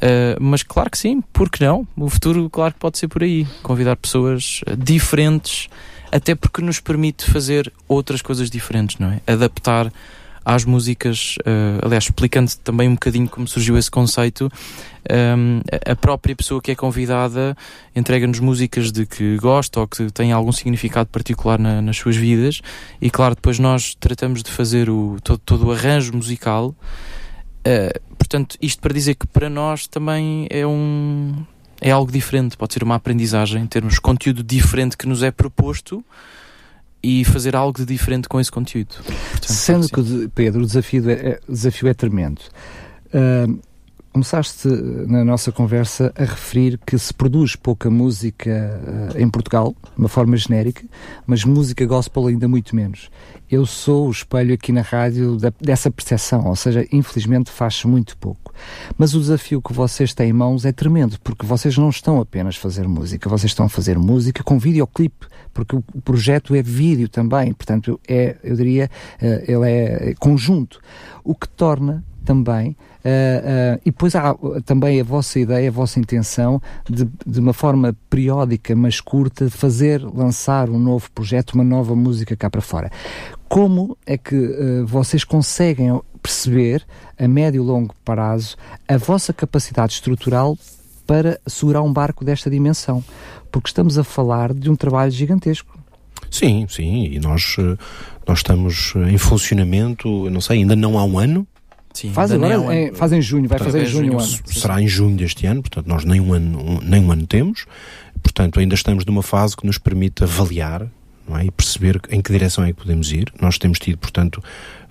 Eh, 0.00 0.36
mas 0.40 0.62
claro 0.62 0.88
que 0.90 0.98
sim, 0.98 1.20
porque 1.32 1.64
não? 1.64 1.86
O 1.96 2.08
futuro, 2.08 2.48
claro 2.48 2.74
que 2.74 2.78
pode 2.80 2.96
ser 2.98 3.08
por 3.08 3.22
aí. 3.22 3.46
Convidar 3.62 3.96
pessoas 3.96 4.60
diferentes, 4.78 5.68
até 6.12 6.34
porque 6.34 6.62
nos 6.62 6.78
permite 6.78 7.24
fazer 7.30 7.72
outras 7.88 8.22
coisas 8.22 8.48
diferentes, 8.48 8.98
não 8.98 9.10
é? 9.12 9.20
Adaptar 9.26 9.92
às 10.44 10.64
músicas, 10.64 11.36
eh, 11.44 11.78
aliás, 11.82 12.04
explicando 12.04 12.50
também 12.64 12.88
um 12.88 12.94
bocadinho 12.94 13.28
como 13.28 13.46
surgiu 13.46 13.76
esse 13.78 13.90
conceito, 13.90 14.50
ehm, 15.08 15.60
a- 15.90 15.94
própria 15.96 16.34
pessoa 16.34 16.60
que 16.60 16.70
é 16.70 16.74
convidada 16.74 17.56
entrega-nos 17.94 18.40
músicas 18.40 18.90
de 18.90 19.06
que 19.06 19.36
gosta 19.36 19.80
ou 19.80 19.86
que 19.88 20.10
têm 20.10 20.32
algum 20.32 20.52
significado 20.52 21.08
particular 21.10 21.58
na- 21.58 21.80
nas 21.82 21.96
suas 21.96 22.16
vidas. 22.16 22.60
E 23.00 23.10
claro, 23.10 23.34
depois 23.34 23.58
nós 23.58 23.94
tratamos 23.94 24.42
de 24.42 24.50
fazer 24.50 24.90
o, 24.90 25.16
todo, 25.22 25.38
todo 25.44 25.66
o 25.66 25.72
arranjo 25.72 26.12
musical. 26.14 26.74
Eh, 27.64 28.00
portanto, 28.18 28.56
isto 28.60 28.80
para 28.80 28.92
dizer 28.92 29.14
que 29.14 29.26
para 29.26 29.48
nós 29.48 29.86
também 29.86 30.46
é 30.50 30.66
um 30.66 31.44
é 31.84 31.90
algo 31.90 32.12
diferente, 32.12 32.56
pode 32.56 32.72
ser 32.74 32.84
uma 32.84 32.94
aprendizagem, 32.94 33.66
termos 33.66 33.98
conteúdo 33.98 34.40
diferente 34.44 34.96
que 34.96 35.04
nos 35.08 35.20
é 35.20 35.32
proposto 35.32 36.04
e 37.02 37.24
fazer 37.24 37.56
algo 37.56 37.76
de 37.78 37.84
diferente 37.84 38.28
com 38.28 38.40
esse 38.40 38.50
conteúdo. 38.50 38.94
Portanto, 39.04 39.52
Sendo 39.52 39.82
sim. 39.84 39.88
que, 39.94 40.28
Pedro, 40.34 40.62
o 40.62 40.66
desafio 40.66 41.10
é, 41.10 41.12
é- 41.12 41.40
o 41.48 41.52
desafio 41.52 41.88
é 41.88 41.94
tremendo. 41.94 42.40
Ahm, 43.12 43.58
começaste 44.12 44.68
eh, 44.68 45.06
na 45.06 45.24
nossa 45.24 45.50
conversa 45.50 46.12
a 46.16 46.22
referir 46.24 46.78
que 46.86 46.98
se 46.98 47.12
produz 47.14 47.56
pouca 47.56 47.90
música 47.90 48.50
eh, 49.14 49.22
em 49.22 49.28
Portugal, 49.28 49.74
de 49.94 49.98
uma 49.98 50.08
forma 50.08 50.36
genérica, 50.36 50.84
mas 51.26 51.44
música 51.44 51.84
gospel 51.86 52.26
ainda 52.26 52.46
muito 52.46 52.76
menos. 52.76 53.10
Eu 53.50 53.66
sou 53.66 54.08
o 54.08 54.10
espelho 54.10 54.54
aqui 54.54 54.72
na 54.72 54.82
rádio 54.82 55.36
da- 55.36 55.52
dessa 55.60 55.90
percepção, 55.90 56.46
ou 56.46 56.56
seja, 56.56 56.86
infelizmente 56.92 57.50
faz 57.50 57.84
muito 57.84 58.16
pouco. 58.18 58.52
Mas 58.96 59.14
o 59.14 59.20
desafio 59.20 59.60
que 59.62 59.72
vocês 59.72 60.12
têm 60.14 60.30
em 60.30 60.32
mãos 60.32 60.64
é 60.64 60.72
tremendo, 60.72 61.18
porque 61.22 61.44
vocês 61.46 61.76
não 61.76 61.88
estão 61.90 62.20
apenas 62.20 62.56
a 62.56 62.58
fazer 62.60 62.86
música, 62.86 63.28
vocês 63.28 63.50
estão 63.50 63.66
a 63.66 63.68
fazer 63.68 63.98
música 63.98 64.42
com 64.42 64.58
videoclipe, 64.58 65.26
porque 65.52 65.76
o 65.76 65.82
projeto 66.04 66.54
é 66.54 66.62
vídeo 66.62 67.08
também, 67.08 67.52
portanto, 67.52 67.98
é, 68.08 68.36
eu 68.42 68.56
diria, 68.56 68.90
eh, 69.20 69.44
ele 69.48 69.70
é 69.70 70.14
conjunto. 70.18 70.80
O 71.24 71.34
que 71.34 71.48
torna 71.48 72.02
também, 72.22 72.70
uh, 72.70 72.74
uh, 72.74 73.80
e 73.84 73.90
depois 73.90 74.14
há 74.14 74.34
também 74.64 75.00
a 75.00 75.04
vossa 75.04 75.38
ideia, 75.38 75.68
a 75.68 75.72
vossa 75.72 75.98
intenção 75.98 76.60
de, 76.88 77.08
de 77.26 77.40
uma 77.40 77.52
forma 77.52 77.96
periódica, 78.08 78.74
mas 78.74 79.00
curta, 79.00 79.50
fazer 79.50 80.02
lançar 80.02 80.70
um 80.70 80.78
novo 80.78 81.10
projeto, 81.12 81.52
uma 81.52 81.64
nova 81.64 81.94
música 81.94 82.36
cá 82.36 82.48
para 82.48 82.60
fora. 82.60 82.90
Como 83.48 83.96
é 84.06 84.16
que 84.16 84.34
uh, 84.34 84.86
vocês 84.86 85.24
conseguem 85.24 86.00
perceber, 86.22 86.86
a 87.18 87.26
médio 87.26 87.62
e 87.62 87.66
longo 87.66 87.94
prazo, 88.04 88.56
a 88.88 88.96
vossa 88.96 89.32
capacidade 89.32 89.94
estrutural 89.94 90.56
para 91.06 91.38
segurar 91.46 91.82
um 91.82 91.92
barco 91.92 92.24
desta 92.24 92.48
dimensão? 92.48 93.04
Porque 93.50 93.68
estamos 93.68 93.98
a 93.98 94.04
falar 94.04 94.54
de 94.54 94.70
um 94.70 94.76
trabalho 94.76 95.10
gigantesco. 95.10 95.78
Sim, 96.30 96.66
sim, 96.68 97.04
e 97.04 97.18
nós, 97.18 97.56
nós 98.26 98.38
estamos 98.38 98.94
em 99.10 99.18
funcionamento, 99.18 100.30
não 100.30 100.40
sei, 100.40 100.60
ainda 100.60 100.74
não 100.74 100.98
há 100.98 101.04
um 101.04 101.18
ano, 101.18 101.46
Sim, 101.94 102.12
faz 102.12 102.32
agora, 102.32 102.60
um 102.60 102.70
é, 102.70 102.92
faz 102.92 103.12
em 103.12 103.22
junho, 103.22 103.48
vai 103.48 103.58
fazer 103.58 103.82
em 103.82 103.86
junho, 103.86 104.06
junho 104.06 104.18
um 104.18 104.20
ano. 104.20 104.38
Será 104.46 104.80
em 104.80 104.88
junho 104.88 105.16
deste 105.16 105.46
ano, 105.46 105.62
portanto 105.62 105.86
nós 105.86 106.04
nem 106.04 106.20
um 106.20 106.32
ano, 106.32 106.58
um, 106.58 106.80
nem 106.80 107.04
um 107.04 107.12
ano 107.12 107.26
temos, 107.26 107.66
portanto 108.22 108.60
ainda 108.60 108.74
estamos 108.74 109.04
numa 109.04 109.22
fase 109.22 109.56
que 109.56 109.66
nos 109.66 109.78
permite 109.78 110.24
avaliar 110.24 110.88
não 111.28 111.38
é? 111.38 111.46
e 111.46 111.50
perceber 111.50 112.00
em 112.10 112.20
que 112.20 112.32
direção 112.32 112.64
é 112.64 112.68
que 112.68 112.80
podemos 112.80 113.12
ir. 113.12 113.32
Nós 113.40 113.58
temos 113.58 113.78
tido, 113.78 113.98
portanto, 113.98 114.42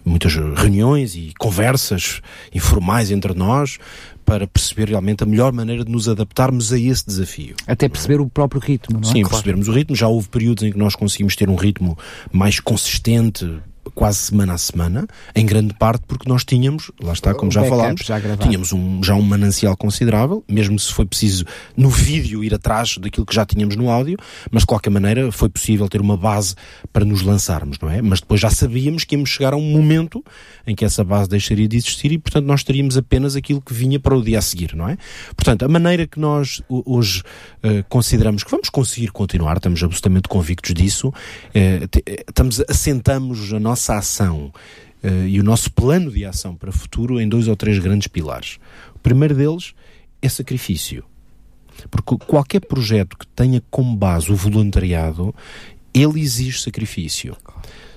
muitas 0.03 0.33
reuniões 0.33 1.15
e 1.15 1.33
conversas 1.37 2.21
informais 2.53 3.11
entre 3.11 3.33
nós 3.33 3.77
para 4.25 4.47
perceber 4.47 4.89
realmente 4.89 5.23
a 5.23 5.25
melhor 5.25 5.51
maneira 5.51 5.83
de 5.83 5.91
nos 5.91 6.07
adaptarmos 6.07 6.71
a 6.71 6.79
esse 6.79 7.05
desafio. 7.05 7.55
Até 7.67 7.89
perceber 7.89 8.15
é? 8.15 8.21
o 8.21 8.29
próprio 8.29 8.61
ritmo, 8.61 8.99
não 8.99 9.09
é? 9.09 9.11
Sim, 9.11 9.21
claro. 9.21 9.29
percebermos 9.29 9.67
o 9.67 9.71
ritmo. 9.71 9.95
Já 9.95 10.07
houve 10.07 10.29
períodos 10.29 10.63
em 10.63 10.71
que 10.71 10.77
nós 10.77 10.95
conseguimos 10.95 11.35
ter 11.35 11.49
um 11.49 11.55
ritmo 11.55 11.97
mais 12.31 12.59
consistente, 12.59 13.59
quase 13.93 14.19
semana 14.19 14.53
a 14.53 14.57
semana, 14.57 15.07
em 15.35 15.45
grande 15.45 15.73
parte 15.73 16.03
porque 16.07 16.29
nós 16.29 16.43
tínhamos, 16.43 16.91
lá 17.01 17.13
está, 17.13 17.33
como 17.33 17.51
já 17.51 17.63
falámos, 17.63 18.01
já 18.01 18.19
tínhamos 18.37 18.71
um, 18.71 19.03
já 19.03 19.15
um 19.15 19.21
manancial 19.21 19.75
considerável, 19.75 20.43
mesmo 20.47 20.79
se 20.79 20.93
foi 20.93 21.05
preciso 21.05 21.45
no 21.75 21.89
vídeo 21.89 22.43
ir 22.43 22.53
atrás 22.53 22.97
daquilo 22.97 23.25
que 23.25 23.33
já 23.35 23.45
tínhamos 23.45 23.75
no 23.75 23.89
áudio, 23.89 24.17
mas 24.49 24.63
de 24.63 24.67
qualquer 24.67 24.89
maneira 24.89 25.31
foi 25.31 25.49
possível 25.49 25.87
ter 25.89 25.99
uma 25.99 26.15
base 26.15 26.55
para 26.93 27.03
nos 27.03 27.21
lançarmos, 27.21 27.77
não 27.79 27.89
é? 27.89 28.01
Mas 28.01 28.21
depois 28.21 28.39
já 28.39 28.49
sabíamos 28.49 29.03
que 29.03 29.15
íamos 29.15 29.29
chegar 29.29 29.53
a 29.53 29.57
um 29.57 29.71
momento 29.71 30.23
em 30.65 30.75
que 30.75 30.85
essa 30.85 31.03
base 31.03 31.29
deixaria 31.29 31.67
de 31.67 31.77
existir 31.77 32.11
e, 32.11 32.17
portanto, 32.17 32.45
nós 32.45 32.63
teríamos 32.63 32.97
apenas 32.97 33.35
aquilo 33.35 33.61
que 33.61 33.73
vinha 33.73 33.99
para 33.99 34.15
o 34.15 34.23
dia 34.23 34.39
a 34.39 34.41
seguir, 34.41 34.75
não 34.75 34.87
é? 34.87 34.97
Portanto, 35.35 35.63
a 35.63 35.67
maneira 35.67 36.07
que 36.07 36.19
nós 36.19 36.61
hoje 36.69 37.23
uh, 37.63 37.83
consideramos 37.89 38.43
que 38.43 38.51
vamos 38.51 38.69
conseguir 38.69 39.11
continuar, 39.11 39.57
estamos 39.57 39.83
absolutamente 39.83 40.29
convictos 40.29 40.73
disso, 40.73 41.09
uh, 41.09 41.13
estamos, 42.27 42.61
assentamos 42.69 43.53
a 43.53 43.59
nossa 43.59 43.70
nossa 43.71 43.97
ação 43.97 44.51
uh, 45.03 45.27
e 45.27 45.39
o 45.39 45.43
nosso 45.43 45.71
plano 45.71 46.11
de 46.11 46.25
ação 46.25 46.55
para 46.55 46.69
o 46.69 46.73
futuro 46.73 47.21
em 47.21 47.27
dois 47.27 47.47
ou 47.47 47.55
três 47.55 47.79
grandes 47.79 48.07
pilares. 48.07 48.59
O 48.93 48.99
primeiro 48.99 49.33
deles 49.33 49.73
é 50.21 50.27
sacrifício. 50.27 51.03
Porque 51.89 52.17
qualquer 52.25 52.59
projeto 52.59 53.17
que 53.17 53.25
tenha 53.27 53.63
como 53.71 53.95
base 53.95 54.29
o 54.29 54.35
voluntariado, 54.35 55.33
ele 55.93 56.19
exige 56.19 56.59
sacrifício. 56.59 57.35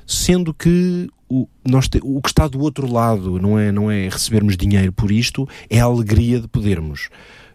Sendo 0.07 0.55
que 0.55 1.11
o, 1.29 1.49
nós 1.67 1.89
te, 1.89 1.99
o 2.03 2.23
que 2.23 2.29
está 2.29 2.47
do 2.47 2.61
outro 2.61 2.91
lado 2.91 3.41
não 3.41 3.59
é, 3.59 3.73
não 3.73 3.91
é 3.91 4.09
recebermos 4.09 4.57
dinheiro 4.57 4.93
por 4.93 5.11
isto, 5.11 5.49
é 5.69 5.81
a 5.81 5.85
alegria 5.85 6.41
de 6.41 6.47
podermos 6.47 7.09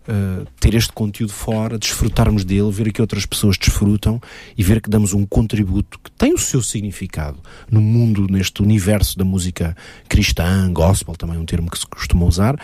uh, 0.10 0.46
ter 0.60 0.74
este 0.74 0.92
conteúdo 0.92 1.32
fora, 1.32 1.78
desfrutarmos 1.78 2.44
dele, 2.44 2.72
ver 2.72 2.92
que 2.92 3.02
outras 3.02 3.26
pessoas 3.26 3.58
desfrutam 3.58 4.20
e 4.58 4.64
ver 4.64 4.82
que 4.82 4.90
damos 4.90 5.14
um 5.14 5.26
contributo 5.26 6.00
que 6.00 6.12
tem 6.12 6.34
o 6.34 6.38
seu 6.38 6.62
significado 6.62 7.40
no 7.70 7.80
mundo, 7.80 8.28
neste 8.30 8.62
universo 8.62 9.18
da 9.18 9.24
música 9.24 9.76
cristã, 10.08 10.72
gospel, 10.74 11.16
também 11.16 11.38
é 11.38 11.40
um 11.40 11.46
termo 11.46 11.70
que 11.70 11.78
se 11.78 11.86
costuma 11.86 12.26
usar, 12.26 12.56
uh, 12.56 12.60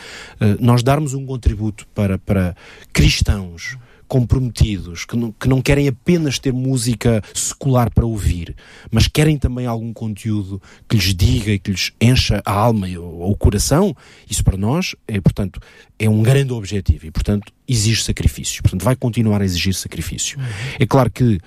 nós 0.60 0.82
darmos 0.82 1.14
um 1.14 1.26
contributo 1.26 1.88
para, 1.94 2.18
para 2.18 2.56
cristãos 2.92 3.78
comprometidos, 4.08 5.06
que 5.06 5.16
não, 5.16 5.32
que 5.32 5.48
não 5.48 5.62
querem 5.62 5.88
apenas 5.88 6.40
ter 6.40 6.54
música 6.54 7.22
secular 7.34 7.92
para 7.92 8.06
ouvir, 8.06 8.56
mas 8.92 9.08
querem 9.08 9.38
também 9.38 9.66
algum 9.66 9.94
conteúdo 9.94 10.62
que 10.88 10.96
lhes 10.96 11.14
diga 11.14 11.52
e 11.52 11.60
que 11.60 11.72
lhes 11.72 11.92
encha 12.00 12.42
a 12.46 12.52
alma 12.52 12.88
ou 12.98 13.32
o 13.32 13.38
coração, 13.38 13.96
isso 14.30 14.44
para 14.44 14.58
nós 14.58 14.96
é, 15.08 15.20
portanto, 15.20 15.60
é 15.98 16.10
um 16.10 16.22
grande 16.22 16.54
objetivo 16.54 17.06
e, 17.06 17.12
portanto, 17.12 17.52
exige 17.68 18.04
sacrifícios. 18.04 18.62
Portanto, 18.62 18.84
vai 18.84 18.96
continuar 18.96 19.42
a 19.42 19.46
exigir 19.46 19.74
sacrifício. 19.74 20.38
Uhum. 20.38 20.46
É 20.80 20.86
claro 20.86 21.10
que 21.10 21.40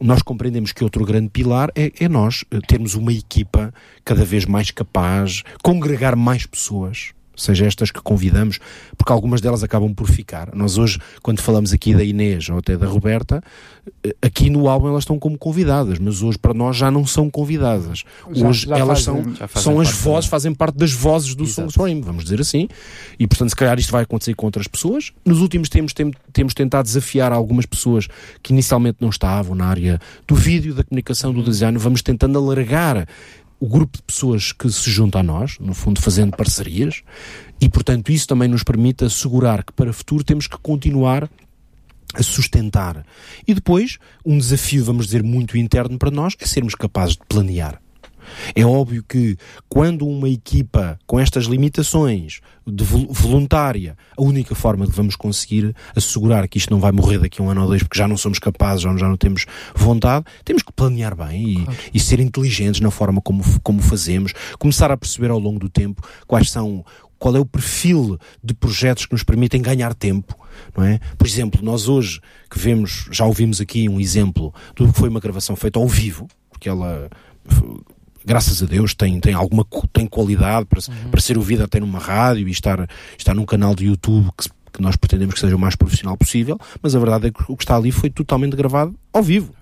nós 0.00 0.22
compreendemos 0.22 0.72
que 0.72 0.82
outro 0.82 1.04
grande 1.04 1.28
pilar 1.28 1.70
é, 1.74 1.92
é, 2.00 2.08
nós 2.08 2.44
eh, 2.50 2.58
termos 2.66 2.94
uma 2.94 3.12
equipa 3.12 3.72
cada 4.02 4.24
vez 4.24 4.46
mais 4.46 4.70
capaz, 4.70 5.42
congregar 5.62 6.16
mais 6.16 6.46
pessoas, 6.46 7.12
seja 7.40 7.66
estas 7.66 7.90
que 7.90 8.00
convidamos, 8.00 8.58
porque 8.96 9.12
algumas 9.12 9.40
delas 9.40 9.62
acabam 9.62 9.94
por 9.94 10.08
ficar. 10.08 10.54
Nós 10.54 10.78
hoje, 10.78 10.98
quando 11.22 11.40
falamos 11.40 11.72
aqui 11.72 11.94
da 11.94 12.04
Inês 12.04 12.48
ou 12.48 12.58
até 12.58 12.76
da 12.76 12.86
Roberta, 12.86 13.42
eh, 14.04 14.14
aqui 14.22 14.50
no 14.50 14.68
álbum 14.68 14.88
elas 14.88 15.02
estão 15.02 15.18
como 15.18 15.38
convidadas, 15.38 15.98
mas 15.98 16.22
hoje 16.22 16.38
para 16.38 16.52
nós 16.52 16.76
já 16.76 16.90
não 16.90 17.06
são 17.06 17.30
convidadas. 17.30 18.04
Já, 18.32 18.48
hoje 18.48 18.66
já 18.66 18.78
elas 18.78 19.04
fazem, 19.04 19.34
são, 19.34 19.62
são 19.62 19.80
as 19.80 19.90
vozes, 19.92 20.28
fazem 20.28 20.54
parte 20.54 20.76
das 20.76 20.92
vozes 20.92 21.34
do 21.34 21.46
Song 21.46 21.72
Frame, 21.72 22.00
vamos 22.02 22.24
dizer 22.24 22.40
assim. 22.40 22.68
E 23.18 23.26
portanto, 23.26 23.50
se 23.50 23.56
calhar 23.56 23.78
isto 23.78 23.92
vai 23.92 24.02
acontecer 24.02 24.34
com 24.34 24.46
outras 24.46 24.68
pessoas. 24.68 25.12
Nos 25.24 25.40
últimos 25.40 25.68
tempos 25.68 25.92
tem, 25.92 26.12
temos 26.32 26.54
tentado 26.54 26.84
desafiar 26.84 27.32
algumas 27.32 27.66
pessoas 27.66 28.08
que 28.42 28.52
inicialmente 28.52 28.98
não 29.00 29.08
estavam 29.08 29.54
na 29.54 29.66
área 29.66 29.98
do 30.26 30.34
vídeo, 30.34 30.74
da 30.74 30.84
comunicação, 30.84 31.32
do 31.32 31.42
design. 31.42 31.76
Vamos 31.78 32.02
tentando 32.02 32.38
alargar 32.38 33.06
o 33.60 33.68
grupo 33.68 33.98
de 33.98 34.02
pessoas 34.02 34.52
que 34.52 34.70
se 34.70 34.90
junta 34.90 35.18
a 35.18 35.22
nós, 35.22 35.58
no 35.60 35.74
fundo 35.74 36.00
fazendo 36.00 36.34
parcerias, 36.34 37.02
e 37.60 37.68
portanto 37.68 38.10
isso 38.10 38.26
também 38.26 38.48
nos 38.48 38.64
permite 38.64 39.04
assegurar 39.04 39.62
que 39.62 39.72
para 39.72 39.90
o 39.90 39.92
futuro 39.92 40.24
temos 40.24 40.46
que 40.46 40.56
continuar 40.58 41.30
a 42.14 42.22
sustentar. 42.22 43.04
E 43.46 43.54
depois, 43.54 43.98
um 44.24 44.38
desafio, 44.38 44.84
vamos 44.84 45.06
dizer, 45.06 45.22
muito 45.22 45.58
interno 45.58 45.98
para 45.98 46.10
nós 46.10 46.34
é 46.40 46.46
sermos 46.46 46.74
capazes 46.74 47.16
de 47.16 47.22
planear. 47.28 47.80
É 48.54 48.64
óbvio 48.64 49.04
que 49.06 49.36
quando 49.68 50.06
uma 50.06 50.28
equipa 50.28 50.98
com 51.06 51.18
estas 51.18 51.44
limitações 51.44 52.40
de 52.66 52.84
voluntária, 52.84 53.96
a 54.16 54.22
única 54.22 54.54
forma 54.54 54.86
que 54.86 54.92
vamos 54.92 55.16
conseguir 55.16 55.74
assegurar 55.94 56.46
que 56.48 56.58
isto 56.58 56.70
não 56.70 56.80
vai 56.80 56.92
morrer 56.92 57.18
daqui 57.18 57.40
a 57.40 57.44
um 57.44 57.50
ano 57.50 57.62
ou 57.62 57.68
dois 57.68 57.82
porque 57.82 57.98
já 57.98 58.06
não 58.06 58.16
somos 58.16 58.38
capazes, 58.38 58.84
ou 58.84 58.96
já 58.96 59.08
não 59.08 59.16
temos 59.16 59.46
vontade, 59.74 60.24
temos 60.44 60.62
que 60.62 60.72
planear 60.72 61.16
bem 61.16 61.50
e, 61.50 61.64
claro. 61.64 61.78
e 61.92 62.00
ser 62.00 62.20
inteligentes 62.20 62.80
na 62.80 62.90
forma 62.90 63.20
como, 63.20 63.42
como 63.60 63.82
fazemos, 63.82 64.32
começar 64.58 64.90
a 64.90 64.96
perceber 64.96 65.30
ao 65.30 65.38
longo 65.38 65.58
do 65.58 65.68
tempo 65.68 66.02
quais 66.26 66.50
são 66.50 66.84
qual 67.20 67.36
é 67.36 67.38
o 67.38 67.44
perfil 67.44 68.18
de 68.42 68.54
projetos 68.54 69.04
que 69.04 69.12
nos 69.12 69.22
permitem 69.22 69.60
ganhar 69.60 69.94
tempo, 69.94 70.34
não 70.74 70.82
é? 70.82 70.98
Por 71.18 71.26
exemplo, 71.26 71.62
nós 71.62 71.86
hoje 71.86 72.18
que 72.50 72.58
vemos, 72.58 73.08
já 73.12 73.26
ouvimos 73.26 73.60
aqui 73.60 73.88
um 73.90 74.00
exemplo 74.00 74.52
do 74.74 74.90
que 74.90 74.98
foi 74.98 75.10
uma 75.10 75.20
gravação 75.20 75.54
feita 75.54 75.78
ao 75.78 75.86
vivo, 75.86 76.26
porque 76.48 76.66
ela 76.66 77.10
graças 78.24 78.62
a 78.62 78.66
Deus, 78.66 78.94
tem, 78.94 79.18
tem 79.20 79.34
alguma 79.34 79.66
tem 79.92 80.06
qualidade 80.06 80.66
para, 80.66 80.80
uhum. 80.80 81.10
para 81.10 81.20
ser 81.20 81.36
ouvida 81.36 81.64
até 81.64 81.80
numa 81.80 81.98
rádio 81.98 82.48
e 82.48 82.50
estar, 82.50 82.88
estar 83.16 83.34
num 83.34 83.44
canal 83.44 83.74
de 83.74 83.86
YouTube 83.86 84.28
que, 84.36 84.48
que 84.72 84.82
nós 84.82 84.96
pretendemos 84.96 85.34
que 85.34 85.40
seja 85.40 85.56
o 85.56 85.58
mais 85.58 85.76
profissional 85.76 86.16
possível, 86.16 86.58
mas 86.82 86.94
a 86.94 86.98
verdade 86.98 87.28
é 87.28 87.30
que 87.30 87.42
o 87.48 87.56
que 87.56 87.64
está 87.64 87.76
ali 87.76 87.90
foi 87.90 88.10
totalmente 88.10 88.56
gravado 88.56 88.94
ao 89.12 89.22
vivo. 89.22 89.52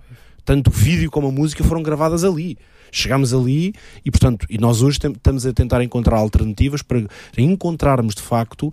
Tanto 0.44 0.68
o 0.68 0.72
vídeo 0.72 1.10
como 1.10 1.28
a 1.28 1.32
música 1.32 1.62
foram 1.62 1.82
gravadas 1.82 2.24
ali. 2.24 2.56
Chegámos 2.90 3.34
ali 3.34 3.74
e, 4.02 4.10
portanto, 4.10 4.46
e 4.48 4.56
nós 4.56 4.80
hoje 4.80 4.98
estamos 4.98 5.44
a 5.44 5.52
tentar 5.52 5.82
encontrar 5.82 6.16
alternativas 6.16 6.80
para 6.80 7.02
encontrarmos 7.36 8.14
de 8.14 8.22
facto 8.22 8.72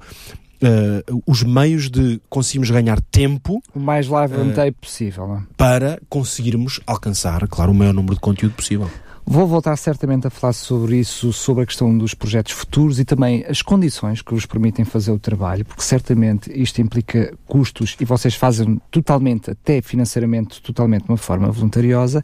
Uh, 0.56 1.22
os 1.28 1.44
meios 1.44 1.90
de 1.90 2.20
conseguirmos 2.30 2.72
ganhar 2.72 3.02
tempo 3.12 3.62
o 3.76 3.80
mais 3.80 4.08
live 4.08 4.36
uh, 4.36 4.74
possível 4.80 5.28
não? 5.28 5.38
É? 5.40 5.44
para 5.58 6.00
conseguirmos 6.08 6.80
alcançar, 6.88 7.46
claro, 7.50 7.74
o 7.74 7.76
maior 7.76 7.94
número 7.94 8.16
de 8.16 8.22
conteúdo 8.22 8.56
possível. 8.56 8.90
Vou 9.28 9.48
voltar 9.48 9.76
certamente 9.76 10.28
a 10.28 10.30
falar 10.30 10.54
sobre 10.54 10.98
isso, 10.98 11.34
sobre 11.34 11.64
a 11.64 11.66
questão 11.66 11.98
dos 11.98 12.14
projetos 12.14 12.54
futuros 12.54 13.00
e 13.00 13.06
também 13.06 13.44
as 13.50 13.64
condições 13.64 14.22
que 14.22 14.32
vos 14.32 14.46
permitem 14.46 14.86
fazer 14.86 15.12
o 15.12 15.18
trabalho, 15.18 15.66
porque 15.66 15.82
certamente 15.82 16.52
isto 16.54 16.80
implica 16.80 17.34
custos 17.48 17.98
e 18.00 18.06
vocês 18.06 18.36
fazem 18.36 18.80
totalmente, 18.92 19.50
até 19.50 19.82
financeiramente, 19.82 20.62
totalmente 20.62 21.06
de 21.06 21.10
uma 21.10 21.18
forma 21.18 21.50
voluntariosa. 21.52 22.24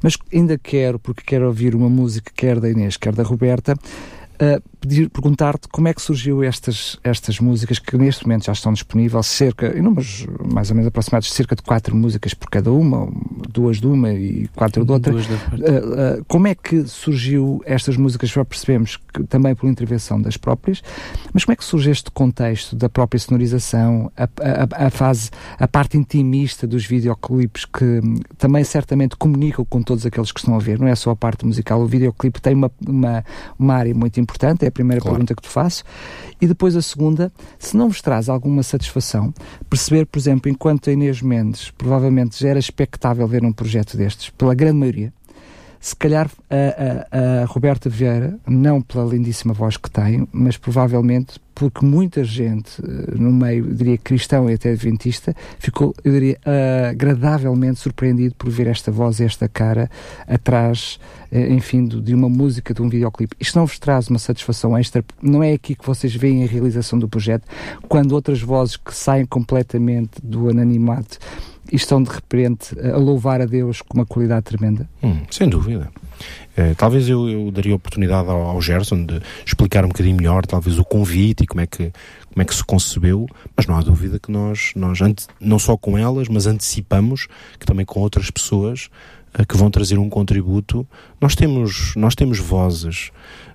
Mas 0.00 0.16
ainda 0.32 0.56
quero, 0.56 1.00
porque 1.00 1.22
quero 1.26 1.46
ouvir 1.46 1.74
uma 1.74 1.88
música, 1.88 2.30
quer 2.32 2.60
da 2.60 2.70
Inês, 2.70 2.96
quer 2.96 3.12
da 3.12 3.24
Roberta, 3.24 3.74
uh, 4.40 4.62
pedir, 4.80 5.10
perguntar-te 5.10 5.68
como 5.68 5.88
é 5.88 5.94
que 5.94 6.00
surgiu 6.00 6.42
estas, 6.42 6.98
estas 7.02 7.40
músicas 7.40 7.78
que 7.78 7.96
neste 7.96 8.24
momento 8.24 8.46
já 8.46 8.52
estão 8.52 8.72
disponíveis, 8.72 9.26
cerca, 9.26 9.76
em 9.76 9.82
números 9.82 10.26
mais 10.52 10.70
ou 10.70 10.76
menos 10.76 10.88
aproximados, 10.88 11.32
cerca 11.32 11.56
de 11.56 11.62
quatro 11.62 11.94
músicas 11.96 12.34
por 12.34 12.48
cada 12.48 12.70
uma, 12.70 13.08
duas 13.48 13.80
de 13.80 13.86
uma 13.86 14.12
e 14.12 14.48
quatro 14.54 14.84
de 14.84 14.92
outra. 14.92 15.14
Uh, 15.14 15.18
uh, 15.18 16.24
como 16.28 16.46
é 16.46 16.54
que 16.54 16.86
surgiu 16.86 17.62
estas 17.64 17.96
músicas? 17.96 18.30
Já 18.30 18.44
percebemos 18.44 18.98
que 19.12 19.24
também 19.24 19.54
por 19.54 19.68
intervenção 19.68 20.20
das 20.20 20.36
próprias, 20.36 20.82
mas 21.32 21.44
como 21.44 21.52
é 21.54 21.56
que 21.56 21.64
surge 21.64 21.90
este 21.90 22.10
contexto 22.10 22.76
da 22.76 22.88
própria 22.88 23.18
sonorização, 23.18 24.10
a, 24.16 24.24
a, 24.24 24.86
a 24.86 24.90
fase, 24.90 25.30
a 25.58 25.66
parte 25.66 25.96
intimista 25.96 26.66
dos 26.66 26.84
videoclipes 26.84 27.64
que 27.64 28.00
também 28.38 28.62
certamente 28.62 29.16
comunicam 29.16 29.64
com 29.64 29.82
todos 29.82 30.04
aqueles 30.06 30.30
que 30.30 30.40
estão 30.40 30.54
a 30.54 30.58
ver, 30.58 30.78
não 30.78 30.86
é 30.86 30.94
só 30.94 31.10
a 31.10 31.16
parte 31.16 31.44
musical, 31.44 31.80
o 31.80 31.86
videoclipe 31.86 32.40
tem 32.40 32.54
uma, 32.54 32.70
uma, 32.86 33.24
uma 33.58 33.74
área 33.74 33.94
muito 33.94 34.20
importante 34.20 34.25
importante, 34.26 34.64
é 34.64 34.68
a 34.68 34.72
primeira 34.72 35.00
Claro. 35.00 35.14
pergunta 35.16 35.34
que 35.34 35.42
te 35.42 35.48
faço. 35.48 35.84
E 36.40 36.46
depois 36.46 36.74
a 36.76 36.82
segunda, 36.82 37.32
se 37.58 37.76
não 37.76 37.88
vos 37.88 38.02
traz 38.02 38.28
alguma 38.28 38.62
satisfação, 38.62 39.32
perceber, 39.70 40.04
por 40.06 40.18
exemplo, 40.18 40.50
enquanto 40.50 40.90
a 40.90 40.92
Inês 40.92 41.22
Mendes 41.22 41.70
provavelmente 41.70 42.38
já 42.42 42.48
era 42.50 42.58
expectável 42.58 43.26
ver 43.26 43.44
um 43.44 43.52
projeto 43.52 43.96
destes, 43.96 44.30
pela 44.30 44.54
grande 44.54 44.76
maioria, 44.78 45.12
se 45.80 45.94
calhar 45.94 46.28
a, 46.50 47.16
a- 47.18 47.42
a 47.42 47.44
Roberta 47.46 47.88
Vieira, 47.88 48.38
não 48.46 48.80
pela 48.82 49.04
lindíssima 49.08 49.54
voz 49.54 49.76
que 49.76 49.90
tem, 49.90 50.26
mas 50.32 50.56
provavelmente 50.56 51.38
porque 51.56 51.84
muita 51.84 52.22
gente 52.22 52.82
eh, 52.82 53.14
no 53.16 53.32
meio, 53.32 53.74
diria 53.74 53.96
cristão 53.96 54.48
e 54.48 54.52
até 54.52 54.72
adventista, 54.72 55.34
ficou, 55.58 55.94
eu 56.04 56.12
diria, 56.12 56.38
agradavelmente 56.90 57.80
surpreendido 57.80 58.34
por 58.34 58.50
ver 58.50 58.66
esta 58.66 58.92
voz 58.92 59.20
e 59.20 59.24
esta 59.24 59.48
cara 59.48 59.90
atrás, 60.28 61.00
eh, 61.32 61.54
enfim, 61.54 61.86
de 61.86 62.14
uma 62.14 62.28
música, 62.28 62.74
de 62.74 62.82
um 62.82 62.90
videoclipe. 62.90 63.34
Isto 63.40 63.58
não 63.58 63.66
vos 63.66 63.78
traz 63.78 64.08
uma 64.08 64.18
satisfação 64.18 64.76
extra, 64.76 65.02
não 65.22 65.42
é 65.42 65.54
aqui 65.54 65.74
que 65.74 65.86
vocês 65.86 66.14
veem 66.14 66.44
a 66.44 66.46
realização 66.46 66.98
do 66.98 67.08
projeto, 67.08 67.48
quando 67.88 68.12
outras 68.12 68.42
vozes 68.42 68.76
que 68.76 68.94
saem 68.94 69.24
completamente 69.24 70.20
do 70.22 70.50
anonimato 70.50 71.18
e 71.72 71.76
estão 71.76 72.02
de 72.02 72.10
repente 72.10 72.78
a 72.80 72.96
louvar 72.96 73.40
a 73.40 73.46
Deus 73.46 73.82
com 73.82 73.98
uma 73.98 74.06
qualidade 74.06 74.44
tremenda. 74.44 74.88
Hum, 75.02 75.20
sem 75.30 75.48
dúvida. 75.48 75.90
Eh, 76.56 76.74
talvez 76.74 77.08
eu, 77.08 77.28
eu 77.28 77.50
daria 77.50 77.74
oportunidade 77.74 78.28
ao, 78.28 78.40
ao 78.42 78.60
Gerson 78.62 79.04
de 79.04 79.20
explicar 79.44 79.84
um 79.84 79.88
bocadinho 79.88 80.16
melhor, 80.16 80.46
talvez 80.46 80.78
o 80.78 80.84
convite 80.84 81.44
e 81.44 81.46
como 81.46 81.60
é 81.60 81.66
que, 81.66 81.92
como 82.32 82.42
é 82.42 82.44
que 82.44 82.54
se 82.54 82.64
concebeu, 82.64 83.26
mas 83.56 83.66
não 83.66 83.76
há 83.76 83.82
dúvida 83.82 84.18
que 84.18 84.30
nós, 84.32 84.72
nós 84.74 85.00
ante- 85.02 85.26
não 85.40 85.58
só 85.58 85.76
com 85.76 85.98
elas, 85.98 86.28
mas 86.28 86.46
antecipamos 86.46 87.26
que 87.60 87.66
também 87.66 87.84
com 87.84 88.00
outras 88.00 88.30
pessoas 88.30 88.88
eh, 89.38 89.44
que 89.44 89.56
vão 89.56 89.70
trazer 89.70 89.98
um 89.98 90.08
contributo. 90.08 90.86
Nós 91.20 91.34
temos, 91.34 91.92
nós 91.96 92.14
temos 92.14 92.38
vozes 92.38 93.10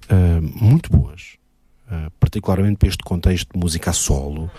eh, 0.08 0.40
muito 0.42 0.92
boas, 0.92 1.38
eh, 1.92 2.08
particularmente 2.20 2.78
para 2.78 2.90
este 2.90 3.04
contexto 3.04 3.50
de 3.54 3.60
música 3.60 3.90
a 3.90 3.94
solo, 3.94 4.52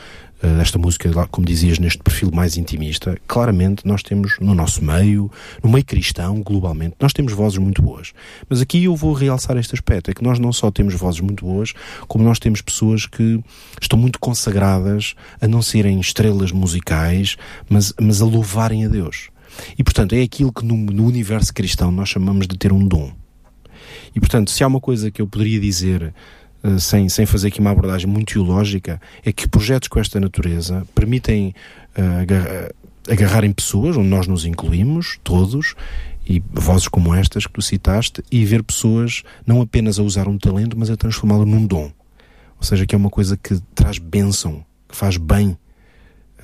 desta 0.48 0.78
música, 0.78 1.10
lá, 1.14 1.26
como 1.26 1.46
dizias, 1.46 1.78
neste 1.78 2.02
perfil 2.02 2.30
mais 2.32 2.56
intimista, 2.56 3.16
claramente 3.26 3.86
nós 3.86 4.02
temos 4.02 4.36
no 4.40 4.54
nosso 4.54 4.84
meio, 4.84 5.30
no 5.62 5.70
meio 5.70 5.84
cristão, 5.84 6.40
globalmente, 6.42 6.96
nós 7.00 7.12
temos 7.12 7.32
vozes 7.32 7.58
muito 7.58 7.80
boas. 7.80 8.12
Mas 8.48 8.60
aqui 8.60 8.84
eu 8.84 8.96
vou 8.96 9.12
realçar 9.12 9.56
este 9.56 9.74
aspecto, 9.74 10.10
é 10.10 10.14
que 10.14 10.22
nós 10.22 10.38
não 10.38 10.52
só 10.52 10.70
temos 10.70 10.94
vozes 10.94 11.20
muito 11.20 11.44
boas, 11.44 11.72
como 12.08 12.24
nós 12.24 12.38
temos 12.38 12.60
pessoas 12.60 13.06
que 13.06 13.40
estão 13.80 13.98
muito 13.98 14.18
consagradas 14.18 15.14
a 15.40 15.46
não 15.46 15.62
serem 15.62 16.00
estrelas 16.00 16.50
musicais, 16.50 17.36
mas, 17.68 17.92
mas 18.00 18.20
a 18.20 18.24
louvarem 18.24 18.84
a 18.84 18.88
Deus. 18.88 19.28
E 19.78 19.84
portanto 19.84 20.14
é 20.14 20.22
aquilo 20.22 20.52
que 20.52 20.64
no, 20.64 20.76
no 20.76 21.06
universo 21.06 21.52
cristão 21.52 21.90
nós 21.90 22.08
chamamos 22.08 22.46
de 22.46 22.56
ter 22.56 22.72
um 22.72 22.86
dom. 22.86 23.12
E 24.14 24.20
portanto, 24.20 24.50
se 24.50 24.62
há 24.62 24.66
uma 24.66 24.80
coisa 24.80 25.10
que 25.10 25.22
eu 25.22 25.26
poderia 25.26 25.58
dizer 25.60 26.02
eh, 26.02 26.12
sem, 26.78 27.08
sem 27.08 27.26
fazer 27.26 27.48
aqui 27.48 27.60
uma 27.60 27.70
abordagem 27.70 28.08
muito 28.08 28.34
teológica, 28.34 29.00
é 29.24 29.32
que 29.32 29.48
projetos 29.48 29.88
com 29.88 29.98
esta 29.98 30.20
natureza 30.20 30.86
permitem 30.94 31.54
eh, 31.94 32.20
agarra- 32.22 32.70
agarrarem 33.08 33.52
pessoas, 33.52 33.96
onde 33.96 34.08
nós 34.08 34.26
nos 34.26 34.44
incluímos, 34.44 35.18
todos, 35.24 35.74
e 36.26 36.42
vozes 36.52 36.86
como 36.86 37.14
estas 37.14 37.46
que 37.46 37.52
tu 37.52 37.62
citaste, 37.62 38.22
e 38.30 38.44
ver 38.44 38.62
pessoas 38.62 39.22
não 39.46 39.60
apenas 39.60 39.98
a 39.98 40.02
usar 40.02 40.28
um 40.28 40.38
talento, 40.38 40.78
mas 40.78 40.88
a 40.88 40.96
transformá-lo 40.96 41.44
num 41.44 41.66
dom. 41.66 41.90
Ou 42.56 42.62
seja, 42.62 42.86
que 42.86 42.94
é 42.94 42.98
uma 42.98 43.10
coisa 43.10 43.36
que 43.36 43.60
traz 43.74 43.98
bênção, 43.98 44.64
que 44.88 44.96
faz 44.96 45.16
bem. 45.16 45.56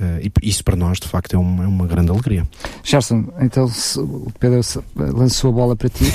Eh, 0.00 0.30
e 0.42 0.48
isso 0.48 0.62
para 0.62 0.76
nós, 0.76 0.98
de 1.00 1.08
facto, 1.08 1.34
é 1.34 1.38
uma, 1.38 1.64
é 1.64 1.66
uma 1.66 1.86
grande 1.86 2.10
alegria. 2.10 2.46
Gerson, 2.84 3.24
então 3.40 3.64
o 3.96 4.32
Pedro 4.38 4.60
lançou 4.96 5.50
a 5.50 5.52
bola 5.52 5.76
para 5.76 5.88
ti. 5.88 6.04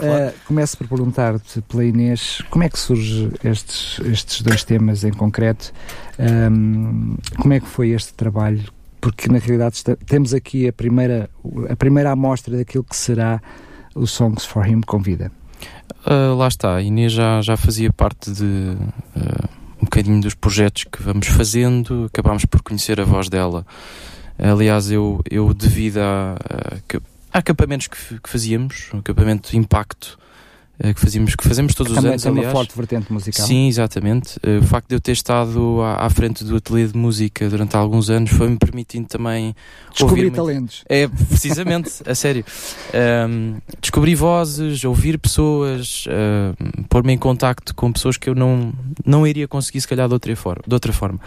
Eh, 0.00 0.32
começo 0.46 0.76
por 0.78 0.86
perguntar-te 0.88 1.60
pela 1.62 1.84
Inês 1.84 2.40
como 2.50 2.62
é 2.64 2.68
que 2.68 2.78
surge 2.78 3.30
estes, 3.42 3.98
estes 4.06 4.42
dois 4.42 4.62
temas 4.64 5.02
em 5.04 5.12
concreto? 5.12 5.72
Ahm, 6.18 7.16
como 7.40 7.52
é 7.54 7.60
que 7.60 7.66
foi 7.66 7.90
este 7.90 8.14
trabalho? 8.14 8.62
Porque 9.00 9.28
na 9.28 9.38
realidade 9.38 9.76
está- 9.76 9.96
temos 10.06 10.32
aqui 10.34 10.68
a 10.68 10.72
primeira, 10.72 11.28
a 11.68 11.76
primeira 11.76 12.10
amostra 12.12 12.56
daquilo 12.56 12.84
que 12.84 12.96
será 12.96 13.40
o 13.94 14.06
Songs 14.06 14.44
for 14.44 14.66
Him 14.66 14.80
com 14.82 15.00
vida. 15.00 15.30
Ah, 16.04 16.34
lá 16.36 16.48
está, 16.48 16.76
a 16.76 16.82
Inês 16.82 17.12
já, 17.12 17.40
já 17.42 17.56
fazia 17.56 17.92
parte 17.92 18.30
de 18.30 18.44
um 18.44 19.57
bocadinho 19.88 20.20
dos 20.20 20.34
projetos 20.34 20.84
que 20.84 21.02
vamos 21.02 21.26
fazendo, 21.26 22.06
acabámos 22.12 22.44
por 22.44 22.62
conhecer 22.62 23.00
a 23.00 23.04
voz 23.04 23.28
dela. 23.28 23.66
Aliás, 24.38 24.90
eu, 24.90 25.20
eu 25.28 25.52
devido 25.52 25.98
a, 25.98 26.36
a, 26.38 26.98
a 27.32 27.38
acampamentos 27.38 27.88
que, 27.88 28.20
que 28.20 28.28
fazíamos, 28.28 28.90
um 28.92 28.98
acampamento 28.98 29.50
de 29.50 29.56
impacto 29.56 30.18
que 30.94 31.00
fazíamos, 31.00 31.34
que 31.34 31.46
fazemos 31.46 31.74
todos 31.74 31.90
os 31.92 31.96
Também 31.96 32.12
anos, 32.12 32.22
tem 32.22 32.30
uma 32.32 32.50
forte 32.50 32.76
vertente 32.76 33.12
musical. 33.12 33.44
Sim, 33.46 33.66
exatamente. 33.66 34.38
Eh, 34.42 34.58
O 34.58 34.62
facto 34.62 34.88
de 34.88 34.94
eu 34.94 35.00
ter 35.00 35.12
estado 35.12 35.80
à, 35.82 36.06
à 36.06 36.10
frente 36.10 36.44
do 36.44 36.54
ateliê 36.56 36.86
de 36.86 36.96
música 36.96 37.48
durante 37.48 37.76
alguns 37.76 38.08
anos 38.10 38.30
foi-me 38.30 38.56
permitindo 38.56 39.08
também 39.08 39.54
Descobrir 39.92 40.30
talentos. 40.30 40.84
é, 40.88 41.08
precisamente, 41.08 41.90
a 42.08 42.14
sério. 42.14 42.44
Ahm, 42.94 43.56
descobrir 43.80 44.14
vozes, 44.14 44.84
ouvir 44.84 45.18
pessoas, 45.18 46.04
ahm, 46.08 46.84
pôr-me 46.88 47.12
em 47.12 47.18
contacto 47.18 47.74
com 47.74 47.92
pessoas 47.92 48.16
que 48.16 48.28
eu 48.30 48.34
não, 48.34 48.72
não 49.04 49.26
iria 49.26 49.48
conseguir, 49.48 49.80
se 49.80 49.88
calhar, 49.88 50.06
de 50.06 50.14
outra 50.14 50.36
forma. 50.36 50.62
De 50.66 50.74
outra 50.74 50.92
forma. 50.92 51.18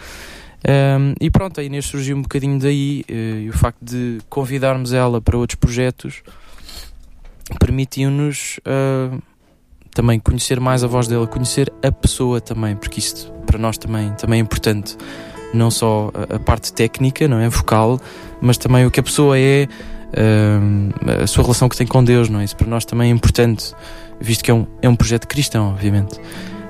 Ahm, 0.66 1.14
e 1.20 1.28
pronto, 1.30 1.60
a 1.60 1.62
Inês 1.64 1.84
surgiu 1.86 2.16
um 2.16 2.22
bocadinho 2.22 2.58
daí 2.58 3.04
eh, 3.08 3.42
e 3.44 3.50
o 3.50 3.52
facto 3.52 3.78
de 3.84 4.18
convidarmos 4.30 4.92
ela 4.92 5.20
para 5.20 5.36
outros 5.36 5.56
projetos 5.56 6.22
permitiu-nos 7.58 8.60
ah, 8.64 9.18
também 9.94 10.18
conhecer 10.18 10.58
mais 10.60 10.82
a 10.82 10.86
voz 10.86 11.06
dela, 11.06 11.26
conhecer 11.26 11.72
a 11.82 11.92
pessoa 11.92 12.40
também, 12.40 12.76
porque 12.76 12.98
isto 12.98 13.30
para 13.46 13.58
nós 13.58 13.76
também, 13.76 14.10
também 14.12 14.40
é 14.40 14.42
importante. 14.42 14.96
Não 15.52 15.70
só 15.70 16.10
a, 16.34 16.38
parte 16.38 16.72
técnica, 16.72 17.28
não 17.28 17.38
é? 17.38 17.48
Vocal, 17.48 18.00
mas 18.40 18.56
também 18.56 18.86
o 18.86 18.90
que 18.90 19.00
a 19.00 19.02
pessoa 19.02 19.38
é, 19.38 19.68
ahm, 20.16 20.90
a 21.22 21.26
sua 21.26 21.44
relação 21.44 21.68
que 21.68 21.76
tem 21.76 21.86
com 21.86 22.02
Deus, 22.02 22.30
não 22.30 22.40
é? 22.40 22.44
Isso 22.44 22.56
para 22.56 22.66
nós 22.66 22.86
também 22.86 23.10
é 23.10 23.14
importante, 23.14 23.74
visto 24.18 24.42
que 24.42 24.50
é 24.50 24.54
um, 24.54 24.66
é 24.80 24.88
um 24.88 24.96
projeto 24.96 25.28
cristão, 25.28 25.68
obviamente. 25.68 26.18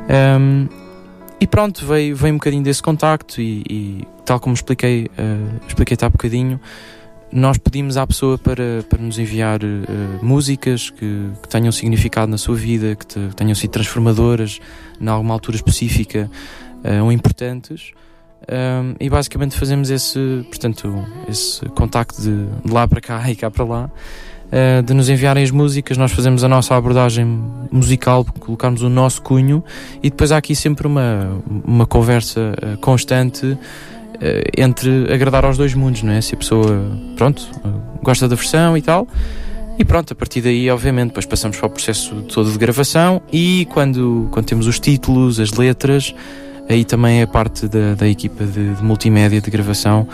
Ahm, 0.08 0.66
e 1.42 1.46
pronto, 1.46 1.84
veio, 1.84 2.14
veio 2.14 2.34
um 2.34 2.38
bocadinho 2.38 2.62
desse 2.62 2.80
contacto 2.80 3.40
e, 3.40 3.64
e 3.68 4.06
tal 4.24 4.38
como 4.38 4.54
expliquei, 4.54 5.10
ah, 5.18 5.58
expliquei-te 5.66 6.04
há 6.04 6.08
bocadinho, 6.08 6.60
nós 7.32 7.58
pedimos 7.58 7.96
à 7.96 8.06
pessoa 8.06 8.36
para, 8.36 8.84
para 8.88 9.00
nos 9.00 9.18
enviar 9.18 9.60
ah, 9.64 10.18
músicas 10.22 10.90
que, 10.90 11.30
que 11.42 11.48
tenham 11.48 11.72
significado 11.72 12.30
na 12.30 12.38
sua 12.38 12.54
vida, 12.54 12.94
que, 12.94 13.06
te- 13.06 13.28
que 13.28 13.36
tenham 13.36 13.54
sido 13.54 13.70
transformadoras 13.70 14.60
em 15.00 15.08
alguma 15.08 15.34
altura 15.34 15.56
específica 15.56 16.30
ah, 16.84 17.02
ou 17.02 17.10
importantes. 17.10 17.92
Um, 18.42 18.96
e 18.98 19.08
basicamente 19.08 19.56
fazemos 19.56 19.88
esse, 19.88 20.44
portanto, 20.48 21.06
esse 21.28 21.64
contacto 21.66 22.20
de, 22.20 22.46
de 22.64 22.72
lá 22.72 22.88
para 22.88 23.00
cá 23.00 23.22
e 23.30 23.36
cá 23.36 23.50
para 23.50 23.64
lá, 23.64 23.84
uh, 23.86 24.82
de 24.82 24.92
nos 24.94 25.08
enviarem 25.08 25.44
as 25.44 25.50
músicas, 25.50 25.96
nós 25.96 26.12
fazemos 26.12 26.42
a 26.42 26.48
nossa 26.48 26.74
abordagem 26.74 27.24
musical, 27.70 28.24
colocarmos 28.40 28.82
o 28.82 28.88
nosso 28.88 29.22
cunho 29.22 29.62
e 30.02 30.10
depois 30.10 30.32
há 30.32 30.38
aqui 30.38 30.56
sempre 30.56 30.86
uma, 30.86 31.40
uma 31.64 31.86
conversa 31.86 32.54
uh, 32.60 32.76
constante 32.78 33.46
uh, 33.46 33.58
entre 34.56 35.12
agradar 35.12 35.44
aos 35.44 35.56
dois 35.56 35.74
mundos, 35.74 36.02
não 36.02 36.12
é? 36.12 36.20
Se 36.20 36.34
a 36.34 36.38
pessoa, 36.38 36.84
pronto, 37.16 37.48
gosta 38.02 38.28
da 38.28 38.34
versão 38.34 38.76
e 38.76 38.82
tal. 38.82 39.06
E 39.78 39.84
pronto, 39.84 40.12
a 40.12 40.16
partir 40.16 40.40
daí, 40.42 40.70
obviamente, 40.70 41.08
depois 41.08 41.26
passamos 41.26 41.56
para 41.56 41.66
o 41.66 41.70
processo 41.70 42.14
todo 42.32 42.52
de 42.52 42.58
gravação 42.58 43.22
e 43.32 43.66
quando, 43.70 44.28
quando 44.30 44.46
temos 44.46 44.66
os 44.66 44.78
títulos, 44.78 45.40
as 45.40 45.52
letras, 45.52 46.14
aí 46.68 46.84
também 46.84 47.22
é 47.22 47.26
parte 47.26 47.66
da, 47.66 47.94
da 47.94 48.06
equipa 48.06 48.44
de, 48.44 48.74
de 48.74 48.84
multimédia, 48.84 49.40
de 49.40 49.50
gravação, 49.50 50.06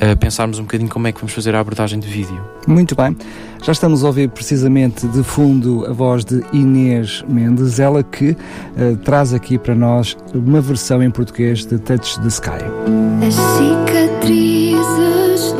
a 0.00 0.16
pensarmos 0.16 0.58
um 0.58 0.62
bocadinho 0.62 0.88
como 0.90 1.06
é 1.06 1.12
que 1.12 1.20
vamos 1.20 1.32
fazer 1.32 1.54
a 1.54 1.60
abordagem 1.60 1.98
de 1.98 2.08
vídeo. 2.08 2.40
Muito 2.66 2.94
bem. 2.94 3.16
Já 3.62 3.72
estamos 3.72 4.04
a 4.04 4.06
ouvir 4.06 4.28
precisamente 4.28 5.06
de 5.08 5.22
fundo 5.22 5.84
a 5.86 5.92
voz 5.92 6.24
de 6.24 6.42
Inês 6.52 7.24
Mendes, 7.28 7.80
ela 7.80 8.02
que 8.02 8.36
eh, 8.76 8.96
traz 9.04 9.34
aqui 9.34 9.58
para 9.58 9.74
nós 9.74 10.16
uma 10.32 10.60
versão 10.60 11.02
em 11.02 11.10
português 11.10 11.64
de 11.66 11.78
Touch 11.78 12.20
the 12.20 12.28
Sky. 12.28 12.62
As 13.26 13.34
cicatrizes 13.34 14.78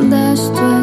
das 0.09 0.39
tuas 0.49 0.78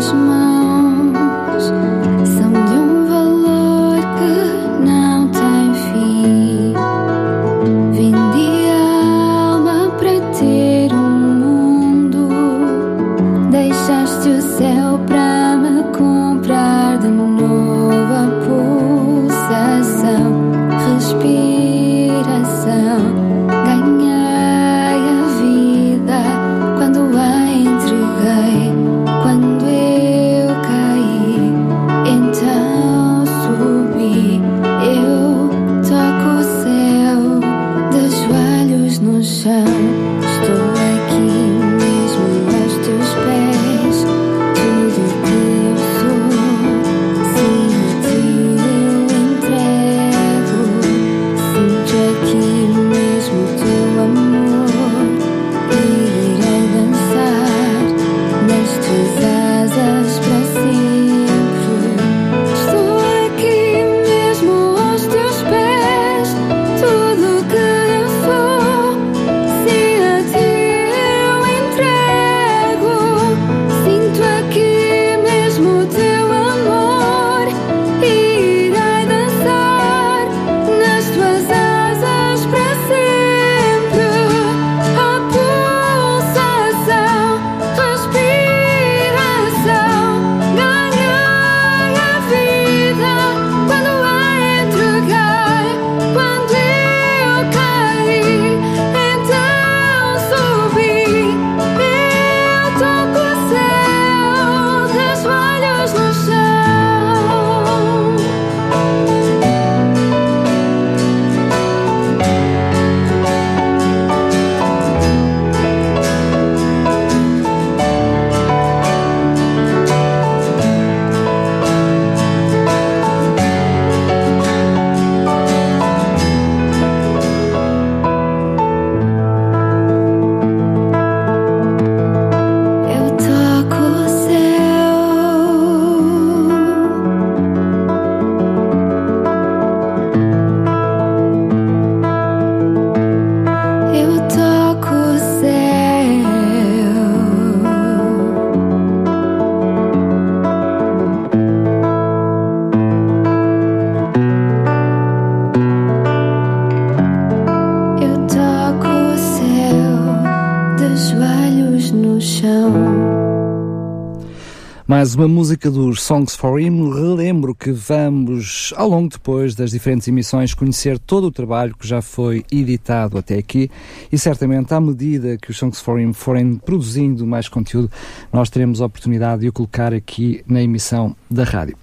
uma 165.17 165.27
música 165.27 165.71
dos 165.71 166.03
Songs 166.03 166.37
for 166.37 166.61
Him. 166.61 166.93
Relembro 166.93 167.55
que 167.55 167.73
vamos, 167.73 168.75
ao 168.77 168.87
longo 168.89 169.09
depois 169.09 169.55
das 169.55 169.71
diferentes 169.71 170.07
emissões, 170.07 170.53
conhecer 170.53 170.99
todo 170.99 171.29
o 171.29 171.33
trabalho 171.33 171.75
que 171.75 171.89
já 171.89 172.03
foi 172.03 172.45
editado 172.53 173.17
até 173.17 173.39
aqui 173.39 173.71
e 174.13 174.19
certamente 174.19 174.75
à 174.75 174.81
medida 174.81 175.39
que 175.39 175.51
os 175.51 175.57
Songs 175.57 175.81
for 175.81 175.99
Him 175.99 176.13
forem 176.13 176.57
produzindo 176.57 177.27
mais 177.27 177.49
conteúdo, 177.49 177.91
nós 178.31 178.51
teremos 178.51 178.83
a 178.83 178.87
oportunidade 178.87 179.41
de 179.41 179.49
o 179.49 179.53
colocar 179.53 179.95
aqui 179.95 180.43
na 180.47 180.63
emissão 180.63 181.17
da 181.31 181.45
rádio. 181.45 181.79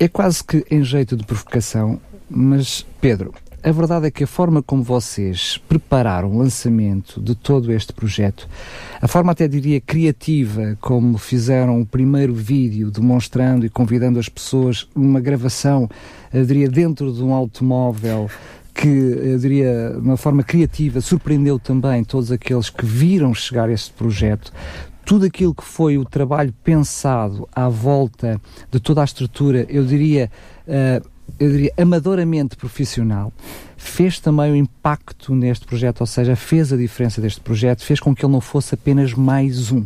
É 0.00 0.08
quase 0.08 0.42
que 0.42 0.64
em 0.70 0.82
jeito 0.82 1.16
de 1.16 1.24
provocação, 1.24 2.00
mas 2.30 2.86
Pedro, 2.98 3.34
a 3.62 3.72
verdade 3.72 4.06
é 4.06 4.10
que 4.10 4.24
a 4.24 4.26
forma 4.26 4.62
como 4.62 4.82
vocês 4.82 5.58
prepararam 5.68 6.30
o 6.30 6.38
lançamento 6.38 7.20
de 7.20 7.34
todo 7.34 7.72
este 7.72 7.92
projeto, 7.92 8.48
a 9.00 9.08
forma 9.08 9.32
até 9.32 9.48
diria 9.48 9.80
criativa 9.80 10.76
como 10.80 11.18
fizeram 11.18 11.80
o 11.80 11.86
primeiro 11.86 12.32
vídeo 12.34 12.90
demonstrando 12.90 13.66
e 13.66 13.68
convidando 13.68 14.18
as 14.18 14.28
pessoas 14.28 14.88
numa 14.94 15.20
gravação, 15.20 15.88
eu 16.32 16.44
diria 16.44 16.68
dentro 16.68 17.12
de 17.12 17.22
um 17.22 17.32
automóvel 17.32 18.30
que, 18.72 18.86
eu 18.86 19.38
diria, 19.38 19.90
de 19.94 20.06
uma 20.06 20.16
forma 20.16 20.44
criativa, 20.44 21.00
surpreendeu 21.00 21.58
também 21.58 22.04
todos 22.04 22.30
aqueles 22.30 22.70
que 22.70 22.86
viram 22.86 23.34
chegar 23.34 23.68
este 23.68 23.92
projeto. 23.92 24.52
Tudo 25.04 25.26
aquilo 25.26 25.52
que 25.52 25.64
foi 25.64 25.98
o 25.98 26.04
trabalho 26.04 26.54
pensado 26.62 27.48
à 27.52 27.68
volta 27.68 28.40
de 28.70 28.78
toda 28.78 29.00
a 29.00 29.04
estrutura, 29.04 29.66
eu 29.68 29.84
diria, 29.84 30.30
uh, 30.68 31.17
eu 31.38 31.50
diria, 31.50 31.72
amadoramente 31.76 32.56
profissional, 32.56 33.32
fez 33.76 34.18
também 34.18 34.52
o 34.52 34.56
impacto 34.56 35.34
neste 35.34 35.66
projeto, 35.66 36.00
ou 36.00 36.06
seja, 36.06 36.36
fez 36.36 36.72
a 36.72 36.76
diferença 36.76 37.20
deste 37.20 37.40
projeto, 37.40 37.84
fez 37.84 38.00
com 38.00 38.14
que 38.14 38.24
ele 38.24 38.32
não 38.32 38.40
fosse 38.40 38.74
apenas 38.74 39.14
mais 39.14 39.70
um. 39.72 39.84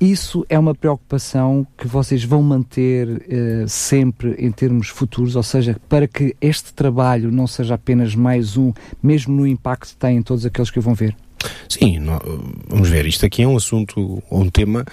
Isso 0.00 0.44
é 0.48 0.58
uma 0.58 0.74
preocupação 0.74 1.66
que 1.78 1.86
vocês 1.86 2.24
vão 2.24 2.42
manter 2.42 3.08
uh, 3.08 3.68
sempre 3.68 4.34
em 4.38 4.50
termos 4.50 4.88
futuros, 4.88 5.36
ou 5.36 5.42
seja, 5.42 5.80
para 5.88 6.06
que 6.06 6.36
este 6.40 6.74
trabalho 6.74 7.30
não 7.30 7.46
seja 7.46 7.74
apenas 7.74 8.14
mais 8.14 8.56
um, 8.56 8.72
mesmo 9.02 9.34
no 9.34 9.46
impacto 9.46 9.90
que 9.92 9.96
tem 9.96 10.18
em 10.18 10.22
todos 10.22 10.44
aqueles 10.44 10.70
que 10.70 10.78
o 10.78 10.82
vão 10.82 10.94
ver. 10.94 11.16
Sim, 11.68 11.98
vamos 12.68 12.88
ver, 12.88 13.06
isto 13.06 13.24
aqui 13.24 13.42
é 13.42 13.48
um 13.48 13.56
assunto, 13.56 14.22
um 14.30 14.48
tema 14.48 14.84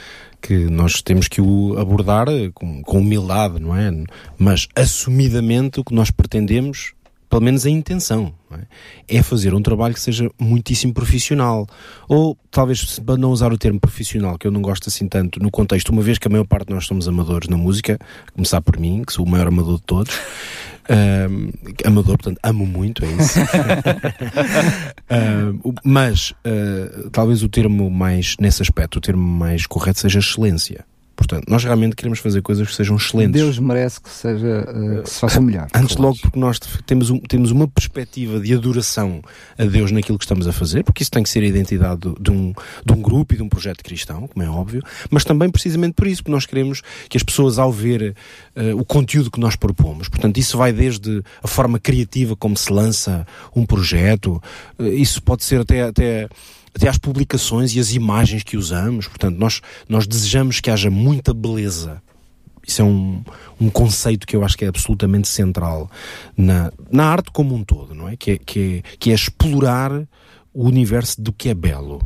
que 0.41 0.53
nós 0.53 1.01
temos 1.01 1.27
que 1.27 1.39
o 1.39 1.77
abordar 1.77 2.27
com, 2.53 2.81
com 2.81 2.99
humildade, 2.99 3.59
não 3.59 3.75
é? 3.75 3.91
Mas 4.37 4.67
assumidamente 4.75 5.79
o 5.79 5.83
que 5.83 5.93
nós 5.93 6.09
pretendemos 6.09 6.93
pelo 7.31 7.43
menos 7.43 7.65
a 7.65 7.69
intenção, 7.69 8.33
é? 8.51 9.17
é? 9.17 9.23
fazer 9.23 9.53
um 9.53 9.61
trabalho 9.61 9.93
que 9.93 10.01
seja 10.01 10.29
muitíssimo 10.37 10.93
profissional. 10.93 11.65
Ou, 12.05 12.37
talvez, 12.51 12.99
para 12.99 13.15
não 13.15 13.31
usar 13.31 13.53
o 13.53 13.57
termo 13.57 13.79
profissional, 13.79 14.37
que 14.37 14.45
eu 14.45 14.51
não 14.51 14.61
gosto 14.61 14.89
assim 14.89 15.07
tanto 15.07 15.39
no 15.41 15.49
contexto, 15.49 15.89
uma 15.93 16.01
vez 16.01 16.17
que 16.17 16.27
a 16.27 16.29
maior 16.29 16.43
parte 16.43 16.67
de 16.67 16.73
nós 16.73 16.85
somos 16.85 17.07
amadores 17.07 17.47
na 17.47 17.55
música, 17.55 17.97
começar 18.33 18.61
por 18.61 18.77
mim, 18.77 19.03
que 19.07 19.13
sou 19.13 19.25
o 19.25 19.29
maior 19.29 19.47
amador 19.47 19.77
de 19.77 19.83
todos. 19.83 20.13
Uh, 20.89 21.53
amador, 21.85 22.17
portanto, 22.17 22.39
amo 22.43 22.65
muito, 22.65 23.05
é 23.05 23.11
isso. 23.11 23.39
mas, 25.83 26.31
uh, 26.31 27.09
talvez 27.11 27.43
o 27.43 27.49
termo 27.49 27.89
mais, 27.89 28.35
nesse 28.39 28.61
aspecto, 28.61 28.97
o 28.97 29.01
termo 29.01 29.23
mais 29.23 29.65
correto 29.65 29.99
seja 29.99 30.19
excelência. 30.19 30.85
Portanto, 31.21 31.45
nós 31.47 31.63
realmente 31.63 31.95
queremos 31.95 32.17
fazer 32.17 32.41
coisas 32.41 32.67
que 32.67 32.73
sejam 32.73 32.95
excelentes. 32.95 33.39
Deus 33.39 33.59
merece 33.59 34.01
que, 34.01 34.09
seja, 34.09 34.67
uh, 34.67 35.03
que 35.03 35.09
se 35.09 35.19
faça 35.19 35.39
melhor. 35.39 35.67
Antes 35.71 35.95
logo 35.95 36.17
porque 36.19 36.39
nós 36.39 36.57
temos, 36.87 37.11
um, 37.11 37.19
temos 37.19 37.51
uma 37.51 37.67
perspectiva 37.67 38.39
de 38.39 38.51
adoração 38.55 39.21
a 39.55 39.63
Deus 39.63 39.91
naquilo 39.91 40.17
que 40.17 40.25
estamos 40.25 40.47
a 40.47 40.51
fazer, 40.51 40.83
porque 40.83 41.03
isso 41.03 41.11
tem 41.11 41.21
que 41.21 41.29
ser 41.29 41.43
a 41.43 41.45
identidade 41.45 42.11
de 42.19 42.31
um, 42.31 42.53
de 42.83 42.91
um 42.91 42.99
grupo 42.99 43.35
e 43.35 43.37
de 43.37 43.43
um 43.43 43.49
projeto 43.49 43.83
cristão, 43.83 44.27
como 44.27 44.43
é 44.43 44.49
óbvio, 44.49 44.81
mas 45.11 45.23
também 45.23 45.51
precisamente 45.51 45.93
por 45.93 46.07
isso, 46.07 46.23
porque 46.23 46.31
nós 46.31 46.47
queremos 46.47 46.81
que 47.07 47.17
as 47.17 47.23
pessoas 47.23 47.59
ao 47.59 47.71
ver 47.71 48.15
uh, 48.55 48.75
o 48.79 48.83
conteúdo 48.83 49.29
que 49.29 49.39
nós 49.39 49.55
propomos, 49.55 50.09
portanto 50.09 50.39
isso 50.39 50.57
vai 50.57 50.73
desde 50.73 51.21
a 51.43 51.47
forma 51.47 51.79
criativa 51.79 52.35
como 52.35 52.57
se 52.57 52.73
lança 52.73 53.27
um 53.55 53.63
projeto, 53.63 54.41
uh, 54.79 54.87
isso 54.87 55.21
pode 55.21 55.43
ser 55.43 55.61
até, 55.61 55.83
até 55.83 56.27
até 56.73 56.87
às 56.87 56.97
publicações 56.97 57.75
e 57.75 57.79
as 57.79 57.93
imagens 57.93 58.43
que 58.43 58.57
usamos. 58.57 59.07
Portanto, 59.07 59.37
nós, 59.37 59.61
nós 59.87 60.07
desejamos 60.07 60.59
que 60.59 60.69
haja 60.69 60.89
muita 60.89 61.33
beleza. 61.33 62.01
Isso 62.65 62.81
é 62.81 62.85
um, 62.85 63.23
um 63.59 63.69
conceito 63.69 64.27
que 64.27 64.35
eu 64.35 64.43
acho 64.45 64.57
que 64.57 64.65
é 64.65 64.67
absolutamente 64.67 65.27
central 65.27 65.89
na, 66.37 66.71
na 66.91 67.05
arte 67.05 67.31
como 67.31 67.55
um 67.55 67.63
todo, 67.63 67.93
não 67.93 68.07
é? 68.07 68.15
Que, 68.15 68.31
é? 68.31 68.37
que 68.37 68.83
é? 68.85 68.97
que 68.97 69.11
é 69.11 69.13
explorar 69.13 69.91
o 70.53 70.65
universo 70.65 71.21
do 71.21 71.33
que 71.33 71.49
é 71.49 71.53
belo. 71.53 72.01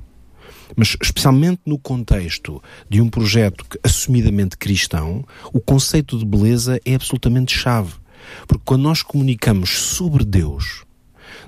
Mas, 0.76 0.98
especialmente 1.02 1.62
no 1.66 1.78
contexto 1.78 2.62
de 2.90 3.02
um 3.02 3.10
projeto 3.10 3.66
assumidamente 3.84 4.58
cristão, 4.58 5.24
o 5.54 5.60
conceito 5.60 6.18
de 6.18 6.26
beleza 6.26 6.80
é 6.86 6.96
absolutamente 6.96 7.56
chave. 7.56 7.94
Porque 8.48 8.64
quando 8.66 8.82
nós 8.82 9.04
comunicamos 9.04 9.70
sobre 9.70 10.24
Deus, 10.26 10.85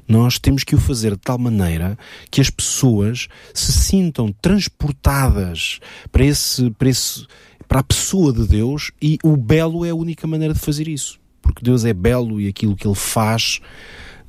nós 0.07 0.39
temos 0.39 0.63
que 0.63 0.75
o 0.75 0.79
fazer 0.79 1.11
de 1.11 1.17
tal 1.17 1.37
maneira 1.37 1.97
que 2.31 2.41
as 2.41 2.49
pessoas 2.49 3.27
se 3.53 3.71
sintam 3.71 4.31
transportadas 4.41 5.79
para 6.11 6.25
esse, 6.25 6.69
para 6.71 6.89
esse, 6.89 7.25
para 7.67 7.79
a 7.79 7.83
pessoa 7.83 8.31
de 8.31 8.47
Deus 8.47 8.91
e 9.01 9.17
o 9.23 9.35
belo 9.35 9.85
é 9.85 9.89
a 9.89 9.95
única 9.95 10.25
maneira 10.25 10.53
de 10.53 10.59
fazer 10.59 10.87
isso. 10.87 11.19
Porque 11.41 11.63
Deus 11.63 11.85
é 11.85 11.93
belo 11.93 12.41
e 12.41 12.47
aquilo 12.47 12.75
que 12.75 12.87
Ele 12.87 12.95
faz 12.95 13.61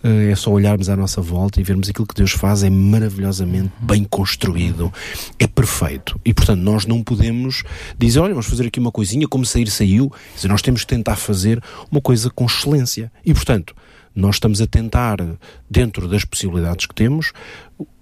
eh, 0.02 0.30
é 0.30 0.36
só 0.36 0.50
olharmos 0.52 0.88
à 0.88 0.96
nossa 0.96 1.20
volta 1.20 1.60
e 1.60 1.64
vermos 1.64 1.88
aquilo 1.88 2.06
que 2.06 2.14
Deus 2.14 2.30
faz 2.32 2.62
é 2.62 2.70
maravilhosamente 2.70 3.72
bem 3.80 4.04
construído, 4.04 4.92
é 5.38 5.46
perfeito. 5.46 6.20
E 6.24 6.32
portanto, 6.32 6.60
nós 6.60 6.86
não 6.86 7.02
podemos 7.02 7.64
dizer, 7.98 8.20
olha, 8.20 8.34
vamos 8.34 8.46
fazer 8.46 8.66
aqui 8.66 8.78
uma 8.78 8.92
coisinha, 8.92 9.26
como 9.26 9.44
sair, 9.44 9.68
saiu. 9.68 10.12
Nós 10.44 10.62
temos 10.62 10.82
que 10.82 10.86
tentar 10.88 11.16
fazer 11.16 11.62
uma 11.90 12.00
coisa 12.00 12.30
com 12.30 12.46
excelência. 12.46 13.10
E 13.24 13.34
portanto, 13.34 13.74
nós 14.18 14.36
estamos 14.36 14.60
a 14.60 14.66
tentar, 14.66 15.18
dentro 15.70 16.08
das 16.08 16.24
possibilidades 16.24 16.86
que 16.86 16.94
temos, 16.94 17.32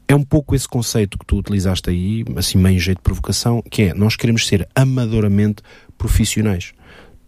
é 0.08 0.14
um 0.14 0.22
pouco 0.22 0.54
esse 0.54 0.66
conceito 0.66 1.18
que 1.18 1.26
tu 1.26 1.36
utilizaste 1.36 1.90
aí, 1.90 2.24
assim 2.36 2.56
meio 2.56 2.80
jeito 2.80 2.98
de 2.98 3.02
provocação, 3.02 3.62
que 3.70 3.82
é 3.82 3.94
nós 3.94 4.16
queremos 4.16 4.46
ser 4.46 4.66
amadoramente 4.74 5.62
profissionais. 5.98 6.72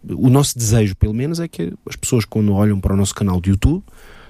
O 0.03 0.29
nosso 0.29 0.57
desejo, 0.57 0.95
pelo 0.95 1.13
menos, 1.13 1.39
é 1.39 1.47
que 1.47 1.73
as 1.87 1.95
pessoas 1.95 2.25
quando 2.25 2.53
olham 2.53 2.79
para 2.79 2.93
o 2.93 2.97
nosso 2.97 3.13
canal 3.13 3.39
de 3.39 3.51
YouTube, 3.51 3.83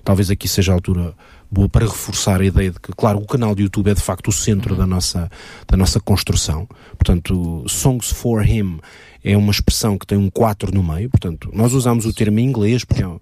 talvez 0.03 0.29
aqui 0.29 0.47
seja 0.47 0.73
a 0.73 0.75
altura 0.75 1.13
boa 1.51 1.67
para 1.67 1.85
reforçar 1.85 2.41
a 2.41 2.45
ideia 2.45 2.71
de 2.71 2.79
que, 2.79 2.91
claro, 2.93 3.17
o 3.19 3.25
canal 3.25 3.55
de 3.55 3.63
YouTube 3.63 3.89
é 3.89 3.93
de 3.93 4.01
facto 4.01 4.27
o 4.27 4.31
centro 4.31 4.75
da 4.75 4.85
nossa, 4.85 5.29
da 5.67 5.75
nossa 5.75 5.99
construção. 5.99 6.67
Portanto, 6.97 7.63
Songs 7.67 8.11
for 8.11 8.47
Him 8.47 8.79
é 9.23 9.35
uma 9.35 9.51
expressão 9.51 9.97
que 9.97 10.05
tem 10.07 10.17
um 10.17 10.29
4 10.29 10.73
no 10.73 10.81
meio, 10.83 11.09
portanto, 11.09 11.49
nós 11.53 11.73
usamos 11.73 12.05
o 12.05 12.13
termo 12.13 12.39
em 12.39 12.45
inglês 12.45 12.85
porque, 12.85 13.03
é 13.03 13.07
um- 13.07 13.19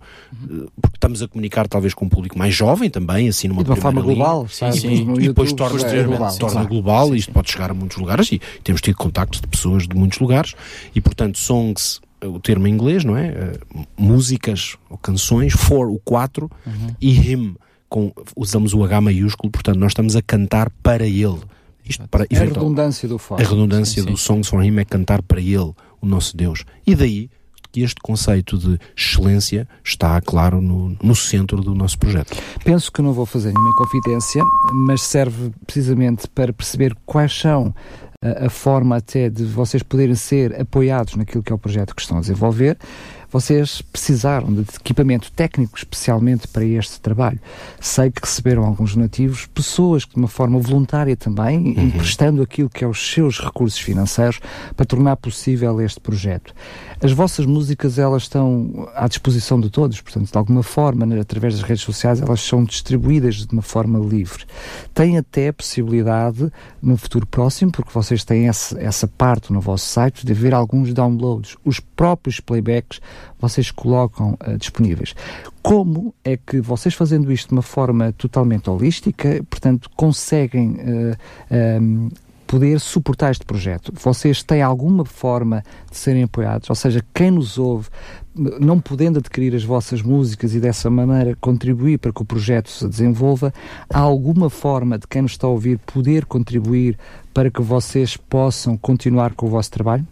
porque 0.79 0.95
estamos 0.97 1.23
a 1.23 1.27
comunicar 1.27 1.67
talvez 1.67 1.93
com 1.93 2.05
um 2.05 2.09
público 2.09 2.37
mais 2.37 2.53
jovem 2.53 2.89
também, 2.89 3.27
assim 3.29 3.47
numa 3.47 3.61
E 3.61 3.63
de 3.63 3.69
uma 3.71 3.75
forma 3.77 4.01
linha. 4.01 4.13
global, 4.15 4.47
sabe? 4.47 4.77
sim. 4.79 5.05
No 5.05 5.19
E 5.19 5.27
depois 5.29 5.51
torna, 5.53 5.81
é 5.87 6.03
global. 6.03 6.37
torna 6.37 6.53
claro. 6.53 6.67
global 6.67 7.15
e 7.15 7.17
isto 7.17 7.31
pode 7.31 7.49
chegar 7.49 7.71
a 7.71 7.73
muitos 7.73 7.97
lugares 7.97 8.31
e 8.31 8.39
temos 8.63 8.81
tido 8.81 8.95
contactos 8.95 9.41
de 9.41 9.47
pessoas 9.47 9.87
de 9.87 9.95
muitos 9.95 10.19
lugares 10.19 10.53
e 10.93 11.01
portanto 11.01 11.39
songs 11.39 11.99
o 12.23 12.39
termo 12.39 12.67
em 12.67 12.71
inglês 12.73 13.03
não 13.03 13.15
é 13.17 13.27
Eh, 13.29 13.59
músicas 13.97 14.75
ou 14.89 14.97
canções 14.97 15.53
for 15.53 15.87
o 15.89 15.99
4 16.03 16.49
e 17.01 17.31
him 17.31 17.55
com 17.89 18.11
usamos 18.35 18.73
o 18.73 18.83
H 18.83 19.01
maiúsculo 19.01 19.51
portanto 19.51 19.77
nós 19.77 19.91
estamos 19.91 20.15
a 20.15 20.21
cantar 20.21 20.69
para 20.81 21.05
ele 21.05 21.39
isto 21.87 22.07
para 22.09 22.25
É 22.29 22.37
a 22.37 22.39
redundância 22.41 23.07
do 23.07 23.15
a 23.15 23.19
fora. 23.19 23.43
redundância 23.43 24.01
Sim, 24.03 24.11
do 24.11 24.17
sim. 24.17 24.23
Songs 24.23 24.49
for 24.49 24.63
Him 24.63 24.77
é 24.79 24.85
cantar 24.85 25.21
para 25.21 25.39
Ele, 25.39 25.73
o 26.01 26.05
nosso 26.05 26.35
Deus. 26.35 26.65
E 26.85 26.95
daí 26.95 27.29
que 27.71 27.81
este 27.81 28.01
conceito 28.01 28.57
de 28.57 28.79
excelência 28.95 29.67
está, 29.83 30.19
claro, 30.21 30.61
no, 30.61 30.97
no 31.01 31.15
centro 31.15 31.61
do 31.61 31.75
nosso 31.75 31.97
projeto. 31.99 32.35
Penso 32.63 32.91
que 32.91 33.01
não 33.01 33.13
vou 33.13 33.25
fazer 33.25 33.53
nenhuma 33.53 33.75
confidência, 33.75 34.41
mas 34.73 35.01
serve 35.01 35.51
precisamente 35.65 36.27
para 36.29 36.51
perceber 36.53 36.95
quais 37.05 37.37
são 37.37 37.73
a, 38.23 38.47
a 38.47 38.49
forma 38.49 38.95
até 38.97 39.29
de 39.29 39.43
vocês 39.43 39.83
poderem 39.83 40.15
ser 40.15 40.59
apoiados 40.59 41.15
naquilo 41.15 41.43
que 41.43 41.51
é 41.51 41.55
o 41.55 41.59
projeto 41.59 41.95
que 41.95 42.01
estão 42.01 42.17
a 42.17 42.21
desenvolver. 42.21 42.77
Vocês 43.31 43.81
precisaram 43.81 44.53
de 44.53 44.61
equipamento 44.61 45.31
técnico 45.31 45.77
especialmente 45.77 46.47
para 46.47 46.63
este 46.63 46.99
trabalho. 47.01 47.39
Sei 47.79 48.09
que 48.09 48.21
receberam 48.21 48.63
alguns 48.63 48.95
donativos, 48.95 49.45
pessoas 49.47 50.05
que 50.05 50.13
de 50.13 50.17
uma 50.17 50.27
forma 50.27 50.59
voluntária 50.59 51.15
também, 51.15 51.69
emprestando 51.77 52.41
aquilo 52.41 52.69
que 52.69 52.83
é 52.83 52.87
os 52.87 53.11
seus 53.11 53.39
recursos 53.39 53.79
financeiros 53.79 54.39
para 54.75 54.85
tornar 54.85 55.17
possível 55.17 55.81
este 55.81 55.99
projeto. 55.99 56.53
As 56.99 57.11
vossas 57.11 57.45
músicas, 57.45 57.99
elas 57.99 58.23
estão 58.23 58.89
à 58.95 59.07
disposição 59.07 59.61
de 59.61 59.69
todos, 59.69 60.01
portanto, 60.01 60.31
de 60.31 60.37
alguma 60.37 60.63
forma, 60.63 61.05
né, 61.05 61.19
através 61.19 61.53
das 61.53 61.63
redes 61.63 61.83
sociais, 61.83 62.19
elas 62.19 62.41
são 62.41 62.63
distribuídas 62.63 63.45
de 63.45 63.53
uma 63.53 63.61
forma 63.61 63.99
livre. 63.99 64.45
Tem 64.95 65.15
até 65.15 65.49
a 65.49 65.53
possibilidade, 65.53 66.51
no 66.81 66.97
futuro 66.97 67.27
próximo, 67.27 67.71
porque 67.71 67.91
vocês 67.93 68.23
têm 68.23 68.47
essa, 68.47 68.79
essa 68.79 69.07
parte 69.07 69.53
no 69.53 69.61
vosso 69.61 69.85
site, 69.85 70.25
de 70.25 70.31
haver 70.31 70.55
alguns 70.55 70.91
downloads. 70.91 71.55
Os 71.63 71.79
próprios 71.79 72.39
playbacks 72.39 72.99
vocês 73.39 73.69
colocam 73.69 74.35
eh, 74.39 74.57
disponíveis. 74.57 75.13
Como 75.61 76.15
é 76.23 76.35
que 76.35 76.59
vocês 76.59 76.95
fazendo 76.95 77.31
isto 77.31 77.49
de 77.49 77.53
uma 77.53 77.61
forma 77.61 78.11
totalmente 78.13 78.69
holística, 78.69 79.43
portanto, 79.49 79.87
conseguem 79.95 80.77
ehm, 81.51 82.09
poder 82.47 82.79
suportar 82.79 83.31
este 83.31 83.45
projeto? 83.45 83.91
Vocês 83.93 84.41
têm 84.41 84.61
alguma 84.61 85.05
forma 85.05 85.63
de 85.91 85.97
serem 85.97 86.23
apoiados? 86.23 86.69
Ou 86.69 86.75
seja, 86.75 87.03
quem 87.13 87.29
nos 87.29 87.57
ouve, 87.57 87.89
não 88.33 88.79
podendo 88.79 89.19
adquirir 89.19 89.53
as 89.53 89.63
vossas 89.63 90.01
músicas 90.01 90.55
e 90.55 90.59
dessa 90.59 90.89
maneira 90.89 91.35
contribuir 91.39 91.99
para 91.99 92.13
que 92.13 92.21
o 92.21 92.25
projeto 92.25 92.69
se 92.69 92.87
desenvolva, 92.87 93.53
há 93.89 93.99
alguma 93.99 94.49
forma 94.49 94.97
de 94.97 95.05
quem 95.05 95.21
nos 95.21 95.33
está 95.33 95.45
a 95.45 95.49
ouvir 95.49 95.77
poder 95.79 96.25
contribuir 96.25 96.97
para 97.33 97.51
que 97.51 97.61
vocês 97.61 98.15
possam 98.15 98.77
continuar 98.77 99.33
com 99.33 99.45
o 99.45 99.49
vosso 99.49 99.69
trabalho? 99.69 100.07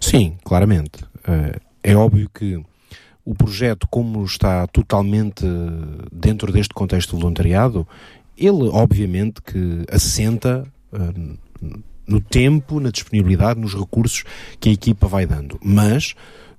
Sim, 0.00 0.36
claramente. 0.44 1.04
Eh, 1.26 1.58
é 1.82 1.96
óbvio 1.96 2.30
que 2.32 2.62
o 3.24 3.34
projeto, 3.34 3.86
como 3.90 4.24
está 4.24 4.66
totalmente 4.66 5.44
dentro 6.12 6.52
deste 6.52 6.74
contexto 6.74 7.14
de 7.14 7.22
voluntariado, 7.22 7.86
ele 8.36 8.68
obviamente 8.72 9.40
que 9.42 9.84
assenta 9.90 10.66
eh, 10.92 10.98
no 12.06 12.20
tempo, 12.20 12.80
na 12.80 12.90
disponibilidade, 12.90 13.60
nos 13.60 13.74
recursos 13.74 14.24
que 14.60 14.68
a 14.68 14.72
equipa 14.72 15.06
vai 15.06 15.26
dando. 15.26 15.58
Mas 15.62 16.14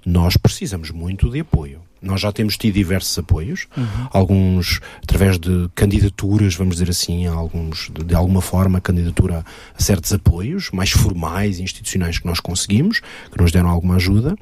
nós 0.06 0.38
precisamos 0.38 0.92
muito 0.92 1.30
de 1.30 1.40
apoio. 1.40 1.82
Nós 2.02 2.20
já 2.20 2.34
temos 2.34 2.58
tido 2.58 2.74
diversos 2.74 3.18
apoios, 3.18 3.66
alguns 4.12 4.82
através 5.02 5.40
de 5.40 5.70
candidaturas, 5.74 6.54
vamos 6.54 6.76
dizer 6.76 6.90
assim, 6.90 7.28
alguns 7.28 7.90
de, 7.94 8.04
de 8.04 8.14
alguma 8.14 8.42
forma 8.42 8.82
candidatura 8.82 9.46
a 9.74 9.82
certos 9.82 10.12
apoios 10.12 10.70
mais 10.72 10.92
formais, 10.92 11.62
institucionais 11.62 12.20
que 12.20 12.26
nós 12.26 12.42
conseguimos, 12.42 13.00
que 13.32 13.42
nos 13.42 13.54
deram 13.54 13.70
alguma 13.70 13.96
ajuda. 13.96 14.36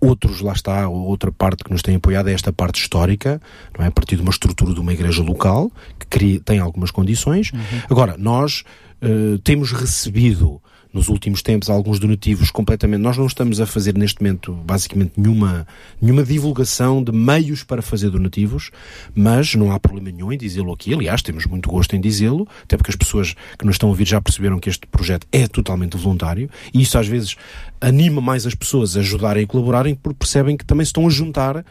Outros, 0.00 0.40
lá 0.40 0.52
está, 0.52 0.88
outra 0.88 1.32
parte 1.32 1.64
que 1.64 1.72
nos 1.72 1.82
tem 1.82 1.96
apoiado 1.96 2.28
é 2.28 2.32
esta 2.32 2.52
parte 2.52 2.80
histórica, 2.80 3.40
não 3.76 3.84
é? 3.84 3.88
a 3.88 3.92
partir 3.92 4.14
de 4.14 4.22
uma 4.22 4.30
estrutura 4.30 4.72
de 4.72 4.80
uma 4.80 4.92
igreja 4.92 5.24
local, 5.24 5.72
que 5.98 6.06
cria, 6.06 6.40
tem 6.40 6.60
algumas 6.60 6.92
condições. 6.92 7.50
Agora, 7.90 8.16
nós 8.16 8.62
eh, 9.02 9.38
temos 9.42 9.72
recebido 9.72 10.62
nos 10.92 11.08
últimos 11.08 11.42
tempos 11.42 11.70
alguns 11.70 11.98
donativos 11.98 12.50
completamente. 12.50 13.00
Nós 13.00 13.16
não 13.16 13.26
estamos 13.26 13.60
a 13.60 13.66
fazer 13.66 13.96
neste 13.96 14.22
momento 14.22 14.52
basicamente 14.52 15.12
nenhuma, 15.16 15.66
nenhuma 16.00 16.22
divulgação 16.22 17.02
de 17.02 17.10
meios 17.10 17.64
para 17.64 17.80
fazer 17.80 18.10
donativos, 18.10 18.70
mas 19.14 19.54
não 19.54 19.72
há 19.72 19.80
problema 19.80 20.10
nenhum 20.10 20.32
em 20.32 20.38
dizê-lo 20.38 20.72
aqui. 20.72 20.92
Aliás, 20.92 21.22
temos 21.22 21.46
muito 21.46 21.68
gosto 21.68 21.96
em 21.96 22.00
dizê-lo, 22.00 22.46
até 22.62 22.76
porque 22.76 22.90
as 22.90 22.96
pessoas 22.96 23.34
que 23.58 23.64
nos 23.64 23.74
estão 23.74 23.88
a 23.88 23.90
ouvir 23.90 24.06
já 24.06 24.20
perceberam 24.20 24.60
que 24.60 24.68
este 24.68 24.86
projeto 24.86 25.26
é 25.32 25.48
totalmente 25.48 25.96
voluntário 25.96 26.48
e 26.72 26.82
isso 26.82 26.98
às 26.98 27.08
vezes 27.08 27.36
anima 27.80 28.20
mais 28.20 28.46
as 28.46 28.54
pessoas 28.54 28.96
a 28.96 29.00
ajudarem 29.00 29.44
e 29.44 29.46
colaborarem 29.46 29.94
porque 29.94 30.18
percebem 30.18 30.56
que 30.56 30.64
também 30.64 30.84
se 30.84 30.90
estão 30.90 31.06
a 31.06 31.10
juntar 31.10 31.64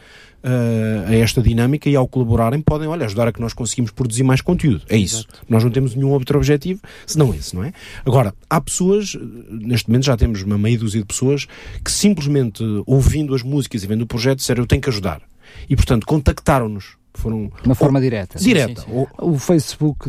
uh, 0.44 1.08
a 1.08 1.14
esta 1.14 1.42
dinâmica 1.42 1.88
e 1.88 1.96
ao 1.96 2.06
colaborarem 2.06 2.60
podem, 2.60 2.88
olha, 2.88 3.06
ajudar 3.06 3.28
a 3.28 3.32
que 3.32 3.40
nós 3.40 3.52
conseguimos 3.52 3.90
produzir 3.90 4.22
mais 4.22 4.40
conteúdo. 4.40 4.82
É 4.88 4.96
isso. 4.96 5.26
Nós 5.48 5.62
não 5.64 5.70
temos 5.70 5.94
nenhum 5.94 6.10
outro 6.10 6.36
objetivo 6.38 6.80
senão 7.06 7.34
esse, 7.34 7.54
não 7.54 7.64
é? 7.64 7.72
Agora, 8.04 8.34
há 8.48 8.60
pessoas, 8.60 9.16
neste 9.50 9.88
momento 9.88 10.04
já 10.04 10.16
temos 10.16 10.42
uma 10.42 10.58
meia 10.58 10.78
dúzia 10.78 11.00
de 11.00 11.06
pessoas 11.06 11.46
que 11.84 11.90
simplesmente 11.90 12.62
ouvindo 12.86 13.34
as 13.34 13.42
músicas 13.42 13.82
e 13.82 13.86
vendo 13.86 14.02
o 14.02 14.06
projeto 14.06 14.38
disseram 14.38 14.62
eu 14.62 14.66
tenho 14.66 14.82
que 14.82 14.88
ajudar. 14.88 15.22
E 15.68 15.76
portanto 15.76 16.06
contactaram-nos. 16.06 17.01
Foram 17.14 17.50
De 17.60 17.66
uma 17.68 17.74
forma 17.74 18.00
direta. 18.00 18.38
direta. 18.38 18.80
sim, 18.82 18.86
sim. 18.88 18.92
Ou- 19.18 19.32
O 19.34 19.38
Facebook, 19.38 20.08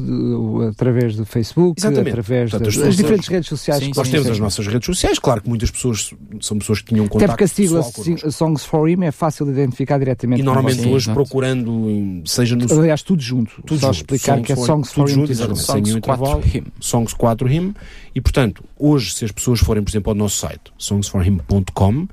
através 0.70 1.16
do 1.16 1.26
Facebook, 1.26 1.80
Exatamente. 1.80 2.10
através 2.10 2.50
Portanto, 2.52 2.66
das, 2.66 2.70
as 2.70 2.76
das 2.76 2.76
pessoas- 2.76 2.96
diferentes 2.96 3.28
redes 3.30 3.50
sociais 3.50 3.84
Sim, 3.84 3.92
que 3.92 3.98
Nós 3.98 4.10
temos 4.10 4.28
as 4.30 4.40
nossas 4.40 4.68
redes 4.68 4.86
sociais, 4.86 5.20
claro 5.20 5.42
que 5.42 5.50
muitas 5.50 5.70
pessoas 5.70 6.14
são 6.42 6.58
pessoas 6.58 6.80
que 6.82 6.88
tinham 6.88 7.06
Até 7.06 7.14
contato 7.14 7.30
porque 7.30 7.44
a 7.44 7.48
sigla. 7.48 7.84
Songs 8.32 8.66
for 8.66 8.90
Him 8.90 9.04
é 9.04 9.12
fácil 9.12 9.46
de 9.46 9.52
identificar 9.52 9.98
diretamente. 9.98 10.40
E 10.42 10.44
normalmente 10.44 10.88
hoje 10.88 11.12
procurando, 11.12 12.22
seja 12.26 12.56
no 12.56 12.72
Aliás, 12.80 13.02
tudo 13.02 13.22
junto. 13.22 13.62
Tudo 13.66 13.80
Só 13.80 13.88
junto. 13.92 13.96
explicar 14.16 14.42
que 14.42 14.52
é 14.54 14.56
Songs 14.56 14.92
for 14.94 15.10
Him. 15.10 15.14
junto, 15.14 15.36
Songs 15.36 15.66
4 15.66 15.98
intervalo. 15.98 16.44
Him. 16.46 16.64
Songs 16.80 17.14
4 17.14 17.52
Him. 17.52 17.74
E 18.16 18.22
portanto, 18.22 18.64
hoje, 18.78 19.14
se 19.14 19.26
as 19.26 19.32
pessoas 19.32 19.60
forem, 19.60 19.84
por 19.84 19.90
exemplo, 19.90 20.12
ao 20.12 20.16
nosso 20.16 20.38
site, 20.38 20.72
songsforhim.com, 20.78 21.90
Uhum. 21.94 22.08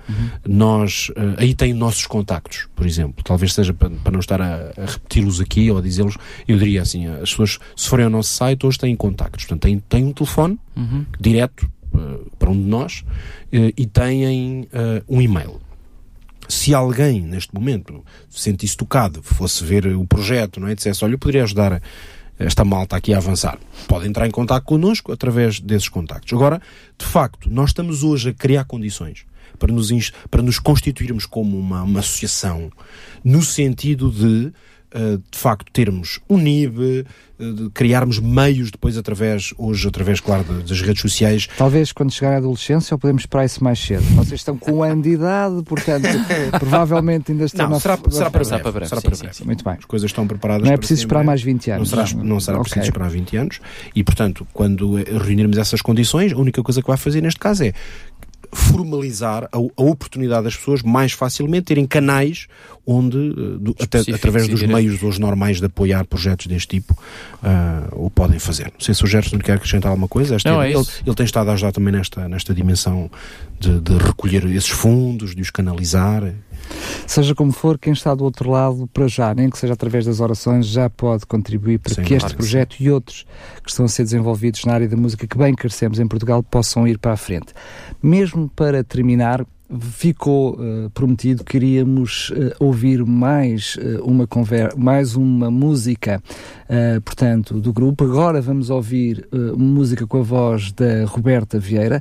nós, 0.47 1.11
eh, 1.17 1.35
aí 1.39 1.55
tem 1.55 1.73
nossos 1.75 2.07
contactos, 2.07 2.69
por 2.75 2.87
exemplo. 2.87 3.23
Talvez 3.25 3.53
seja 3.53 3.73
para, 3.75 3.91
para 3.91 4.13
não 4.13 4.21
estar 4.21 4.41
a, 4.41 4.73
a 4.83 4.87
repeti-los 4.87 5.41
aqui 5.41 5.71
ou 5.71 5.79
a 5.79 5.81
dizê-los, 5.81 6.17
eu 6.47 6.59
diria 6.59 6.83
assim, 6.83 7.07
as 7.07 7.31
pessoas, 7.31 7.59
se 7.77 7.89
forem 7.89 8.05
ao 8.05 8.11
nosso 8.11 8.33
site, 8.33 8.67
hoje 8.67 8.79
têm 8.79 8.97
contactos. 8.97 9.45
Portanto, 9.45 9.63
têm, 9.63 9.79
têm 9.79 10.05
um 10.07 10.13
telefone 10.13 10.59
Uhum. 10.77 11.05
direto 11.21 11.71
eh, 11.95 12.21
para 12.39 12.51
um 12.51 12.55
de 12.55 12.67
nós 12.69 13.05
eh, 13.53 13.73
e 13.77 13.87
têm 13.87 14.69
eh, 14.73 15.03
um 15.09 15.21
e-mail. 15.21 15.61
Se 16.49 16.75
alguém, 16.75 17.21
neste 17.21 17.55
momento, 17.55 18.05
se 18.29 18.41
sentisse 18.41 18.77
tocado, 18.77 19.23
fosse 19.23 19.63
ver 19.65 19.87
o 19.87 20.05
projeto, 20.07 20.59
não 20.59 20.69
é? 20.69 20.75
Dissesse, 20.75 21.05
olha, 21.05 21.15
eu 21.15 21.19
poderia 21.19 21.45
ajudar 21.45 21.81
esta 22.39 22.65
malta 22.65 22.97
aqui 22.97 23.13
a 23.13 23.19
avançar. 23.19 23.59
Pode 23.87 24.09
entrar 24.09 24.27
em 24.27 24.31
contato 24.31 24.65
connosco 24.65 25.13
através 25.13 25.61
desses 25.61 25.89
contactos. 25.89 26.33
Agora, 26.33 26.61
de 26.99 27.05
facto, 27.05 27.51
nós 27.51 27.71
estamos 27.71 28.03
hoje 28.03 28.31
a 28.31 28.35
criar 28.35 28.65
condições 28.65 29.25
para 29.59 29.73
nos, 29.73 30.13
para 30.31 30.43
nos 30.43 30.59
constituirmos 30.59 31.27
como 31.27 31.59
uma, 31.59 31.83
uma 31.83 32.01
associação 32.01 32.73
no 33.23 33.43
sentido 33.43 34.11
de, 34.11 34.53
de 35.31 35.39
facto, 35.39 35.71
termos 35.73 36.19
um 36.29 36.37
NIB, 36.37 37.07
eh, 37.39 37.53
de 37.53 37.71
criarmos 37.71 38.19
meios 38.19 38.71
depois 38.71 38.97
através, 38.99 39.55
hoje 39.57 39.87
através, 39.89 40.21
claro, 40.21 40.43
de- 40.45 40.65
das 40.69 40.81
redes 40.83 41.01
sociais, 41.01 41.49
Talvez 41.57 41.93
quando 41.93 42.11
chegar 42.13 42.33
à 42.35 42.37
adolescência 42.39 42.95
ou 42.95 42.99
podemos 42.99 43.23
esperar 43.23 43.45
isso 43.45 43.63
mais 43.63 43.79
cedo. 43.79 44.03
Vocês 44.17 44.41
estão 44.41 44.57
com 44.59 44.73
um 44.73 44.83
ano 44.83 45.01
de 45.03 45.11
idade, 45.11 45.63
portanto, 45.65 46.07
provavelmente 46.59 47.33
ainda 47.33 47.45
estão 47.45 47.67
Não, 47.67 47.75
na 47.75 47.81
será, 47.81 47.97
será 48.11 48.31
para 48.31 48.45
breve. 48.45 48.63
para 48.63 48.73
breve, 48.73 48.89
será 48.89 49.01
sim, 49.01 49.07
para 49.07 49.17
sim, 49.17 49.23
breve. 49.23 49.37
sim. 49.37 49.45
Muito 49.45 49.65
bem. 49.65 49.75
As 49.79 49.85
coisas 49.85 50.11
estão 50.11 50.27
preparadas. 50.27 50.67
Não 50.67 50.73
é 50.75 50.77
preciso 50.77 51.01
esperar 51.03 51.25
mais 51.25 51.43
20 51.43 51.69
Não 51.69 51.77
anos. 51.77 51.89
será, 51.91 52.05
não 52.23 52.41
será 52.41 52.57
Ok. 52.59 52.65
preciso 52.71 52.87
esperar 52.91 53.09
20 53.11 53.37
anos. 53.37 53.61
E, 53.95 54.03
portanto, 54.05 54.47
quando 54.53 54.99
eh, 54.99 55.05
reunirmos 55.23 55.57
essas 55.57 55.81
condições, 55.81 56.33
a 56.33 56.37
única 56.37 56.63
coisa 56.63 56.83
que 56.83 56.89
vai 56.89 56.97
fazer 56.97 57.21
neste 57.23 57.39
caso 57.41 57.65
é 57.65 57.73
formalizar 58.53 59.45
a, 59.45 59.57
a 59.57 59.83
oportunidade 59.83 60.45
das 60.45 60.57
pessoas 60.57 60.83
mais 60.83 61.13
facilmente 61.13 61.65
terem 61.67 61.87
canais 61.87 62.47
onde, 62.87 63.17
uh, 63.17 63.59
do, 63.59 63.75
até, 63.81 63.99
através 64.15 64.49
dos 64.49 64.61
meios 64.75 65.03
hoje 65.03 65.21
normais 65.21 65.59
de 65.61 65.67
apoiar 65.67 66.05
projetos 66.07 66.47
deste 66.47 66.69
tipo, 66.81 66.93
uh, 67.43 68.05
o 68.05 68.11
podem 68.11 68.39
fazer. 68.39 68.65
Não 68.73 68.81
sei 68.81 68.95
se 68.95 69.05
o 69.05 69.07
Gerson 69.07 69.39
quer 69.39 69.53
acrescentar 69.55 69.91
alguma 69.91 70.09
coisa. 70.09 70.35
Esta- 70.35 70.51
Não, 70.51 70.63
é 70.63 70.73
ele, 70.73 70.85
ele 71.07 71.15
tem 71.15 71.25
estado 71.27 71.51
a 71.51 71.53
ajudar 71.53 71.73
também 71.73 71.93
nesta, 71.93 72.29
nesta 72.29 72.53
dimensão 72.55 73.11
de, 73.61 73.81
de 73.81 73.97
recolher 73.99 74.45
esses 74.47 74.71
fundos, 74.71 75.35
de 75.35 75.43
os 75.43 75.51
canalizar. 75.51 76.33
Seja 77.07 77.35
como 77.35 77.53
for, 77.53 77.79
quem 77.79 77.93
está 77.93 78.15
do 78.15 78.25
outro 78.25 78.51
lado, 78.51 78.89
para 78.93 79.09
já, 79.09 79.35
nem 79.35 79.51
que 79.51 79.59
seja 79.59 79.73
através 79.73 80.05
das 80.07 80.21
orações, 80.21 80.67
já 80.67 80.89
pode 80.89 81.27
contribuir 81.27 81.79
para 81.79 81.95
Sim, 81.95 82.03
que 82.03 82.15
este 82.15 82.21
claro 82.21 82.35
que 82.35 82.39
projeto 82.39 82.77
e 82.81 82.91
outros 82.91 83.27
que 83.63 83.71
estão 83.71 83.85
a 83.85 83.89
ser 83.89 84.05
desenvolvidos 84.05 84.65
na 84.65 84.75
área 84.75 84.89
da 84.89 84.97
música 84.97 85.27
que 85.27 85.37
bem 85.37 85.55
carecemos 85.55 85.99
em 85.99 86.07
Portugal 86.07 86.43
possam 86.43 86.87
ir 86.87 86.99
para 86.99 87.13
a 87.13 87.17
frente. 87.17 87.53
Mesmo 88.03 88.49
para 88.49 88.85
terminar, 88.85 89.45
ficou 89.79 90.59
eh, 90.59 90.89
prometido 90.93 91.45
que 91.45 91.57
iríamos 91.57 92.33
eh, 92.35 92.55
ouvir 92.59 93.05
mais 93.05 93.77
eh, 93.81 94.01
uma 94.03 94.27
conver 94.27 94.75
mais 94.77 95.15
uma 95.15 95.51
música, 95.51 96.23
portanto, 97.05 97.61
do 97.61 97.73
grupo. 97.73 98.05
Agora 98.05 98.41
vamos 98.41 98.71
ouvir 98.71 99.29
música 99.57 100.07
com 100.07 100.19
a 100.19 100.23
voz 100.23 100.73
da 100.73 101.05
Roberta 101.05 101.59
Vieira. 101.59 102.01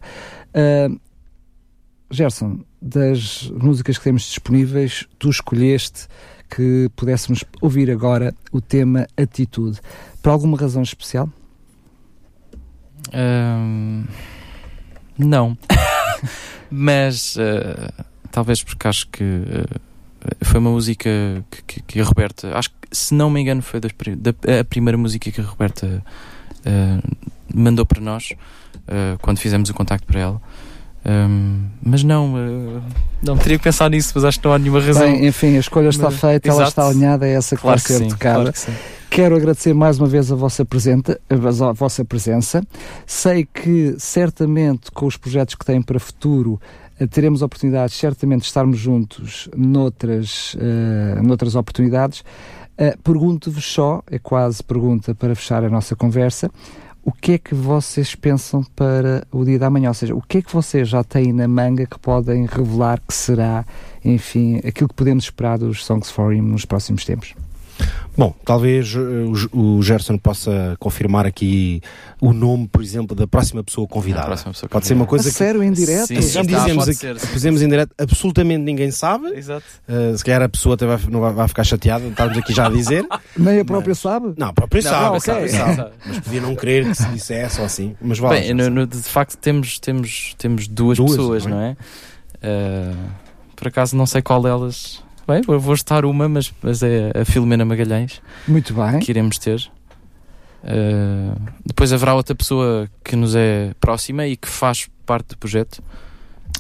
Gerson, 2.12 2.62
das 2.82 3.52
músicas 3.52 3.98
que 3.98 4.04
temos 4.04 4.24
disponíveis, 4.24 5.06
tu 5.20 5.30
escolheste 5.30 6.08
que 6.50 6.90
pudéssemos 6.96 7.44
ouvir 7.62 7.92
agora 7.92 8.34
o 8.52 8.60
tema 8.60 9.06
Atitude. 9.16 9.80
Por 10.22 10.30
alguma 10.32 10.58
razão 10.58 10.82
especial? 10.82 11.30
Ahm, 13.14 14.06
não. 15.18 15.58
Mas 16.72 17.38
ah, 17.40 18.04
talvez 18.32 18.64
porque 18.64 18.88
acho 18.88 19.08
que 19.10 19.24
ah, 19.24 19.80
foi 20.46 20.60
uma 20.60 20.72
música 20.72 21.10
que, 21.50 21.64
que- 21.64 21.82
que 21.84 22.02
a 22.02 22.04
Roberta, 22.04 22.58
acho 22.58 22.70
que 22.72 22.76
se 22.92 23.14
não 23.14 23.30
me 23.30 23.40
engano, 23.42 23.62
foi 23.62 23.80
das 23.80 23.92
da, 24.18 24.60
a 24.60 24.64
primeira 24.64 24.98
música 24.98 25.32
que 25.32 25.42
a 25.42 25.44
Roberta 25.44 26.04
ah, 26.66 27.00
mandou 27.54 27.86
para 27.86 28.02
nós 28.02 28.34
quando 29.22 29.38
fizemos 29.38 29.70
o 29.70 29.74
contacto 29.76 30.08
para 30.08 30.20
ela. 30.20 30.42
Ahm, 31.06 31.68
mas 31.82 32.04
não, 32.04 32.34
ah, 32.36 32.82
não 33.24 33.38
teria 33.38 33.58
que 33.58 33.64
pensar 33.64 33.90
nisso, 33.90 34.12
mas 34.16 34.26
acho 34.26 34.40
que 34.40 34.46
não 34.46 34.54
há 34.54 34.60
nenhuma 34.60 34.82
razão. 34.82 35.04
Bem, 35.04 35.26
enfim, 35.28 35.56
a 35.56 35.60
escolha 35.60 35.90
está 35.90 36.06
Mas- 36.12 36.20
feita, 36.20 36.50
ela 36.50 36.58
Exato. 36.58 36.70
está 36.70 36.88
alinhada, 36.88 37.28
é 37.28 37.34
essa 37.34 37.56
que 37.56 37.62
claro 37.62 37.80
vai 37.80 37.88
ser 37.88 37.98
sim, 38.04 38.10
tocada. 38.10 38.36
claro 38.36 38.54
que 38.54 38.60
sim. 38.60 38.72
Quero 39.10 39.36
agradecer 39.36 39.74
mais 39.74 39.98
uma 39.98 40.08
vez 40.08 40.32
a 40.32 40.36
vossa, 40.36 40.64
presenta, 40.64 41.20
a 41.30 41.72
vossa 41.74 42.06
presença. 42.06 42.62
Sei 43.08 43.44
que 43.52 43.96
certamente 43.98 44.92
com 44.92 45.08
os 45.08 45.18
projetos 45.18 45.56
que 45.56 45.66
têm 45.66 45.82
para 45.82 46.00
futuro 46.00 46.62
eh, 47.00 47.08
teremos 47.08 47.42
oportunidades 47.42 47.96
certamente 47.96 48.42
de 48.42 48.48
estarmos 48.48 48.78
juntos 48.78 49.50
noutras, 49.56 50.56
eh, 50.60 51.20
noutras 51.24 51.56
oportunidades. 51.56 52.24
Eh, 52.78 52.96
Pergunto-vos 53.04 53.66
só, 53.66 54.04
é 54.12 54.20
quase 54.20 54.64
pergunta 54.64 55.16
para 55.16 55.34
fechar 55.34 55.64
a 55.64 55.70
nossa 55.70 55.96
conversa, 55.96 56.52
o 57.04 57.12
que 57.12 57.34
é 57.34 57.38
que 57.38 57.56
vocês 57.56 58.16
pensam 58.16 58.64
para 58.76 59.26
o 59.32 59.44
dia 59.44 59.58
da 59.58 59.70
manhã? 59.70 59.90
Ou 59.90 59.94
seja, 59.94 60.16
o 60.16 60.22
que 60.22 60.40
é 60.40 60.42
que 60.42 60.54
vocês 60.54 60.88
já 60.88 61.04
têm 61.04 61.34
na 61.34 61.48
manga 61.48 61.86
que 61.86 61.98
podem 61.98 62.46
revelar 62.46 63.02
que 63.08 63.14
será, 63.14 63.66
enfim, 64.04 64.58
aquilo 64.58 64.90
que 64.90 64.96
podemos 64.96 65.24
esperar 65.24 65.58
dos 65.58 65.86
Songs 65.86 66.12
for 66.12 66.34
Him 66.34 66.42
nos 66.42 66.66
próximos 66.66 67.06
tempos? 67.06 67.34
Bom, 68.18 68.36
talvez 68.44 68.94
eh, 68.96 69.00
o, 69.54 69.82
Gerson 69.82 70.18
possa 70.18 70.76
confirmar 70.80 71.26
aqui 71.26 71.82
o 72.20 72.34
nome, 72.34 72.68
por 72.68 72.82
exemplo, 72.82 73.16
da 73.16 73.26
próxima 73.26 73.64
pessoa 73.64 73.88
convidada. 73.88 74.24
A 74.24 74.28
próxima 74.28 74.52
pessoa 74.52 74.70
Pode 74.70 74.88
ser 74.88 74.94
uma 74.94 75.06
coisa 75.06 75.30
a 75.30 75.32
que 75.32 75.38
sério, 75.38 75.64
em 75.64 75.72
direto? 75.72 76.08
Sim, 76.08 76.16
já 76.22 76.44
sim, 76.44 76.50
tá, 76.50 76.60
dizemos 76.60 76.88
aqui, 76.90 77.66
em 77.66 77.70
direto, 77.70 77.92
absolutamente 77.98 78.62
ninguém 78.64 78.92
sabe. 78.92 79.28
Exato. 79.38 79.64
Uh, 79.88 80.18
se 80.18 80.24
calhar 80.26 80.42
a 80.42 80.50
pessoa 80.50 80.76
até 80.76 80.86
vai, 80.86 81.00
não 81.10 81.22
vai, 81.22 81.32
vai 81.34 81.48
ficar 81.48 81.64
chateada, 81.64 82.06
estarmos 82.08 82.38
aqui 82.38 82.54
já 82.54 82.68
a 82.68 82.70
dizer. 82.70 83.08
Nem 83.38 83.60
a 83.62 83.66
própria 83.66 83.96
sabe? 83.96 84.34
Não, 84.38 84.48
a 84.48 84.54
própria 84.54 84.82
Não, 84.82 84.90
sabe, 84.90 85.14
não, 85.14 85.20
sabe, 85.20 85.40
ok. 85.40 85.50
sabe. 85.50 85.76
Sabe. 85.76 85.92
Mas 86.06 86.20
podia 86.20 86.42
não 86.42 86.56
querer 86.56 86.86
que 86.86 86.96
se 86.96 87.06
dissesse 87.10 87.60
ou 87.60 87.66
assim. 87.66 87.96
Mas 88.02 88.20
vale. 88.20 88.40
Bem, 88.42 88.54
no- 88.54 88.70
no- 88.70 88.88
de 88.88 88.98
facto 88.98 89.38
temos, 89.38 89.80
temos, 89.80 90.36
temos 90.38 90.68
duas, 90.68 90.98
Duas, 90.98 91.12
pessoas, 91.12 91.46
não 91.46 91.58
não 91.58 91.64
é? 91.64 91.78
Ah, 92.44 92.94
por 93.56 93.68
acaso 93.68 93.96
não 93.96 94.06
sei 94.06 94.22
qual 94.22 94.42
delas. 94.42 95.02
Bem, 95.30 95.42
eu 95.48 95.60
vou 95.60 95.76
estar 95.76 96.06
uma, 96.06 96.28
mas, 96.28 96.52
mas 96.60 96.82
é 96.82 97.12
a 97.22 97.24
Filomena 97.24 97.64
Magalhães 97.64 98.20
Muito 98.48 98.74
bem. 98.74 99.00
que 99.00 99.12
iremos 99.12 99.38
ter. 99.38 99.70
Ah, 100.64 101.36
depois 101.66 101.94
haverá 101.94 102.16
outra 102.16 102.34
pessoa 102.34 102.90
que 103.04 103.16
nos 103.16 103.36
é 103.36 103.74
próxima 103.80 104.26
e 104.26 104.36
que 104.36 104.48
faz 104.48 104.90
parte 105.06 105.30
do 105.30 105.38
projeto. 105.38 105.84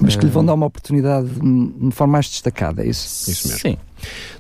Mas 0.01 0.15
que 0.15 0.23
lhe 0.23 0.31
vão 0.31 0.43
Ah, 0.43 0.45
dar 0.45 0.53
uma 0.53 0.67
oportunidade 0.67 1.27
de 1.27 1.89
de 1.89 1.91
forma 1.95 2.13
mais 2.13 2.29
destacada, 2.29 2.83
é 2.85 2.87
isso? 2.87 3.29
Isso 3.29 3.47
mesmo. 3.49 3.59
Sim. 3.59 3.77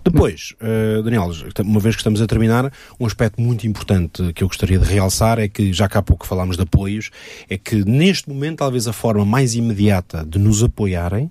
Depois, 0.05 0.53
uh, 0.61 1.03
Daniel, 1.03 1.29
uma 1.65 1.79
vez 1.81 1.95
que 1.95 1.99
estamos 1.99 2.21
a 2.21 2.27
terminar, 2.27 2.71
um 2.97 3.05
aspecto 3.05 3.41
muito 3.41 3.67
importante 3.67 4.31
que 4.31 4.41
eu 4.41 4.47
gostaria 4.47 4.79
de 4.79 4.85
realçar 4.85 5.37
é 5.37 5.49
que, 5.49 5.73
já 5.73 5.89
que 5.89 5.97
há 5.97 6.01
pouco 6.01 6.25
falámos 6.25 6.55
de 6.55 6.63
apoios, 6.63 7.09
é 7.49 7.57
que 7.57 7.83
neste 7.83 8.29
momento, 8.29 8.59
talvez 8.59 8.87
a 8.87 8.93
forma 8.93 9.25
mais 9.25 9.53
imediata 9.53 10.23
de 10.25 10.39
nos 10.39 10.63
apoiarem, 10.63 11.29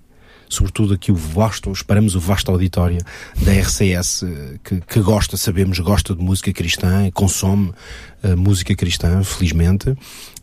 sobretudo 0.49 0.93
aqui 0.95 1.11
o 1.11 1.15
vasto, 1.15 1.71
esperamos 1.71 2.15
o 2.15 2.19
vasto 2.19 2.51
auditório 2.51 2.97
da 3.43 3.53
RCS, 3.53 4.23
eh, 4.23 4.59
que, 4.63 4.81
que 4.81 4.99
gosta, 4.99 5.37
sabemos, 5.37 5.77
gosta 5.79 6.13
de 6.15 6.21
música 6.23 6.51
cristã, 6.51 7.05
e 7.07 7.11
consome 7.11 7.71
eh, 8.23 8.35
música 8.35 8.75
cristã, 8.75 9.23
felizmente. 9.23 9.89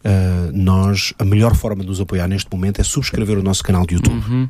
Uh, 0.06 0.52
nós, 0.52 1.12
a 1.18 1.24
melhor 1.24 1.56
forma 1.56 1.82
de 1.82 1.88
nos 1.88 2.00
apoiar 2.00 2.28
neste 2.28 2.48
momento 2.52 2.80
é 2.80 2.84
subscrever 2.84 3.36
o 3.38 3.42
nosso 3.42 3.64
canal 3.64 3.84
de 3.84 3.94
YouTube 3.96 4.14
Uhum. 4.14 4.48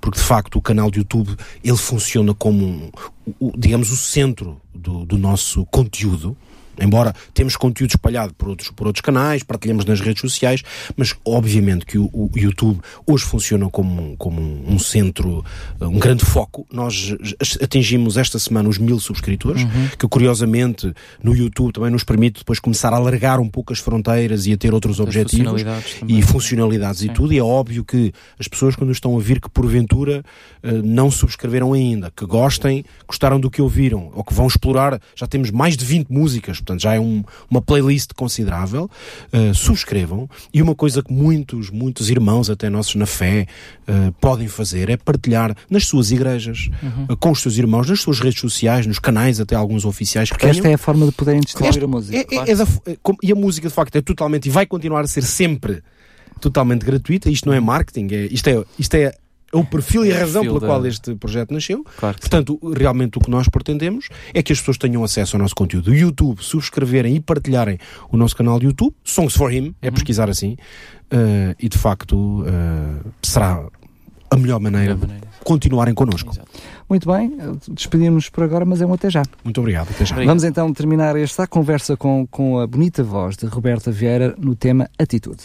porque 0.00 0.18
de 0.18 0.24
facto 0.24 0.56
o 0.56 0.62
canal 0.62 0.90
de 0.90 0.98
YouTube 1.00 1.36
ele 1.62 1.76
funciona 1.76 2.32
como 2.32 2.64
um, 2.66 2.90
o- 3.26 3.48
o- 3.48 3.52
digamos 3.54 3.90
o 3.90 3.96
centro 3.98 4.58
do, 4.74 5.04
do 5.04 5.18
nosso 5.18 5.66
conteúdo 5.66 6.34
embora 6.80 7.14
temos 7.32 7.56
conteúdo 7.56 7.90
espalhado 7.90 8.34
por 8.34 8.48
outros, 8.48 8.70
por 8.70 8.86
outros 8.86 9.00
canais, 9.02 9.42
partilhamos 9.42 9.84
nas 9.84 10.00
redes 10.00 10.20
sociais, 10.20 10.62
mas 10.96 11.14
obviamente 11.24 11.86
que 11.86 11.98
o, 11.98 12.04
o 12.12 12.30
YouTube 12.36 12.80
hoje 13.06 13.24
funciona 13.24 13.68
como, 13.68 14.02
um- 14.02 14.16
como 14.16 14.40
um, 14.40 14.74
um 14.74 14.78
centro, 14.78 15.44
uh, 15.80 15.84
um 15.86 15.98
grande 15.98 16.24
foco. 16.24 16.66
Nós 16.72 17.14
atingimos 17.62 18.16
esta 18.16 18.38
semana 18.38 18.68
os 18.68 18.78
mil 18.78 18.98
subscritores, 18.98 19.62
que 19.98 20.06
curiosamente 20.08 20.92
no 21.22 21.34
YouTube 21.34 21.72
também 21.72 21.90
nos 21.90 22.04
permite 22.04 22.38
depois 22.40 22.58
começar 22.58 22.92
a 22.92 22.96
alargar 22.96 23.40
um 23.40 23.48
pouco 23.48 23.72
as 23.72 23.78
fronteiras 23.78 24.46
e 24.46 24.52
a 24.52 24.56
ter 24.56 24.72
outros 24.74 24.96
As 25.00 25.00
objetivos 25.06 25.46
funcionalidades 25.62 25.96
e 26.08 26.22
funcionalidades 26.22 27.00
e 27.02 27.06
Sim. 27.06 27.12
tudo, 27.12 27.32
e 27.32 27.38
é 27.38 27.42
óbvio 27.42 27.84
que 27.84 28.12
as 28.38 28.48
pessoas 28.48 28.74
quando 28.76 28.92
estão 28.92 29.16
a 29.16 29.20
vir 29.20 29.40
que 29.40 29.48
porventura 29.50 30.22
eh, 30.62 30.72
não 30.84 31.10
subscreveram 31.10 31.72
ainda, 31.72 32.10
que 32.14 32.24
gostem, 32.26 32.84
gostaram 33.06 33.38
do 33.40 33.50
que 33.50 33.60
ouviram, 33.62 34.10
ou 34.14 34.24
que 34.24 34.34
vão 34.34 34.46
explorar, 34.46 35.00
já 35.14 35.26
temos 35.26 35.50
mais 35.50 35.76
de 35.76 35.84
20 35.84 36.08
músicas, 36.10 36.60
portanto 36.64 36.80
já 36.82 36.94
é 36.94 37.00
um- 37.00 37.22
uma 37.50 37.60
playlist 37.60 38.10
considerável, 38.16 38.90
eh, 39.32 39.52
subscrevam, 39.54 40.28
e 40.52 40.62
uma 40.62 40.74
coisa 40.74 41.02
que 41.02 41.12
muitos, 41.12 41.70
muitos 41.70 42.08
irmãos, 42.10 42.48
até 42.50 42.68
nossos 42.70 42.94
na 42.94 43.06
fé, 43.06 43.46
eh, 43.86 44.12
podem 44.20 44.48
fazer 44.48 44.88
é 44.90 44.96
partilhar 44.96 45.54
nas 45.70 45.86
suas 45.86 46.10
igrejas, 46.10 46.70
eh, 46.82 47.16
com 47.20 47.30
os 47.30 47.40
seus 47.40 47.56
irmãos, 47.58 47.88
nas 47.88 48.00
suas 48.00 48.18
redes 48.20 48.40
sociais, 48.40 48.86
nos 48.86 48.98
canais, 48.98 49.38
até 49.40 49.54
alguns 49.54 49.84
oficiais 49.84 50.28
que 50.30 50.34
Porque 50.36 50.46
esta 50.46 50.62
tenham. 50.62 50.72
é 50.72 50.74
a 50.74 50.78
forma 50.78 51.06
de 51.06 51.12
poderem 51.12 51.40
distribuir 51.40 51.84
a 51.84 51.86
música. 51.86 52.16
É- 52.16 52.20
é- 52.20 52.24
claro 52.24 52.50
é 52.50 52.54
da 52.56 52.64
é 52.86 52.96
e 53.22 53.32
a 53.32 53.34
música, 53.34 53.68
de 53.68 53.74
facto, 53.74 53.94
é 53.96 54.00
totalmente 54.00 54.46
e 54.46 54.50
vai 54.50 54.64
continuar 54.66 55.02
a 55.02 55.06
ser 55.06 55.22
sempre 55.22 55.82
totalmente 56.40 56.84
gratuita. 56.84 57.30
Isto 57.30 57.46
não 57.48 57.54
é 57.54 57.60
marketing, 57.60 58.08
é, 58.14 58.26
isto, 58.30 58.48
é, 58.48 58.64
isto 58.78 58.94
é 58.94 59.12
o 59.54 59.64
perfil 59.64 60.04
e 60.04 60.12
a 60.12 60.16
É 60.16 60.18
razão 60.20 60.42
perfil 60.42 60.60
pela 60.60 60.72
qual 60.72 60.82
da- 60.82 60.88
este 60.88 61.14
projeto 61.14 61.52
nasceu. 61.54 61.84
Claro 61.96 62.16
sim. 62.16 62.20
Portanto, 62.20 62.58
o- 62.60 62.72
realmente 62.72 63.16
o 63.18 63.20
que 63.20 63.30
nós 63.30 63.48
pretendemos 63.48 64.08
é 64.34 64.42
que 64.42 64.52
as 64.52 64.58
pessoas 64.58 64.76
tenham 64.78 65.02
acesso 65.04 65.36
ao 65.36 65.40
nosso 65.42 65.54
conteúdo. 65.54 65.90
O 65.90 65.94
YouTube, 65.94 66.42
subscreverem 66.42 67.16
e 67.16 67.20
partilharem 67.20 67.78
o 68.10 68.16
nosso 68.16 68.36
canal 68.36 68.58
de 68.58 68.66
YouTube, 68.66 68.94
Songs 69.04 69.34
for 69.36 69.52
Him, 69.52 69.74
é 69.80 69.86
Uhum. 69.88 69.94
pesquisar 69.94 70.28
assim, 70.28 70.56
eh, 71.10 71.54
e 71.58 71.68
de 71.68 71.78
facto 71.78 72.44
eh, 72.46 73.08
será 73.22 73.64
a 74.30 74.36
melhor 74.36 74.58
maneira 74.58 74.94
de 74.94 75.00
maneira. 75.00 75.28
continuarem 75.44 75.94
connosco. 75.94 76.32
Exato. 76.32 76.48
Muito 76.90 77.10
bem, 77.10 77.36
despedimos 77.70 78.28
por 78.28 78.42
agora, 78.44 78.64
mas 78.64 78.80
é 78.82 78.86
um 78.86 78.92
até 78.92 79.08
já. 79.08 79.22
Muito 79.44 79.60
obrigado. 79.60 79.88
Até 79.90 80.04
já. 80.04 80.14
Obrigado. 80.14 80.26
Vamos 80.30 80.44
então 80.44 80.72
terminar 80.72 81.14
esta 81.16 81.46
conversa 81.46 81.96
com, 81.96 82.26
com 82.26 82.58
a 82.58 82.66
bonita 82.66 83.02
voz 83.04 83.36
de 83.36 83.46
Roberta 83.46 83.90
Vieira 83.92 84.34
no 84.38 84.54
tema 84.56 84.88
Atitude. 84.98 85.44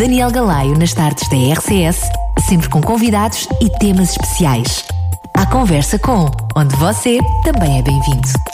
Daniel 0.00 0.30
Galaio 0.30 0.78
nas 0.78 0.94
tardes 0.94 1.28
da 1.28 1.36
RCS, 1.36 2.10
sempre 2.48 2.70
com 2.70 2.80
convidados 2.80 3.46
e 3.60 3.68
temas 3.68 4.12
especiais. 4.12 4.82
A 5.34 5.44
Conversa 5.44 5.98
com, 5.98 6.30
onde 6.56 6.74
você 6.76 7.18
também 7.44 7.80
é 7.80 7.82
bem-vindo. 7.82 8.49